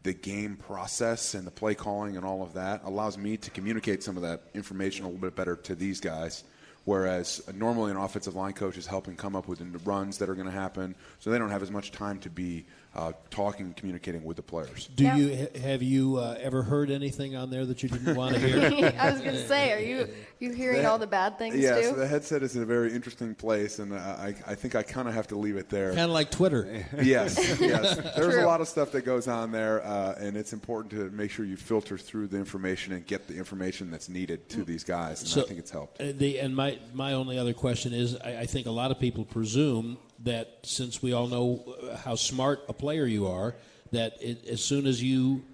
the 0.04 0.14
game 0.14 0.56
process 0.56 1.34
and 1.34 1.46
the 1.46 1.50
play 1.50 1.74
calling 1.74 2.16
and 2.16 2.24
all 2.24 2.42
of 2.42 2.54
that 2.54 2.80
allows 2.84 3.18
me 3.18 3.36
to 3.36 3.50
communicate 3.50 4.02
some 4.02 4.16
of 4.16 4.22
that 4.22 4.42
information 4.54 5.04
a 5.04 5.08
little 5.08 5.20
bit 5.20 5.34
better 5.34 5.56
to 5.56 5.74
these 5.74 6.00
guys. 6.00 6.44
Whereas 6.84 7.42
normally 7.54 7.90
an 7.90 7.98
offensive 7.98 8.34
line 8.34 8.54
coach 8.54 8.78
is 8.78 8.86
helping 8.86 9.16
come 9.16 9.36
up 9.36 9.48
with 9.48 9.58
the 9.58 9.78
runs 9.80 10.16
that 10.18 10.30
are 10.30 10.34
going 10.34 10.46
to 10.46 10.52
happen, 10.52 10.94
so 11.18 11.30
they 11.30 11.38
don't 11.38 11.50
have 11.50 11.62
as 11.62 11.70
much 11.70 11.92
time 11.92 12.18
to 12.20 12.30
be 12.30 12.64
uh, 12.94 13.12
talking, 13.30 13.72
communicating 13.74 14.24
with 14.24 14.36
the 14.36 14.42
players. 14.42 14.88
Do 14.96 15.04
Yeah. 15.04 15.16
you 15.16 15.48
have 15.62 15.82
you 15.82 16.16
uh, 16.16 16.36
ever 16.40 16.62
heard 16.62 16.90
anything 16.90 17.36
on 17.36 17.50
there 17.50 17.64
that 17.66 17.82
you 17.82 17.88
didn't 17.88 18.16
want 18.16 18.34
to 18.34 18.40
hear? 18.70 18.92
I 18.98 19.12
was 19.12 19.20
gonna 19.20 19.46
say, 19.46 19.72
are 19.72 19.78
you 19.80 20.08
you 20.40 20.52
hearing 20.52 20.84
all 20.86 20.98
the 20.98 21.06
bad 21.06 21.36
things 21.38 21.56
Yes, 21.56 21.88
too? 21.90 21.96
the 21.96 22.06
headset 22.06 22.42
is 22.42 22.56
in 22.56 22.62
a 22.62 22.66
very 22.66 22.92
interesting 22.92 23.34
place, 23.34 23.78
and 23.78 23.92
uh, 23.92 23.96
I, 23.96 24.34
I 24.46 24.54
think 24.54 24.74
I 24.74 24.82
kind 24.82 25.06
of 25.08 25.14
have 25.14 25.26
to 25.28 25.36
leave 25.36 25.56
it 25.56 25.68
there. 25.68 25.90
kind 25.90 26.02
of 26.02 26.10
like 26.10 26.30
Twitter. 26.30 26.84
yes, 27.02 27.36
yes. 27.60 27.96
There's 28.16 28.34
True. 28.34 28.44
a 28.44 28.46
lot 28.46 28.60
of 28.60 28.68
stuff 28.68 28.90
that 28.92 29.02
goes 29.04 29.28
on 29.28 29.52
there, 29.52 29.84
uh, 29.84 30.14
and 30.18 30.36
it's 30.36 30.52
important 30.52 30.90
to 30.92 31.10
make 31.10 31.30
sure 31.30 31.44
you 31.44 31.56
filter 31.56 31.98
through 31.98 32.28
the 32.28 32.36
information 32.38 32.92
and 32.94 33.04
get 33.06 33.26
the 33.28 33.36
information 33.36 33.90
that's 33.90 34.08
needed 34.08 34.48
to 34.50 34.64
these 34.64 34.82
guys, 34.84 35.22
and 35.36 35.44
I 35.44 35.46
think 35.46 35.58
it's 35.60 35.70
helped. 35.70 36.00
Uh, 36.00 36.12
The, 36.16 36.38
and 36.40 36.54
my, 36.56 36.78
my 36.94 37.12
only 37.14 37.38
other 37.38 37.52
question 37.52 37.92
is 37.92 38.16
I, 38.16 38.38
I 38.40 38.46
think 38.46 38.66
a 38.66 38.70
lot 38.72 38.90
of 38.90 38.98
people 38.98 39.24
presume 39.24 39.98
that 40.24 40.58
since 40.62 41.02
we 41.02 41.12
all 41.12 41.28
know 41.28 41.76
how 42.04 42.14
smart 42.14 42.64
a 42.68 42.72
player 42.72 43.06
you 43.06 43.26
are, 43.26 43.54
that 43.92 44.16
it, 44.20 44.46
as 44.46 44.62
soon 44.62 44.86
as 44.86 45.02
you 45.02 45.44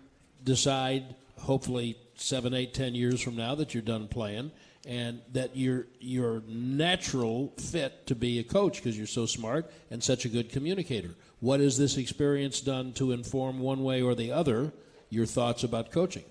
decide, 0.42 1.14
hopefully 1.38 1.96
seven, 2.16 2.54
eight, 2.54 2.74
ten 2.74 2.94
years 2.94 3.20
from 3.20 3.36
now, 3.36 3.54
that 3.54 3.74
you're 3.74 3.82
done 3.82 4.08
playing, 4.08 4.50
and 4.86 5.20
that 5.32 5.56
you're 5.56 5.86
you're 6.00 6.42
natural 6.46 7.52
fit 7.56 8.06
to 8.06 8.14
be 8.14 8.38
a 8.38 8.44
coach 8.44 8.76
because 8.76 8.96
you're 8.96 9.06
so 9.06 9.26
smart 9.26 9.70
and 9.90 10.02
such 10.02 10.24
a 10.24 10.28
good 10.28 10.50
communicator. 10.50 11.14
What 11.40 11.60
has 11.60 11.78
this 11.78 11.96
experience 11.96 12.60
done 12.60 12.92
to 12.94 13.12
inform 13.12 13.60
one 13.60 13.82
way 13.82 14.02
or 14.02 14.14
the 14.14 14.32
other 14.32 14.72
your 15.10 15.26
thoughts 15.26 15.64
about 15.64 15.90
coaching? 15.90 16.24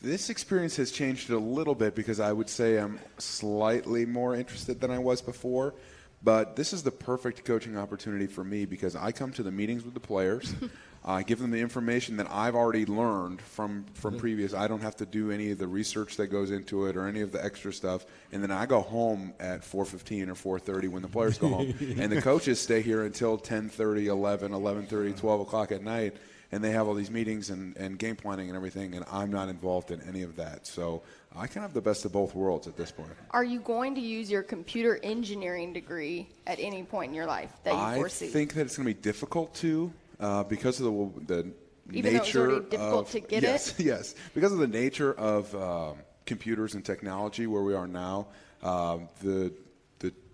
This 0.00 0.30
experience 0.30 0.76
has 0.76 0.90
changed 0.90 1.30
a 1.30 1.38
little 1.38 1.76
bit 1.76 1.94
because 1.94 2.18
I 2.18 2.32
would 2.32 2.48
say 2.48 2.76
I'm 2.76 2.98
slightly 3.18 4.04
more 4.04 4.34
interested 4.34 4.80
than 4.80 4.90
I 4.90 4.98
was 4.98 5.22
before. 5.22 5.74
But 6.24 6.56
this 6.56 6.72
is 6.72 6.82
the 6.82 6.90
perfect 6.90 7.44
coaching 7.44 7.76
opportunity 7.76 8.26
for 8.26 8.44
me 8.44 8.64
because 8.64 8.94
I 8.94 9.12
come 9.12 9.32
to 9.32 9.42
the 9.42 9.50
meetings 9.50 9.84
with 9.84 9.94
the 9.94 10.00
players. 10.00 10.54
I 11.04 11.24
give 11.24 11.40
them 11.40 11.50
the 11.50 11.60
information 11.60 12.16
that 12.18 12.28
I've 12.30 12.54
already 12.54 12.86
learned 12.86 13.40
from, 13.40 13.86
from 13.94 14.18
previous. 14.18 14.54
I 14.54 14.68
don't 14.68 14.82
have 14.82 14.94
to 14.96 15.06
do 15.06 15.32
any 15.32 15.50
of 15.50 15.58
the 15.58 15.66
research 15.66 16.16
that 16.16 16.28
goes 16.28 16.52
into 16.52 16.86
it 16.86 16.96
or 16.96 17.08
any 17.08 17.22
of 17.22 17.32
the 17.32 17.44
extra 17.44 17.72
stuff. 17.72 18.06
And 18.30 18.40
then 18.40 18.52
I 18.52 18.66
go 18.66 18.80
home 18.82 19.34
at 19.40 19.62
4:15 19.62 20.28
or 20.28 20.60
4:30 20.60 20.88
when 20.88 21.02
the 21.02 21.08
players 21.08 21.38
go 21.38 21.48
home, 21.48 21.74
and 21.98 22.12
the 22.12 22.22
coaches 22.22 22.60
stay 22.60 22.82
here 22.82 23.02
until 23.02 23.36
10:30, 23.36 24.06
11, 24.06 24.52
11:30, 24.52 25.16
12 25.16 25.40
o'clock 25.40 25.72
at 25.72 25.82
night 25.82 26.16
and 26.52 26.62
they 26.62 26.70
have 26.70 26.86
all 26.86 26.94
these 26.94 27.10
meetings 27.10 27.48
and, 27.48 27.76
and 27.78 27.98
game 27.98 28.14
planning 28.14 28.48
and 28.48 28.56
everything, 28.56 28.94
and 28.94 29.04
I'm 29.10 29.30
not 29.30 29.48
involved 29.48 29.90
in 29.90 30.02
any 30.02 30.22
of 30.22 30.36
that. 30.36 30.66
So 30.66 31.02
I 31.34 31.46
kind 31.46 31.58
of 31.58 31.62
have 31.62 31.74
the 31.74 31.80
best 31.80 32.04
of 32.04 32.12
both 32.12 32.34
worlds 32.34 32.68
at 32.68 32.76
this 32.76 32.92
point. 32.92 33.10
Are 33.30 33.42
you 33.42 33.58
going 33.60 33.94
to 33.94 34.00
use 34.02 34.30
your 34.30 34.42
computer 34.42 35.00
engineering 35.02 35.72
degree 35.72 36.28
at 36.46 36.60
any 36.60 36.82
point 36.82 37.08
in 37.08 37.14
your 37.14 37.26
life 37.26 37.50
that 37.64 37.72
you 37.72 37.80
I 37.80 37.96
foresee? 37.96 38.28
think 38.28 38.52
that 38.54 38.62
it's 38.62 38.76
going 38.76 38.86
to 38.86 38.94
be 38.94 39.00
difficult 39.00 39.54
to 39.56 39.92
uh, 40.20 40.44
because 40.44 40.78
of 40.78 40.86
the, 40.86 41.10
the 41.26 41.52
Even 41.92 42.12
though 42.12 42.18
it's 42.18 42.26
nature 42.28 42.62
of 42.78 43.10
to 43.10 43.20
get 43.20 43.42
yes, 43.42 43.80
it? 43.80 43.84
yes, 43.86 44.14
because 44.34 44.52
of 44.52 44.58
the 44.58 44.68
nature 44.68 45.14
of 45.14 45.54
um, 45.54 45.96
computers 46.26 46.74
and 46.74 46.84
technology 46.84 47.46
where 47.46 47.62
we 47.62 47.74
are 47.74 47.86
now. 47.86 48.26
Um, 48.62 49.08
the 49.22 49.52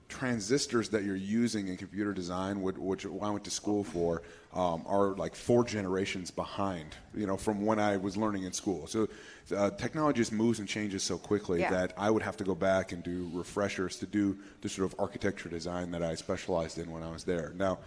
transistors 0.09 0.89
that 0.89 1.05
you're 1.05 1.17
using 1.17 1.69
in 1.69 1.77
computer 1.77 2.13
design, 2.13 2.63
which, 2.63 2.77
which 2.79 3.05
I 3.05 3.31
went 3.31 3.45
to 3.45 3.51
school 3.51 3.85
for, 3.85 4.23
um, 4.55 4.83
are 4.87 5.09
like 5.17 5.35
four 5.35 5.65
generations 5.65 6.31
behind, 6.31 6.97
you 7.15 7.27
know, 7.27 7.37
from 7.37 7.65
when 7.65 7.79
I 7.79 7.99
was 7.99 8.17
learning 8.17 8.45
in 8.45 8.53
school. 8.53 8.87
So 8.87 9.09
uh, 9.55 9.71
technology 9.73 10.19
just 10.19 10.33
moves 10.33 10.59
and 10.61 10.69
changes 10.69 11.03
so 11.03 11.19
quickly 11.19 11.61
Yeah. 11.61 11.71
that 11.71 11.93
I 11.99 12.11
would 12.11 12.23
have 12.23 12.37
to 12.39 12.45
go 12.45 12.55
back 12.55 12.93
and 12.93 13.03
do 13.03 13.31
refreshers 13.35 13.97
to 13.99 14.07
do 14.07 14.39
the 14.63 14.69
sort 14.69 14.91
of 14.91 14.99
architecture 14.99 15.51
design 15.51 15.91
that 15.91 16.03
I 16.03 16.15
specialized 16.15 16.79
in 16.79 16.91
when 16.91 17.03
I 17.03 17.11
was 17.11 17.25
there. 17.25 17.53
Now, 17.57 17.79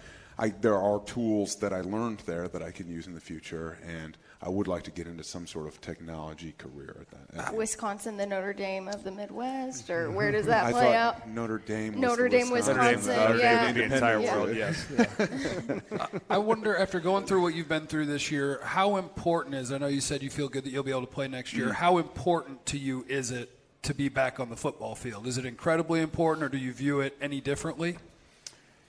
I, 0.41 0.49
there 0.49 0.75
are 0.75 0.99
tools 1.03 1.55
that 1.57 1.71
I 1.71 1.81
learned 1.81 2.23
there 2.25 2.47
that 2.47 2.63
I 2.63 2.71
can 2.71 2.89
use 2.89 3.05
in 3.05 3.13
the 3.13 3.19
future, 3.19 3.77
and 3.87 4.17
I 4.41 4.49
would 4.49 4.67
like 4.67 4.81
to 4.83 4.91
get 4.91 5.05
into 5.05 5.23
some 5.23 5.45
sort 5.45 5.67
of 5.67 5.79
technology 5.81 6.55
career 6.57 6.97
at 6.99 7.11
that. 7.11 7.39
at- 7.45 7.53
uh, 7.53 7.55
Wisconsin, 7.55 8.17
the 8.17 8.25
Notre 8.25 8.51
Dame 8.51 8.87
of 8.87 9.03
the 9.03 9.11
Midwest, 9.11 9.91
or 9.91 10.09
where 10.17 10.31
does 10.31 10.47
that 10.47 10.65
I 10.65 10.71
play 10.71 10.95
out? 10.95 11.29
Notre 11.29 11.59
Dame. 11.59 11.99
Notre 11.99 12.23
the 12.23 12.39
Dame, 12.39 12.49
Wisconsin. 12.49 12.95
Wisconsin, 12.95 13.15
Notre 13.15 13.33
Dame, 13.33 13.41
yeah. 13.41 13.71
the 13.71 13.83
entire 13.83 14.19
Yeah. 14.19 14.35
world, 14.35 14.55
yes. 14.55 14.87
I 16.31 16.39
wonder, 16.39 16.75
after 16.75 16.99
going 16.99 17.25
through 17.27 17.43
what 17.43 17.53
you've 17.53 17.69
been 17.69 17.85
through 17.85 18.07
this 18.07 18.31
year, 18.31 18.61
how 18.63 18.95
important 18.95 19.53
is? 19.53 19.71
I 19.71 19.77
know 19.77 19.87
you 19.87 20.01
said 20.01 20.23
you 20.23 20.31
feel 20.31 20.49
good 20.49 20.63
that 20.63 20.71
you'll 20.71 20.81
be 20.81 20.89
able 20.91 21.01
to 21.01 21.07
play 21.07 21.27
next 21.27 21.53
year. 21.53 21.65
Mm-hmm. 21.65 21.75
How 21.75 21.99
important 21.99 22.65
to 22.67 22.79
you 22.79 23.05
is 23.07 23.29
it 23.29 23.51
to 23.83 23.93
be 23.93 24.09
back 24.09 24.39
on 24.39 24.49
the 24.49 24.57
football 24.57 24.95
field? 24.95 25.27
Is 25.27 25.37
it 25.37 25.45
incredibly 25.45 26.01
important, 26.01 26.43
or 26.43 26.49
do 26.49 26.57
you 26.57 26.73
view 26.73 26.99
it 27.01 27.15
any 27.21 27.41
differently? 27.41 27.97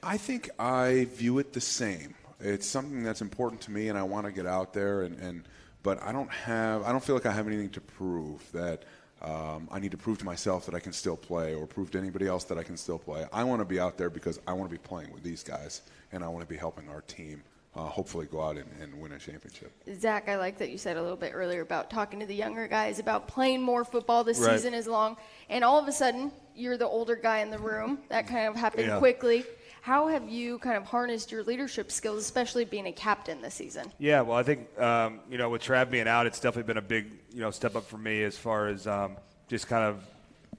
I 0.03 0.17
think 0.17 0.51
I 0.59 1.07
view 1.15 1.39
it 1.39 1.53
the 1.53 1.61
same. 1.61 2.15
It's 2.41 2.67
something 2.67 3.05
that's 3.05 3.21
important 3.21 3.61
to 3.63 3.71
me, 3.71 3.89
and 3.89 3.97
I 3.97 4.03
want 4.03 4.27
to 4.27 4.33
get 4.33 4.47
out 4.47 4.73
there. 4.73 5.03
And, 5.03 5.19
and 5.21 5.45
but 5.83 6.03
I 6.03 6.13
don't 6.13 6.31
have. 6.31 6.83
I 6.83 6.91
don't 6.91 7.03
feel 7.03 7.15
like 7.15 7.27
I 7.27 7.33
have 7.33 7.47
anything 7.47 7.71
to 7.71 7.81
prove 7.81 8.41
that. 8.53 8.83
Um, 9.21 9.69
I 9.71 9.79
need 9.79 9.93
to 9.93 9.97
prove 9.97 10.19
to 10.19 10.25
myself 10.25 10.67
that 10.67 10.75
I 10.75 10.81
can 10.81 10.93
still 10.93 11.17
play, 11.17 11.55
or 11.55 11.67
prove 11.67 11.93
to 11.93 11.99
anybody 11.99 12.27
else 12.27 12.43
that 12.45 12.59
I 12.59 12.65
can 12.65 12.77
still 12.77 12.99
play. 12.99 13.25
I 13.33 13.45
want 13.45 13.61
to 13.61 13.65
be 13.65 13.79
out 13.79 13.97
there 13.97 14.11
because 14.11 14.41
I 14.49 14.53
want 14.55 14.69
to 14.69 14.75
be 14.77 14.83
playing 14.83 15.13
with 15.13 15.23
these 15.23 15.45
guys, 15.45 15.83
and 16.11 16.25
I 16.25 16.29
want 16.29 16.41
to 16.41 16.49
be 16.53 16.57
helping 16.57 16.89
our 16.89 17.03
team. 17.03 17.45
Uh, 17.75 17.85
hopefully, 17.87 18.27
go 18.27 18.43
out 18.43 18.57
and, 18.57 18.69
and 18.83 19.01
win 19.01 19.13
a 19.13 19.19
championship. 19.19 19.73
Zach, 19.99 20.29
I 20.29 20.37
like 20.37 20.59
that 20.59 20.71
you 20.71 20.77
said 20.77 20.97
a 20.97 21.03
little 21.03 21.17
bit 21.17 21.31
earlier 21.35 21.63
about 21.63 21.89
talking 21.89 22.19
to 22.21 22.27
the 22.27 22.35
younger 22.35 22.67
guys 22.67 22.99
about 22.99 23.29
playing 23.29 23.63
more 23.63 23.85
football. 23.85 24.25
The 24.25 24.33
Right. 24.35 24.57
season 24.57 24.75
is 24.75 24.89
long, 24.89 25.17
and 25.49 25.63
all 25.65 25.79
of 25.79 25.87
a 25.87 25.93
sudden, 25.93 26.33
you're 26.57 26.77
the 26.77 26.89
older 26.89 27.15
guy 27.15 27.39
in 27.39 27.51
the 27.51 27.59
room. 27.59 28.01
That 28.09 28.27
kind 28.27 28.49
of 28.49 28.57
happened 28.57 28.89
Yeah. 28.89 28.99
quickly. 28.99 29.45
How 29.83 30.07
have 30.07 30.29
you 30.29 30.61
kind 30.61 30.77
of 30.77 30.85
harnessed 30.85 31.33
your 31.33 31.43
leadership 31.43 31.91
skills, 31.91 32.21
especially 32.21 32.65
being 32.65 32.87
a 32.87 32.93
captain 32.93 33.43
this 33.43 33.55
season? 33.55 33.93
Yeah, 33.99 34.21
well, 34.21 34.39
I 34.39 34.45
think 34.45 34.79
um, 34.81 35.19
you 35.29 35.39
know 35.39 35.51
with 35.51 35.61
Trav 35.61 35.91
being 35.91 36.07
out, 36.07 36.25
it's 36.25 36.39
definitely 36.39 36.69
been 36.69 36.77
a 36.77 36.87
big 36.87 37.11
you 37.35 37.41
know 37.41 37.51
step 37.51 37.75
up 37.75 37.85
for 37.85 37.99
me 37.99 38.23
as 38.23 38.39
far 38.39 38.69
as 38.69 38.87
um, 38.87 39.17
just 39.49 39.67
kind 39.67 39.83
of 39.83 40.05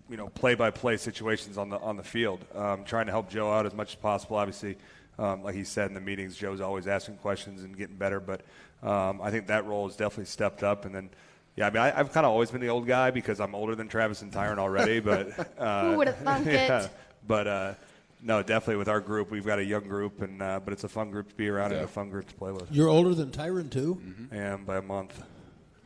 you 0.09 0.17
know 0.17 0.27
play-by-play 0.27 0.97
situations 0.97 1.57
on 1.57 1.69
the 1.69 1.79
on 1.79 1.95
the 1.95 2.03
field, 2.03 2.43
um, 2.53 2.83
trying 2.83 3.05
to 3.05 3.13
help 3.13 3.29
Joe 3.29 3.49
out 3.49 3.65
as 3.65 3.73
much 3.73 3.91
as 3.91 3.95
possible. 3.95 4.35
Obviously, 4.35 4.75
um, 5.17 5.41
like 5.41 5.55
he 5.55 5.63
said 5.63 5.87
in 5.87 5.93
the 5.93 6.01
meetings, 6.01 6.35
Joe's 6.35 6.59
always 6.59 6.85
asking 6.85 7.15
questions 7.15 7.63
and 7.63 7.77
getting 7.77 7.95
better, 7.95 8.19
but 8.19 8.41
um, 8.85 9.21
I 9.21 9.31
think 9.31 9.47
that 9.47 9.65
role 9.65 9.87
has 9.87 9.95
definitely 9.95 10.25
stepped 10.25 10.63
up. 10.63 10.83
And 10.83 10.93
then, 10.93 11.09
yeah, 11.55 11.67
I 11.67 11.69
mean, 11.69 11.81
I, 11.81 11.97
I've 11.97 12.11
kind 12.11 12.25
of 12.25 12.33
always 12.33 12.51
been 12.51 12.59
the 12.59 12.67
old 12.67 12.87
guy 12.87 13.09
because 13.09 13.39
I'm 13.39 13.55
older 13.55 13.73
than 13.73 13.87
Travis 13.87 14.21
and 14.21 14.33
Tyron 14.33 14.57
already, 14.57 14.99
but 14.99 15.57
uh, 15.57 15.91
Who 15.91 15.97
would 15.99 16.07
have 16.07 16.17
thunk 16.17 16.45
yeah, 16.51 16.83
it? 16.83 16.91
but. 17.25 17.47
Uh, 17.47 17.73
no, 18.23 18.41
definitely 18.41 18.77
with 18.77 18.87
our 18.87 19.01
group, 19.01 19.29
we've 19.31 19.45
got 19.45 19.59
a 19.59 19.65
young 19.65 19.83
group, 19.83 20.21
and 20.21 20.41
uh, 20.41 20.59
but 20.63 20.71
it's 20.73 20.83
a 20.83 20.89
fun 20.89 21.11
group 21.11 21.29
to 21.29 21.35
be 21.35 21.49
around 21.49 21.73
and 21.73 21.81
a 21.81 21.87
fun 21.87 22.09
group 22.09 22.27
to 22.29 22.33
play 22.35 22.51
with. 22.51 22.71
You're 22.71 22.89
older 22.89 23.13
than 23.13 23.31
Tyron 23.31 23.69
too. 23.69 24.01
And 24.31 24.65
by 24.65 24.77
a 24.77 24.81
month. 24.81 25.21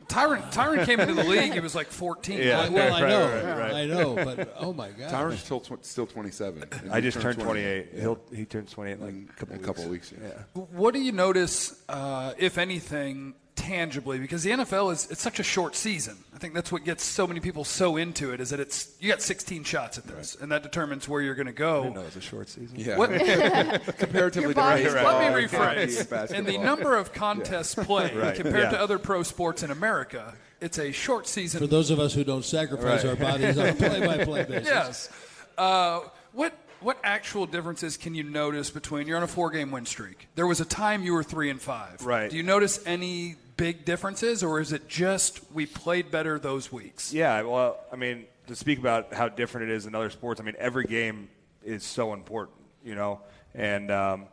Tyron, 0.08 0.40
Tyron 0.50 0.86
came 0.86 1.00
into 1.00 1.12
the 1.12 1.22
league. 1.28 1.52
He 1.52 1.60
was 1.60 1.74
like 1.74 1.88
14. 1.88 2.38
Yeah. 2.38 2.60
I- 2.60 2.68
well, 2.70 2.94
I 2.94 3.00
know, 3.08 3.26
right, 3.44 3.58
right. 3.58 3.74
I 3.74 3.84
know, 3.84 4.14
but 4.14 4.54
oh 4.58 4.72
my 4.72 4.88
God, 4.98 5.10
Tyron's 5.12 5.40
still 5.44 5.60
tw- 5.60 5.84
still 5.84 6.06
27. 6.06 6.64
I 6.90 7.02
just 7.02 7.20
turned 7.20 7.38
28. 7.38 7.88
Yeah. 7.92 8.00
He'll 8.00 8.18
he 8.34 8.46
turns 8.46 8.70
28 8.72 9.00
like 9.00 9.12
a 9.12 9.32
couple 9.34 9.54
a 9.54 9.58
weeks. 9.58 9.66
couple 9.66 9.84
of 9.84 9.90
weeks. 9.90 10.14
Yeah. 10.18 10.62
What 10.72 10.94
do 10.94 11.00
you 11.00 11.12
notice, 11.12 11.82
uh, 11.90 12.32
if 12.38 12.56
anything, 12.56 13.34
tangibly? 13.58 14.18
Because 14.18 14.42
the 14.42 14.50
NFL 14.50 14.92
is 14.92 15.10
it's 15.10 15.20
such 15.20 15.38
a 15.40 15.42
short 15.42 15.74
season. 15.76 16.16
I 16.34 16.38
think 16.38 16.54
that's 16.54 16.70
what 16.70 16.84
gets 16.84 17.04
so 17.04 17.26
many 17.26 17.40
people 17.40 17.64
so 17.64 17.96
into 17.96 18.32
it. 18.32 18.40
Is 18.40 18.50
that 18.50 18.60
it's 18.60 18.94
you 19.00 19.08
got 19.10 19.20
16 19.20 19.64
shots 19.64 19.98
at 19.98 20.04
this, 20.04 20.36
and 20.40 20.50
that 20.52 20.62
determines 20.62 21.08
where 21.08 21.20
you're 21.20 21.34
going 21.34 21.46
to 21.46 21.52
go. 21.52 21.80
I 21.80 21.82
didn't 21.84 21.94
know 21.96 22.00
it 22.02 22.04
was 22.06 22.16
a 22.16 22.20
short 22.20 22.48
season. 22.48 22.78
Yeah. 22.78 22.96
What- 22.96 23.10
Comparatively 23.98 24.42
Your 24.42 24.52
to 24.52 24.60
body's 24.60 24.92
baseball, 24.94 25.18
Let 25.18 25.34
me 25.34 25.46
rephrase. 25.46 26.30
and 26.30 26.46
the 26.46 26.58
number 26.58 26.96
of 26.96 27.12
contests 27.12 27.74
played 27.74 28.14
Right. 28.16 28.34
compared 28.36 28.64
Yeah. 28.64 28.70
to 28.70 28.80
other 28.80 28.98
pro 28.98 29.22
sports 29.22 29.62
in 29.62 29.70
America, 29.70 30.34
it's 30.60 30.78
a 30.78 30.92
short 30.92 31.26
season. 31.26 31.60
For 31.60 31.66
those 31.66 31.90
of 31.90 31.98
us 31.98 32.14
who 32.14 32.24
don't 32.24 32.44
sacrifice 32.44 33.04
our 33.04 33.16
bodies 33.16 33.58
on 33.58 33.66
a 33.68 33.74
play-by-play 33.74 34.44
basis. 34.48 34.66
yes. 34.68 35.08
Uh, 35.56 36.00
what 36.32 36.52
what 36.80 36.96
actual 37.02 37.44
differences 37.46 37.96
can 37.96 38.14
you 38.14 38.22
notice 38.22 38.70
between 38.70 39.08
you're 39.08 39.16
on 39.16 39.24
a 39.24 39.26
four 39.26 39.50
game 39.50 39.72
win 39.72 39.84
streak? 39.84 40.28
There 40.36 40.46
was 40.46 40.60
a 40.60 40.64
time 40.64 41.02
you 41.02 41.12
were 41.12 41.24
three 41.24 41.50
and 41.50 41.60
five. 41.60 42.04
Right. 42.06 42.30
Do 42.30 42.36
you 42.36 42.44
notice 42.44 42.78
any 42.86 43.34
big 43.58 43.84
differences, 43.84 44.42
or 44.42 44.60
is 44.60 44.72
it 44.72 44.88
just 44.88 45.40
we 45.52 45.66
played 45.66 46.10
better 46.10 46.38
those 46.38 46.72
weeks? 46.72 47.12
Yeah, 47.12 47.42
well, 47.42 47.78
I 47.92 47.96
mean, 47.96 48.24
to 48.46 48.56
speak 48.56 48.78
about 48.78 49.12
how 49.12 49.28
different 49.28 49.68
it 49.68 49.74
is 49.74 49.84
in 49.84 49.94
other 49.94 50.08
sports, 50.08 50.40
I 50.40 50.44
mean, 50.44 50.54
every 50.58 50.84
game 50.84 51.28
is 51.62 51.84
so 51.84 52.14
important, 52.14 52.56
you 52.82 52.94
know, 52.94 53.20
and 53.54 53.90
um, 53.90 54.26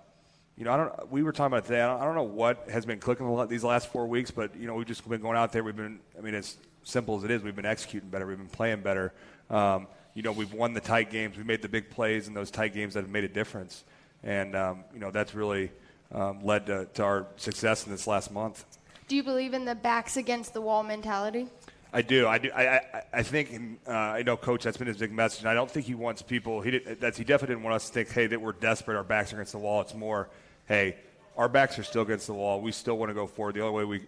you 0.58 0.64
know, 0.64 0.72
I 0.72 0.78
don't. 0.78 1.12
We 1.12 1.24
were 1.24 1.34
talking 1.34 1.54
about 1.54 1.66
today. 1.66 1.82
I 1.82 2.06
don't, 2.06 2.16
know 2.16 2.24
what 2.24 2.70
has 2.70 2.86
been 2.86 3.00
clicking 3.00 3.48
these 3.50 3.66
last 3.66 3.92
four 3.92 4.08
weeks, 4.08 4.32
but 4.32 4.56
you 4.56 4.68
know, 4.68 4.76
we've 4.76 4.88
just 4.88 5.08
been 5.10 5.22
going 5.22 5.36
out 5.36 5.52
there. 5.52 5.64
We've 5.64 5.76
been. 5.76 6.00
I 6.18 6.22
mean, 6.22 6.36
as 6.36 6.56
simple 6.84 7.18
as 7.18 7.26
it 7.26 7.32
is, 7.32 7.44
we've 7.44 7.56
been 7.56 7.66
executing 7.66 8.10
better. 8.10 8.26
We've 8.26 8.38
been 8.38 8.48
playing 8.48 8.82
better. 8.82 9.12
Um, 9.50 9.88
you 10.14 10.22
know, 10.22 10.32
we've 10.32 10.54
won 10.54 10.74
the 10.74 10.80
tight 10.80 11.12
games. 11.12 11.38
We 11.38 11.44
made 11.44 11.62
the 11.62 11.68
big 11.68 11.90
plays 11.90 12.30
in 12.30 12.34
those 12.34 12.50
tight 12.52 12.74
games 12.74 12.94
that 12.94 13.02
have 13.02 13.10
made 13.10 13.26
a 13.26 13.30
difference, 13.30 13.84
and 14.24 14.56
um, 14.56 14.86
you 14.94 15.00
know, 15.00 15.12
that's 15.12 15.36
really 15.36 15.72
um, 16.14 16.42
led 16.42 16.68
to, 16.68 16.86
to 16.94 17.04
our 17.04 17.28
success 17.36 17.86
in 17.86 17.92
this 17.92 18.08
last 18.08 18.32
month. 18.32 18.64
Do 19.08 19.16
you 19.16 19.24
believe 19.24 19.54
in 19.54 19.66
the 19.66 19.76
backs 19.76 20.18
against 20.18 20.54
the 20.54 20.62
wall 20.62 20.84
mentality? 20.84 21.48
I 21.94 22.02
do. 22.02 22.28
I 22.28 22.38
do. 22.40 22.50
I, 22.54 22.76
I, 22.76 23.04
I 23.14 23.24
think. 23.24 23.80
Uh, 23.88 23.92
I 23.92 24.24
know, 24.24 24.36
Coach. 24.36 24.64
That's 24.64 24.78
been 24.78 24.88
his 24.88 24.98
big 24.98 25.12
message. 25.12 25.42
And 25.42 25.50
I 25.50 25.54
don't 25.54 25.70
think 25.72 25.86
he 25.86 25.96
wants 25.96 26.22
people. 26.22 26.62
He 26.62 26.72
did, 26.72 27.00
that's 27.00 27.18
he 27.18 27.24
definitely 27.24 27.56
didn't 27.56 27.64
want 27.64 27.76
us 27.76 27.88
to 27.88 27.94
think, 27.94 28.10
hey, 28.12 28.28
that 28.28 28.42
we're 28.42 28.52
desperate. 28.52 28.98
Our 28.98 29.04
backs 29.04 29.32
are 29.32 29.38
against 29.38 29.54
the 29.54 29.60
wall. 29.60 29.82
It's 29.82 29.94
more, 29.94 30.30
hey, 30.68 30.98
our 31.38 31.48
backs 31.48 31.80
are 31.80 31.84
still 31.84 32.02
against 32.02 32.28
the 32.28 32.34
wall. 32.34 32.62
We 32.62 32.72
still 32.72 32.98
want 32.98 33.12
to 33.12 33.14
go 33.14 33.28
forward. 33.28 33.56
The 33.56 33.62
only 33.62 33.74
way 33.74 33.86
we 33.86 34.02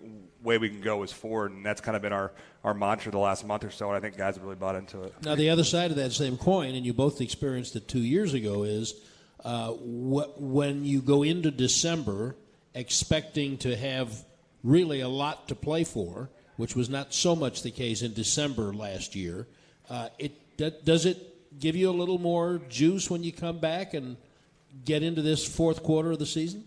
way 0.44 0.58
we 0.58 0.70
can 0.70 0.82
go 0.82 1.04
is 1.04 1.12
forward, 1.12 1.52
and 1.52 1.66
that's 1.66 1.82
kind 1.82 1.96
of 1.96 2.02
been 2.02 2.14
our 2.14 2.32
our 2.64 2.74
mantra 2.74 3.12
the 3.12 3.20
last 3.20 3.46
month 3.46 3.64
or 3.64 3.72
so. 3.72 3.88
And 3.88 3.96
I 3.96 4.00
think 4.00 4.18
guys 4.18 4.36
have 4.36 4.44
really 4.44 4.56
bought 4.56 4.76
into 4.76 5.04
it. 5.04 5.14
Now, 5.24 5.36
the 5.36 5.50
other 5.50 5.64
side 5.64 5.92
of 5.92 5.98
that 5.98 6.12
same 6.12 6.38
coin, 6.38 6.76
and 6.76 6.86
you 6.86 6.94
both 6.94 7.22
experienced 7.22 7.76
it 7.76 7.88
two 7.88 8.00
years 8.00 8.34
ago, 8.34 8.64
is 8.64 8.96
uh, 9.46 9.72
wh- 9.72 10.42
when 10.42 10.84
you 10.84 11.02
go 11.02 11.24
into 11.24 11.52
December 11.52 12.36
expecting 12.74 13.58
to 13.60 13.76
have 13.76 14.26
really 14.64 15.02
a 15.02 15.10
lot 15.10 15.48
to 15.48 15.56
play 15.56 15.84
for, 15.84 16.30
which 16.58 16.76
was 16.76 16.90
not 16.90 17.14
so 17.14 17.36
much 17.36 17.64
the 17.64 17.72
case 17.72 18.02
in 18.02 18.14
December 18.14 18.74
last 18.74 19.16
year. 19.16 19.48
Uh, 19.90 20.10
it 20.18 20.34
does 20.58 21.06
it 21.06 21.60
give 21.60 21.76
you 21.76 21.90
a 21.90 21.92
little 21.92 22.20
more 22.20 22.60
juice 22.70 23.10
when 23.10 23.24
you 23.24 23.32
come 23.32 23.60
back 23.60 23.94
and 23.94 24.18
get 24.86 25.04
into 25.04 25.22
this 25.22 25.48
fourth 25.48 25.84
quarter 25.84 26.12
of 26.12 26.20
the 26.20 26.26
season? 26.26 26.66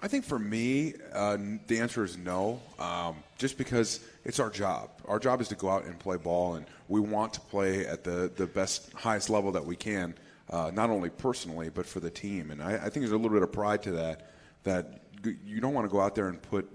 I 0.00 0.06
think 0.06 0.24
for 0.24 0.38
me, 0.38 0.94
uh, 1.12 1.36
the 1.66 1.80
answer 1.80 2.04
is 2.04 2.16
no. 2.16 2.60
Um, 2.78 3.16
just 3.36 3.58
because 3.58 4.00
it's 4.24 4.38
our 4.38 4.50
job. 4.50 4.90
Our 5.06 5.18
job 5.18 5.40
is 5.40 5.48
to 5.48 5.56
go 5.56 5.68
out 5.68 5.84
and 5.84 5.98
play 5.98 6.16
ball, 6.16 6.54
and 6.54 6.66
we 6.88 7.00
want 7.00 7.34
to 7.34 7.40
play 7.40 7.86
at 7.86 8.04
the, 8.04 8.30
the 8.36 8.46
best, 8.46 8.92
highest 8.92 9.30
level 9.30 9.50
that 9.52 9.64
we 9.64 9.74
can, 9.74 10.14
uh, 10.50 10.70
not 10.72 10.90
only 10.90 11.10
personally, 11.10 11.68
but 11.68 11.86
for 11.86 12.00
the 12.00 12.10
team. 12.10 12.50
And 12.50 12.62
I, 12.62 12.74
I 12.74 12.78
think 12.90 12.94
there's 12.94 13.12
a 13.12 13.16
little 13.16 13.30
bit 13.30 13.42
of 13.42 13.52
pride 13.52 13.82
to 13.84 13.92
that, 13.92 14.30
that 14.64 15.02
you 15.44 15.60
don't 15.60 15.74
want 15.74 15.84
to 15.84 15.90
go 15.90 16.00
out 16.00 16.14
there 16.14 16.28
and 16.28 16.40
put 16.40 16.68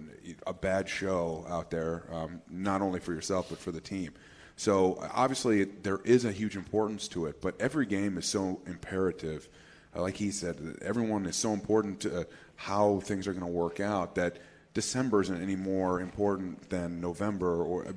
a 0.47 0.53
bad 0.53 0.87
show 0.87 1.45
out 1.49 1.71
there, 1.71 2.03
um, 2.11 2.41
not 2.49 2.81
only 2.81 2.99
for 2.99 3.13
yourself, 3.13 3.47
but 3.49 3.59
for 3.59 3.71
the 3.71 3.81
team. 3.81 4.11
So 4.55 4.99
obviously, 5.13 5.63
there 5.63 5.99
is 6.03 6.25
a 6.25 6.31
huge 6.31 6.55
importance 6.55 7.07
to 7.09 7.25
it, 7.25 7.41
but 7.41 7.59
every 7.59 7.85
game 7.85 8.17
is 8.17 8.25
so 8.25 8.61
imperative 8.67 9.49
like 9.95 10.17
he 10.17 10.31
said, 10.31 10.77
everyone 10.81 11.25
is 11.25 11.35
so 11.35 11.53
important 11.53 11.99
to 12.01 12.21
uh, 12.21 12.23
how 12.55 12.99
things 13.01 13.27
are 13.27 13.33
going 13.33 13.45
to 13.45 13.51
work 13.51 13.79
out 13.79 14.15
that 14.15 14.37
December 14.73 15.21
isn't 15.21 15.41
any 15.41 15.55
more 15.55 16.01
important 16.01 16.69
than 16.69 16.99
November 16.99 17.63
or 17.63 17.87
uh, 17.87 17.93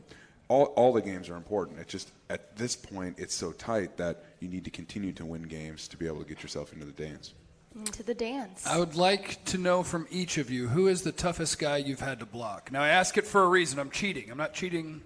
all, 0.48 0.66
all 0.76 0.92
the 0.92 1.02
games 1.02 1.28
are 1.28 1.36
important. 1.36 1.78
It's 1.78 1.90
just 1.90 2.10
at 2.30 2.56
this 2.56 2.76
point, 2.76 3.18
it's 3.18 3.34
so 3.34 3.52
tight 3.52 3.96
that 3.96 4.24
you 4.40 4.48
need 4.48 4.64
to 4.64 4.70
continue 4.70 5.12
to 5.14 5.24
win 5.24 5.42
games 5.42 5.88
to 5.88 5.96
be 5.96 6.06
able 6.06 6.22
to 6.22 6.28
get 6.28 6.42
yourself 6.42 6.72
into 6.72 6.84
the 6.84 6.92
dance. 6.92 7.34
Into 7.76 8.02
the 8.02 8.14
dance. 8.14 8.66
I 8.66 8.78
would 8.78 8.94
like 8.94 9.44
to 9.46 9.58
know 9.58 9.82
from 9.82 10.06
each 10.10 10.38
of 10.38 10.50
you 10.50 10.68
who 10.68 10.88
is 10.88 11.02
the 11.02 11.12
toughest 11.12 11.58
guy 11.58 11.76
you've 11.76 12.00
had 12.00 12.20
to 12.20 12.26
block. 12.26 12.72
Now, 12.72 12.82
I 12.82 12.88
ask 12.88 13.18
it 13.18 13.26
for 13.26 13.42
a 13.44 13.48
reason. 13.48 13.78
I'm 13.78 13.90
cheating. 13.90 14.30
I'm 14.30 14.38
not 14.38 14.54
cheating 14.54 15.02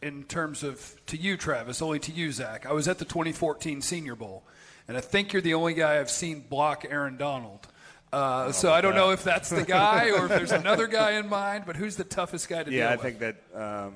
in 0.00 0.24
terms 0.24 0.62
of 0.62 0.94
to 1.06 1.16
you, 1.18 1.36
Travis, 1.36 1.82
only 1.82 1.98
to 2.00 2.12
you, 2.12 2.32
Zach. 2.32 2.64
I 2.66 2.72
was 2.72 2.88
at 2.88 2.98
the 2.98 3.04
2014 3.04 3.82
Senior 3.82 4.14
Bowl, 4.16 4.42
and 4.88 4.96
I 4.96 5.00
think 5.00 5.32
you're 5.34 5.42
the 5.42 5.52
only 5.54 5.74
guy 5.74 6.00
I've 6.00 6.10
seen 6.10 6.40
block 6.40 6.86
Aaron 6.88 7.16
Donald. 7.18 7.66
Uh, 8.10 8.52
so 8.52 8.72
I 8.72 8.80
don't 8.80 8.94
know 8.94 9.10
if 9.10 9.22
that's 9.24 9.50
the 9.50 9.64
guy 9.64 10.10
or 10.10 10.24
if 10.24 10.28
there's 10.30 10.52
another 10.62 10.86
guy 10.86 11.12
in 11.12 11.28
mind, 11.28 11.64
but 11.66 11.76
who's 11.76 11.96
the 11.96 12.04
toughest 12.04 12.48
guy 12.48 12.62
to 12.62 12.70
Yeah, 12.72 12.86
I 12.90 12.96
deal 12.96 13.04
with? 13.04 13.18
think 13.18 13.36
that 13.52 13.60
um, 13.86 13.94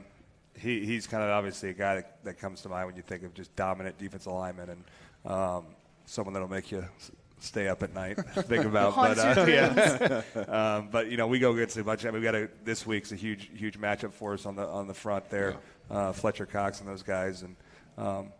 he, 0.58 0.84
he's 0.84 1.06
kind 1.06 1.22
of 1.22 1.30
obviously 1.30 1.70
a 1.70 1.74
guy 1.74 1.94
that, 1.96 2.24
that 2.24 2.38
comes 2.38 2.60
to 2.62 2.68
mind 2.68 2.86
when 2.88 2.96
you 2.96 3.02
think 3.02 3.22
of 3.22 3.32
just 3.32 3.54
dominant 3.56 3.96
defensive 3.96 4.32
lineman 4.32 4.70
and 4.70 5.32
um, 5.32 5.64
someone 6.04 6.34
that'll 6.34 6.48
make 6.48 6.70
you 6.72 6.84
s- 6.98 7.12
stay 7.40 7.68
up 7.68 7.82
at 7.82 7.94
night 7.94 8.16
think 8.34 8.64
about. 8.64 8.92
Haunts 8.92 9.22
but 9.22 9.38
uh, 9.38 9.44
yeah, 9.46 10.22
um, 10.76 10.88
but 10.90 11.10
you 11.10 11.16
know 11.16 11.26
we 11.26 11.38
go 11.38 11.52
against 11.52 11.76
a 11.76 11.84
bunch. 11.84 12.04
I 12.04 12.10
mean, 12.10 12.20
we 12.20 12.24
got 12.24 12.34
a, 12.34 12.48
this 12.64 12.86
week's 12.86 13.12
a 13.12 13.16
huge 13.16 13.50
huge 13.54 13.78
matchup 13.78 14.12
for 14.12 14.34
us 14.34 14.46
on 14.46 14.56
the 14.56 14.66
on 14.66 14.86
the 14.86 14.94
front 14.94 15.28
there. 15.30 15.56
Uh, 15.90 16.12
Fletcher 16.12 16.46
Cox 16.46 16.80
and 16.80 16.88
those 16.88 17.02
guys 17.02 17.42
and. 17.42 17.56
Um, 17.96 18.32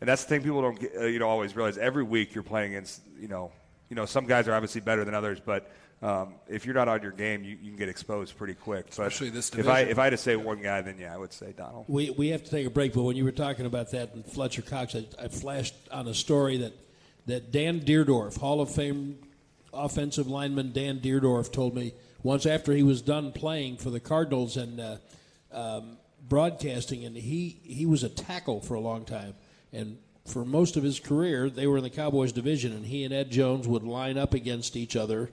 and 0.00 0.08
that's 0.08 0.22
the 0.22 0.30
thing 0.30 0.42
people 0.42 0.62
don't 0.62 0.80
get, 0.80 0.92
uh, 0.96 1.04
you 1.04 1.18
know 1.18 1.28
always 1.28 1.54
realize. 1.54 1.76
Every 1.76 2.02
week 2.02 2.34
you're 2.34 2.44
playing 2.44 2.72
against 2.72 3.02
you 3.18 3.28
know 3.28 3.52
you 3.88 3.96
know 3.96 4.06
some 4.06 4.26
guys 4.26 4.48
are 4.48 4.54
obviously 4.54 4.80
better 4.80 5.04
than 5.04 5.14
others, 5.14 5.40
but 5.44 5.70
um, 6.02 6.34
if 6.48 6.64
you're 6.64 6.74
not 6.74 6.88
on 6.88 7.02
your 7.02 7.12
game, 7.12 7.44
you, 7.44 7.58
you 7.60 7.68
can 7.68 7.76
get 7.76 7.90
exposed 7.90 8.36
pretty 8.38 8.54
quick. 8.54 8.86
But 8.86 8.92
Especially 8.92 9.28
this 9.28 9.50
If 9.50 9.68
I 9.68 9.80
if 9.80 9.98
I 9.98 10.04
had 10.04 10.10
to 10.10 10.16
say 10.16 10.36
one 10.36 10.62
guy, 10.62 10.80
then 10.80 10.96
yeah, 10.98 11.14
I 11.14 11.18
would 11.18 11.32
say 11.32 11.52
Donald. 11.52 11.84
We, 11.88 12.10
we 12.10 12.28
have 12.28 12.42
to 12.44 12.50
take 12.50 12.66
a 12.66 12.70
break, 12.70 12.94
but 12.94 13.02
when 13.02 13.16
you 13.16 13.24
were 13.24 13.32
talking 13.32 13.66
about 13.66 13.90
that 13.90 14.14
and 14.14 14.24
Fletcher 14.24 14.62
Cox, 14.62 14.96
I, 14.96 15.04
I 15.22 15.28
flashed 15.28 15.74
on 15.90 16.08
a 16.08 16.14
story 16.14 16.58
that, 16.58 16.72
that 17.30 17.50
Dan 17.50 17.80
Dierdorf, 17.80 18.38
Hall 18.38 18.60
of 18.60 18.72
Fame 18.72 19.18
offensive 19.72 20.26
lineman 20.26 20.72
Dan 20.72 21.00
Dierdorf, 21.00 21.52
told 21.52 21.74
me 21.74 21.94
once 22.22 22.46
after 22.46 22.72
he 22.72 22.82
was 22.82 23.02
done 23.02 23.32
playing 23.32 23.76
for 23.76 23.90
the 23.90 24.00
Cardinals 24.00 24.56
and 24.56 24.80
uh, 24.80 24.96
um, 25.52 25.96
broadcasting, 26.28 27.04
and 27.04 27.16
he, 27.16 27.60
he 27.62 27.86
was 27.86 28.02
a 28.02 28.08
tackle 28.08 28.60
for 28.60 28.74
a 28.74 28.80
long 28.80 29.04
time. 29.04 29.34
And 29.72 29.98
for 30.26 30.44
most 30.44 30.76
of 30.76 30.82
his 30.82 31.00
career, 31.00 31.48
they 31.48 31.66
were 31.66 31.78
in 31.78 31.82
the 31.82 31.90
Cowboys 31.90 32.32
division, 32.32 32.72
and 32.72 32.86
he 32.86 33.04
and 33.04 33.14
Ed 33.14 33.30
Jones 33.30 33.66
would 33.66 33.82
line 33.82 34.18
up 34.18 34.34
against 34.34 34.76
each 34.76 34.96
other 34.96 35.30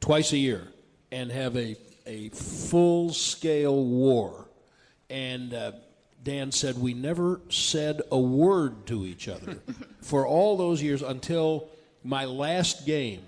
twice 0.00 0.32
a 0.32 0.38
year 0.38 0.68
and 1.10 1.30
have 1.30 1.56
a, 1.56 1.76
a 2.06 2.28
full 2.30 3.10
scale 3.10 3.84
war. 3.84 4.48
And 5.10 5.54
uh, 5.54 5.72
Dan 6.22 6.52
said, 6.52 6.78
We 6.78 6.94
never 6.94 7.40
said 7.48 8.02
a 8.10 8.18
word 8.18 8.86
to 8.86 9.06
each 9.06 9.28
other 9.28 9.58
for 10.02 10.26
all 10.26 10.56
those 10.56 10.82
years 10.82 11.02
until 11.02 11.68
my 12.02 12.24
last 12.24 12.86
game. 12.86 13.22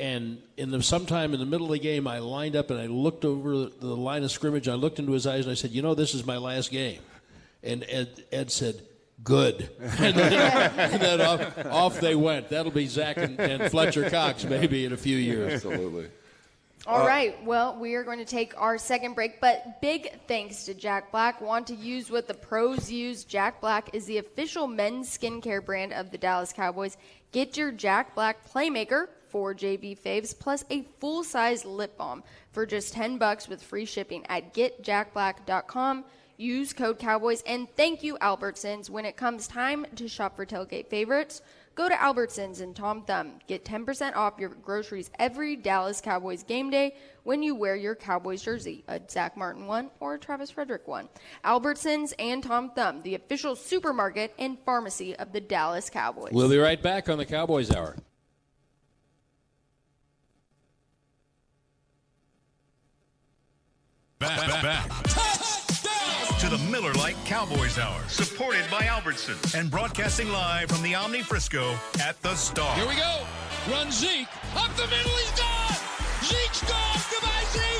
And 0.00 0.38
in 0.56 0.70
the 0.70 0.82
sometime 0.82 1.32
in 1.32 1.38
the 1.38 1.46
middle 1.46 1.66
of 1.66 1.72
the 1.72 1.78
game, 1.78 2.08
I 2.08 2.18
lined 2.18 2.56
up 2.56 2.70
and 2.70 2.80
I 2.80 2.86
looked 2.86 3.24
over 3.24 3.66
the 3.66 3.96
line 3.96 4.24
of 4.24 4.32
scrimmage. 4.32 4.66
I 4.66 4.74
looked 4.74 4.98
into 4.98 5.12
his 5.12 5.26
eyes 5.26 5.44
and 5.44 5.52
I 5.52 5.54
said, 5.54 5.70
"You 5.70 5.82
know, 5.82 5.94
this 5.94 6.14
is 6.14 6.26
my 6.26 6.38
last 6.38 6.72
game." 6.72 7.00
And 7.62 7.84
Ed, 7.88 8.24
Ed 8.32 8.50
said, 8.50 8.82
"Good." 9.22 9.70
And 9.80 10.16
then, 10.16 10.72
and 10.76 11.00
then 11.02 11.20
off, 11.20 11.66
off 11.66 12.00
they 12.00 12.16
went. 12.16 12.48
That'll 12.48 12.72
be 12.72 12.86
Zach 12.86 13.16
and, 13.18 13.38
and 13.38 13.70
Fletcher 13.70 14.10
Cox 14.10 14.44
maybe 14.44 14.84
in 14.84 14.92
a 14.92 14.96
few 14.96 15.16
years. 15.16 15.52
Absolutely. 15.52 16.08
All 16.84 17.02
uh, 17.02 17.06
right. 17.06 17.44
Well, 17.44 17.76
we 17.78 17.94
are 17.94 18.02
going 18.02 18.18
to 18.18 18.24
take 18.24 18.54
our 18.60 18.76
second 18.76 19.14
break, 19.14 19.40
but 19.40 19.80
big 19.80 20.18
thanks 20.26 20.64
to 20.64 20.74
Jack 20.74 21.12
Black. 21.12 21.40
Want 21.40 21.68
to 21.68 21.76
use 21.76 22.10
what 22.10 22.26
the 22.26 22.34
pros 22.34 22.90
use? 22.90 23.22
Jack 23.22 23.60
Black 23.60 23.94
is 23.94 24.06
the 24.06 24.18
official 24.18 24.66
men's 24.66 25.16
skincare 25.16 25.64
brand 25.64 25.92
of 25.92 26.10
the 26.10 26.18
Dallas 26.18 26.52
Cowboys. 26.52 26.96
Get 27.30 27.56
your 27.56 27.70
Jack 27.70 28.16
Black 28.16 28.50
Playmaker 28.50 29.06
for 29.28 29.54
JV 29.54 29.96
faves 29.98 30.36
plus 30.36 30.64
a 30.70 30.82
full-size 30.98 31.64
lip 31.64 31.96
balm 31.96 32.24
for 32.50 32.66
just 32.66 32.92
10 32.94 33.16
bucks 33.16 33.48
with 33.48 33.62
free 33.62 33.86
shipping 33.86 34.26
at 34.26 34.52
getjackblack.com. 34.52 36.04
Use 36.36 36.72
code 36.72 36.98
Cowboys 36.98 37.42
and 37.46 37.68
thank 37.76 38.02
you 38.02 38.18
Albertsons 38.20 38.90
when 38.90 39.04
it 39.04 39.16
comes 39.16 39.46
time 39.46 39.86
to 39.94 40.08
shop 40.08 40.34
for 40.34 40.44
tailgate 40.44 40.88
favorites. 40.88 41.40
Go 41.74 41.88
to 41.88 41.94
Albertsons 41.94 42.60
and 42.60 42.76
Tom 42.76 43.02
Thumb. 43.02 43.38
Get 43.46 43.64
10% 43.64 44.14
off 44.14 44.34
your 44.38 44.50
groceries 44.50 45.10
every 45.18 45.56
Dallas 45.56 46.00
Cowboys 46.00 46.42
game 46.42 46.70
day 46.70 46.96
when 47.24 47.42
you 47.42 47.54
wear 47.54 47.76
your 47.76 47.94
Cowboys 47.94 48.42
jersey, 48.42 48.84
a 48.88 49.00
Zach 49.10 49.36
Martin 49.36 49.66
one 49.66 49.90
or 50.00 50.14
a 50.14 50.18
Travis 50.18 50.50
Frederick 50.50 50.86
one. 50.86 51.08
Albertsons 51.44 52.12
and 52.18 52.42
Tom 52.42 52.70
Thumb, 52.70 53.02
the 53.02 53.14
official 53.14 53.56
supermarket 53.56 54.34
and 54.38 54.58
pharmacy 54.64 55.16
of 55.16 55.32
the 55.32 55.40
Dallas 55.40 55.88
Cowboys. 55.88 56.32
We'll 56.32 56.50
be 56.50 56.58
right 56.58 56.80
back 56.80 57.08
on 57.08 57.18
the 57.18 57.26
Cowboys 57.26 57.70
Hour. 57.70 57.96
Back, 64.18 64.62
back, 64.62 64.62
back. 64.62 65.51
To 66.42 66.48
the 66.48 66.58
Miller 66.72 66.92
Lite 66.94 67.14
Cowboys 67.24 67.78
Hour, 67.78 68.00
supported 68.08 68.64
by 68.68 68.80
Albertsons 68.82 69.54
and 69.54 69.70
broadcasting 69.70 70.28
live 70.32 70.70
from 70.70 70.82
the 70.82 70.92
Omni 70.92 71.22
Frisco 71.22 71.76
at 72.00 72.20
the 72.22 72.34
Star. 72.34 72.74
Here 72.74 72.88
we 72.88 72.96
go. 72.96 73.20
Run 73.70 73.92
Zeke. 73.92 74.26
Up 74.56 74.74
the 74.74 74.88
middle. 74.88 75.12
He's 75.12 75.30
gone. 75.38 75.76
Zeke's 76.24 76.62
gone. 76.68 77.00
Goodbye, 77.12 77.44
Zeke. 77.52 77.71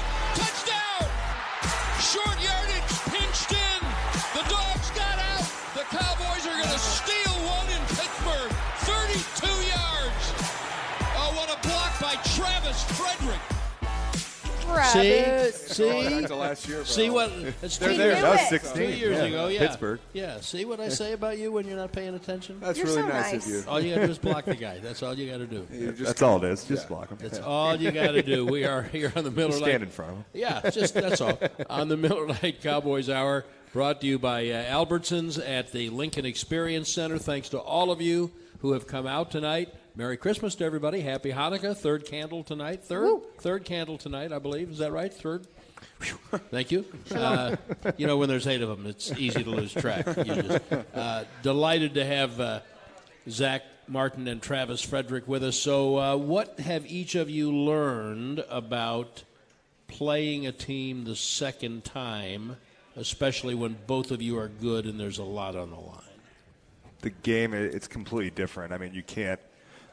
Travis. 14.76 15.54
See, 15.56 15.72
see, 16.20 16.26
to 16.26 16.35
last 16.37 16.66
year, 16.68 16.78
bro. 16.78 16.85
see 16.85 17.11
what? 17.11 17.30
It's 17.62 17.78
They're 17.78 17.90
two 17.90 17.96
there. 17.96 18.06
years- 18.12 18.22
That 18.22 18.30
was 18.32 18.40
two 18.40 18.46
16. 18.58 18.98
years 18.98 19.16
Yeah. 19.18 19.24
ago. 19.24 19.46
Yeah, 19.48 19.58
Pittsburgh. 19.61 20.00
Yeah, 20.12 20.40
see 20.40 20.64
what 20.64 20.80
I 20.80 20.88
say 20.88 21.12
about 21.12 21.38
you 21.38 21.52
when 21.52 21.66
you're 21.66 21.76
not 21.76 21.92
paying 21.92 22.14
attention. 22.14 22.58
That's 22.61 22.78
You're 22.78 22.87
really 22.88 23.02
so 23.02 23.08
nice, 23.08 23.32
nice. 23.32 23.46
of 23.46 23.52
you. 23.52 23.64
All 23.68 23.80
you 23.80 23.94
got 23.94 24.00
to 24.00 24.06
do 24.06 24.12
is 24.12 24.18
block 24.18 24.44
the 24.44 24.54
guy. 24.54 24.78
That's 24.80 25.02
all 25.02 25.14
you 25.14 25.30
got 25.30 25.38
to 25.38 25.46
do. 25.46 25.66
You 25.72 25.92
just 25.92 26.04
That's 26.04 26.22
all 26.22 26.42
it 26.44 26.50
is. 26.50 26.64
Just 26.64 26.82
Yeah. 26.85 26.88
block 26.88 27.08
him. 27.11 27.18
That's 27.20 27.38
all 27.40 27.76
you 27.76 27.90
got 27.90 28.12
to 28.12 28.22
do. 28.22 28.46
We 28.46 28.64
are 28.64 28.82
here 28.82 29.12
on 29.16 29.24
the 29.24 29.30
Miller 29.30 29.50
Just 29.50 29.62
Lite. 29.62 29.68
stand 29.70 29.82
in 29.82 29.90
front 29.90 30.11
of 30.12 30.16
him. 30.18 30.24
Yeah, 30.35 30.70
just 30.70 30.94
that's 30.94 31.20
all. 31.20 31.38
On 31.70 31.88
the 31.88 31.96
Miller 31.96 32.26
Lite 32.26 32.62
Cowboys 32.62 33.08
Hour, 33.11 33.44
brought 33.72 34.00
to 34.02 34.06
you 34.06 34.18
by 34.18 34.48
uh, 34.50 34.64
Albertsons 34.64 35.38
at 35.46 35.72
the 35.72 35.88
Lincoln 35.90 36.26
Experience 36.26 36.90
Center. 36.92 37.18
Thanks 37.18 37.48
to 37.50 37.58
all 37.58 37.90
of 37.90 38.00
you 38.00 38.30
who 38.61 38.72
have 38.72 38.87
come 38.87 39.06
out 39.06 39.30
tonight. 39.30 39.68
Merry 39.94 40.16
Christmas 40.16 40.55
to 40.55 40.64
everybody. 40.64 41.02
Happy 41.02 41.33
Hanukkah. 41.33 41.76
Third 41.76 42.07
candle 42.07 42.42
tonight. 42.42 42.83
Third, 42.83 43.20
third 43.38 43.64
candle 43.66 43.98
tonight, 43.98 44.33
I 44.33 44.38
believe. 44.38 44.70
Is 44.70 44.78
that 44.78 44.90
right? 44.90 45.12
Third. 45.12 45.46
Thank 46.50 46.70
you. 46.70 46.85
Uh, 47.12 47.57
you 47.98 48.07
know, 48.07 48.16
when 48.16 48.28
there's 48.28 48.46
eight 48.46 48.62
of 48.62 48.68
them, 48.68 48.87
it's 48.87 49.12
easy 49.12 49.44
to 49.44 49.50
lose 49.50 49.72
track. 49.72 50.07
You 50.16 50.42
just, 50.42 50.72
uh, 50.94 51.24
delighted 51.42 51.94
to 51.94 52.05
have 52.05 52.40
uh, 52.40 52.61
Zach 53.28 53.62
Martin 53.87 54.26
and 54.28 54.40
Travis 54.40 54.81
Frederick 54.81 55.28
with 55.28 55.44
us. 55.44 55.57
So, 55.57 55.98
uh, 55.98 56.16
what 56.16 56.59
have 56.61 56.87
each 56.87 57.14
of 57.14 57.28
you 57.28 57.52
learned 57.52 58.44
about 58.48 59.24
playing 59.88 60.46
a 60.46 60.52
team 60.52 61.05
the 61.05 61.16
second 61.16 61.85
time, 61.85 62.57
especially 62.96 63.55
when 63.55 63.76
both 63.87 64.11
of 64.11 64.22
you 64.22 64.38
are 64.38 64.48
good 64.48 64.87
and 64.87 64.98
there's 64.98 65.18
a 65.18 65.24
lot 65.24 65.55
on 65.55 65.70
the 65.70 65.76
line? 65.76 65.98
the 67.02 67.11
game 67.11 67.52
it's 67.52 67.88
completely 67.88 68.31
different. 68.31 68.72
I 68.72 68.78
mean, 68.78 68.94
you 68.94 69.02
can't 69.02 69.40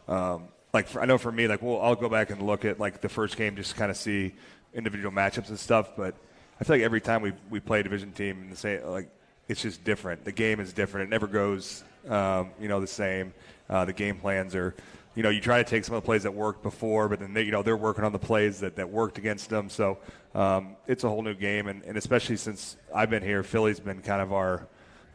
um, 0.10 0.50
like 0.74 0.88
for, 0.88 1.02
I 1.02 1.06
know 1.06 1.18
for 1.18 1.32
me 1.32 1.48
like 1.48 1.62
well 1.62 1.80
I'll 1.82 1.96
go 1.96 2.10
back 2.10 2.32
and 2.32 2.42
look 2.42 2.66
at 2.66 2.80
like 2.80 3.00
the 3.00 3.10
first 3.10 3.38
game 3.38 3.56
just 3.56 3.76
kind 3.76 3.90
of 3.92 3.98
see 3.98 4.34
individual 4.74 5.12
matchups 5.12 5.50
and 5.50 5.60
stuff, 5.60 5.96
but 5.96 6.16
I 6.60 6.64
feel 6.64 6.76
like 6.76 6.84
every 6.84 7.02
time 7.02 7.22
we 7.22 7.34
we 7.50 7.60
play 7.60 7.80
a 7.80 7.84
division 7.84 8.12
team 8.12 8.42
and 8.42 8.58
say 8.58 8.84
like 8.84 9.10
it's 9.48 9.62
just 9.62 9.84
different. 9.84 10.26
The 10.26 10.32
game 10.32 10.60
is 10.60 10.74
different. 10.74 11.08
It 11.08 11.12
never 11.12 11.28
goes 11.28 11.84
um, 12.08 12.52
you 12.60 12.68
know 12.68 12.80
the 12.80 12.88
same. 12.88 13.34
Uh, 13.70 13.86
the 13.86 13.94
game 13.94 14.18
plans 14.18 14.56
are 14.56 14.76
you 15.16 15.24
know 15.24 15.30
you 15.30 15.42
try 15.42 15.62
to 15.62 15.70
take 15.70 15.86
some 15.86 15.96
of 15.96 16.02
the 16.02 16.06
plays 16.06 16.24
that 16.24 16.34
worked 16.34 16.64
before, 16.64 17.08
but 17.08 17.20
then 17.20 17.34
they, 17.34 17.44
you 17.44 17.52
know 17.52 17.62
they're 17.62 17.78
working 17.78 18.04
on 18.04 18.12
the 18.12 18.20
plays 18.20 18.60
that, 18.62 18.76
that 18.78 18.90
worked 18.90 19.20
against 19.20 19.50
them. 19.50 19.70
So 19.70 20.00
um, 20.34 20.76
it's 20.88 21.04
a 21.04 21.10
whole 21.10 21.22
new 21.22 21.36
game, 21.36 21.68
and, 21.68 21.84
and 21.84 21.98
especially 21.98 22.38
since 22.38 22.78
I've 22.94 23.10
been 23.10 23.24
here, 23.24 23.44
Philly's 23.44 23.80
been 23.80 24.02
kind 24.02 24.22
of 24.22 24.34
our 24.34 24.68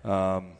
um, 0.04 0.52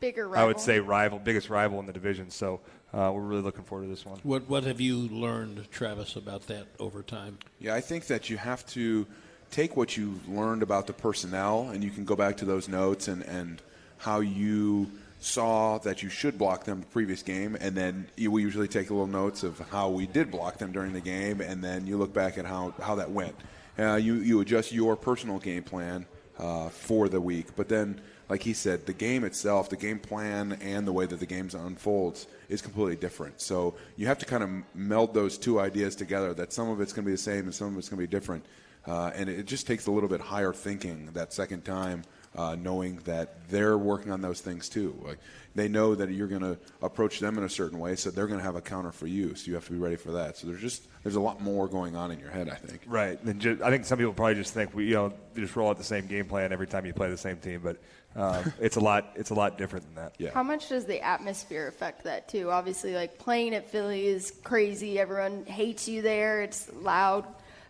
Bigger 0.00 0.36
I 0.36 0.44
would 0.44 0.60
say 0.60 0.78
rival, 0.78 1.18
biggest 1.18 1.50
rival 1.50 1.80
in 1.80 1.86
the 1.86 1.92
division. 1.92 2.30
So 2.30 2.60
uh, 2.92 3.10
we're 3.14 3.20
really 3.20 3.42
looking 3.42 3.64
forward 3.64 3.84
to 3.84 3.90
this 3.90 4.06
one. 4.06 4.18
What 4.22 4.48
What 4.48 4.64
have 4.64 4.80
you 4.80 4.96
learned, 4.96 5.70
Travis, 5.70 6.16
about 6.16 6.46
that 6.46 6.66
over 6.78 7.02
time? 7.02 7.38
Yeah, 7.58 7.74
I 7.74 7.80
think 7.80 8.06
that 8.06 8.30
you 8.30 8.36
have 8.36 8.66
to 8.68 9.06
take 9.50 9.76
what 9.76 9.96
you've 9.96 10.28
learned 10.28 10.62
about 10.62 10.86
the 10.86 10.92
personnel 10.92 11.70
and 11.70 11.82
you 11.82 11.90
can 11.90 12.04
go 12.04 12.16
back 12.16 12.36
to 12.38 12.44
those 12.44 12.68
notes 12.68 13.08
and, 13.08 13.22
and 13.22 13.62
how 13.98 14.20
you 14.20 14.90
saw 15.20 15.78
that 15.78 16.02
you 16.02 16.08
should 16.08 16.38
block 16.38 16.64
them 16.64 16.80
the 16.80 16.86
previous 16.86 17.22
game 17.22 17.56
and 17.60 17.74
then 17.74 18.06
you, 18.16 18.30
we 18.30 18.42
usually 18.42 18.68
take 18.68 18.90
little 18.90 19.06
notes 19.06 19.42
of 19.42 19.58
how 19.70 19.88
we 19.88 20.06
did 20.06 20.30
block 20.30 20.58
them 20.58 20.70
during 20.70 20.92
the 20.92 21.00
game 21.00 21.40
and 21.40 21.64
then 21.64 21.86
you 21.86 21.96
look 21.96 22.12
back 22.12 22.38
at 22.38 22.44
how, 22.44 22.72
how 22.80 22.94
that 22.94 23.10
went. 23.10 23.34
Uh, 23.78 23.96
you, 23.96 24.14
you 24.16 24.40
adjust 24.40 24.70
your 24.70 24.96
personal 24.96 25.38
game 25.38 25.62
plan 25.62 26.04
uh, 26.38 26.68
for 26.68 27.08
the 27.08 27.20
week. 27.20 27.46
But 27.56 27.68
then, 27.68 28.00
like 28.28 28.42
he 28.42 28.52
said, 28.52 28.86
the 28.86 28.92
game 28.92 29.24
itself, 29.24 29.70
the 29.70 29.76
game 29.76 29.98
plan, 29.98 30.58
and 30.60 30.86
the 30.86 30.92
way 30.92 31.06
that 31.06 31.18
the 31.18 31.26
game 31.26 31.48
unfolds 31.54 32.26
is 32.48 32.60
completely 32.60 32.96
different. 32.96 33.40
So 33.40 33.74
you 33.96 34.06
have 34.06 34.18
to 34.18 34.26
kind 34.26 34.42
of 34.42 34.50
meld 34.74 35.14
those 35.14 35.38
two 35.38 35.60
ideas 35.60 35.96
together. 35.96 36.34
That 36.34 36.52
some 36.52 36.68
of 36.68 36.80
it's 36.80 36.92
going 36.92 37.04
to 37.04 37.06
be 37.06 37.12
the 37.12 37.18
same 37.18 37.44
and 37.44 37.54
some 37.54 37.68
of 37.68 37.78
it's 37.78 37.88
going 37.88 38.00
to 38.00 38.06
be 38.06 38.10
different. 38.10 38.44
Uh, 38.86 39.10
and 39.14 39.28
it 39.28 39.46
just 39.46 39.66
takes 39.66 39.86
a 39.86 39.90
little 39.90 40.08
bit 40.08 40.20
higher 40.20 40.52
thinking 40.52 41.10
that 41.12 41.32
second 41.32 41.64
time, 41.64 42.02
uh, 42.36 42.54
knowing 42.54 42.96
that 43.04 43.48
they're 43.48 43.76
working 43.76 44.12
on 44.12 44.22
those 44.22 44.40
things 44.40 44.68
too. 44.68 44.98
Like 45.04 45.18
they 45.54 45.68
know 45.68 45.94
that 45.94 46.10
you're 46.10 46.28
going 46.28 46.42
to 46.42 46.56
approach 46.80 47.18
them 47.18 47.36
in 47.36 47.44
a 47.44 47.48
certain 47.48 47.78
way, 47.78 47.96
so 47.96 48.10
they're 48.10 48.26
going 48.26 48.38
to 48.38 48.44
have 48.44 48.56
a 48.56 48.60
counter 48.60 48.92
for 48.92 49.06
you. 49.06 49.34
So 49.34 49.48
you 49.48 49.54
have 49.54 49.66
to 49.66 49.72
be 49.72 49.78
ready 49.78 49.96
for 49.96 50.12
that. 50.12 50.36
So 50.36 50.46
there's 50.46 50.60
just 50.60 50.86
there's 51.02 51.16
a 51.16 51.20
lot 51.20 51.40
more 51.40 51.68
going 51.68 51.96
on 51.96 52.10
in 52.10 52.18
your 52.18 52.30
head, 52.30 52.48
I 52.48 52.54
think. 52.54 52.82
Right. 52.86 53.22
And 53.24 53.40
ju- 53.40 53.60
I 53.62 53.70
think 53.70 53.84
some 53.84 53.98
people 53.98 54.12
probably 54.14 54.36
just 54.36 54.54
think 54.54 54.74
we, 54.74 54.86
you 54.86 54.94
know, 54.94 55.12
just 55.34 55.54
roll 55.56 55.68
out 55.68 55.78
the 55.78 55.84
same 55.84 56.06
game 56.06 56.26
plan 56.26 56.52
every 56.52 56.66
time 56.66 56.86
you 56.86 56.92
play 56.92 57.10
the 57.10 57.18
same 57.18 57.38
team, 57.38 57.60
but 57.62 57.76
um, 58.16 58.52
it's 58.60 58.76
a 58.76 58.80
lot. 58.80 59.12
It's 59.14 59.30
a 59.30 59.34
lot 59.34 59.58
different 59.58 59.86
than 59.86 60.04
that. 60.04 60.14
Yeah. 60.18 60.30
How 60.32 60.42
much 60.42 60.68
does 60.68 60.86
the 60.86 61.00
atmosphere 61.00 61.68
affect 61.68 62.04
that 62.04 62.28
too? 62.28 62.50
Obviously, 62.50 62.94
like 62.94 63.18
playing 63.18 63.54
at 63.54 63.70
Philly 63.70 64.06
is 64.06 64.32
crazy. 64.44 64.98
Everyone 64.98 65.44
hates 65.46 65.88
you 65.88 66.02
there. 66.02 66.42
It's 66.42 66.70
loud. 66.74 67.26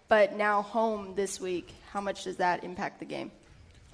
But 0.09 0.37
now 0.37 0.63
home 0.63 1.15
this 1.17 1.39
week, 1.39 1.71
how 1.91 2.01
much 2.01 2.25
does 2.25 2.37
that 2.37 2.65
impact 2.65 2.99
the 2.99 3.05
game? 3.05 3.31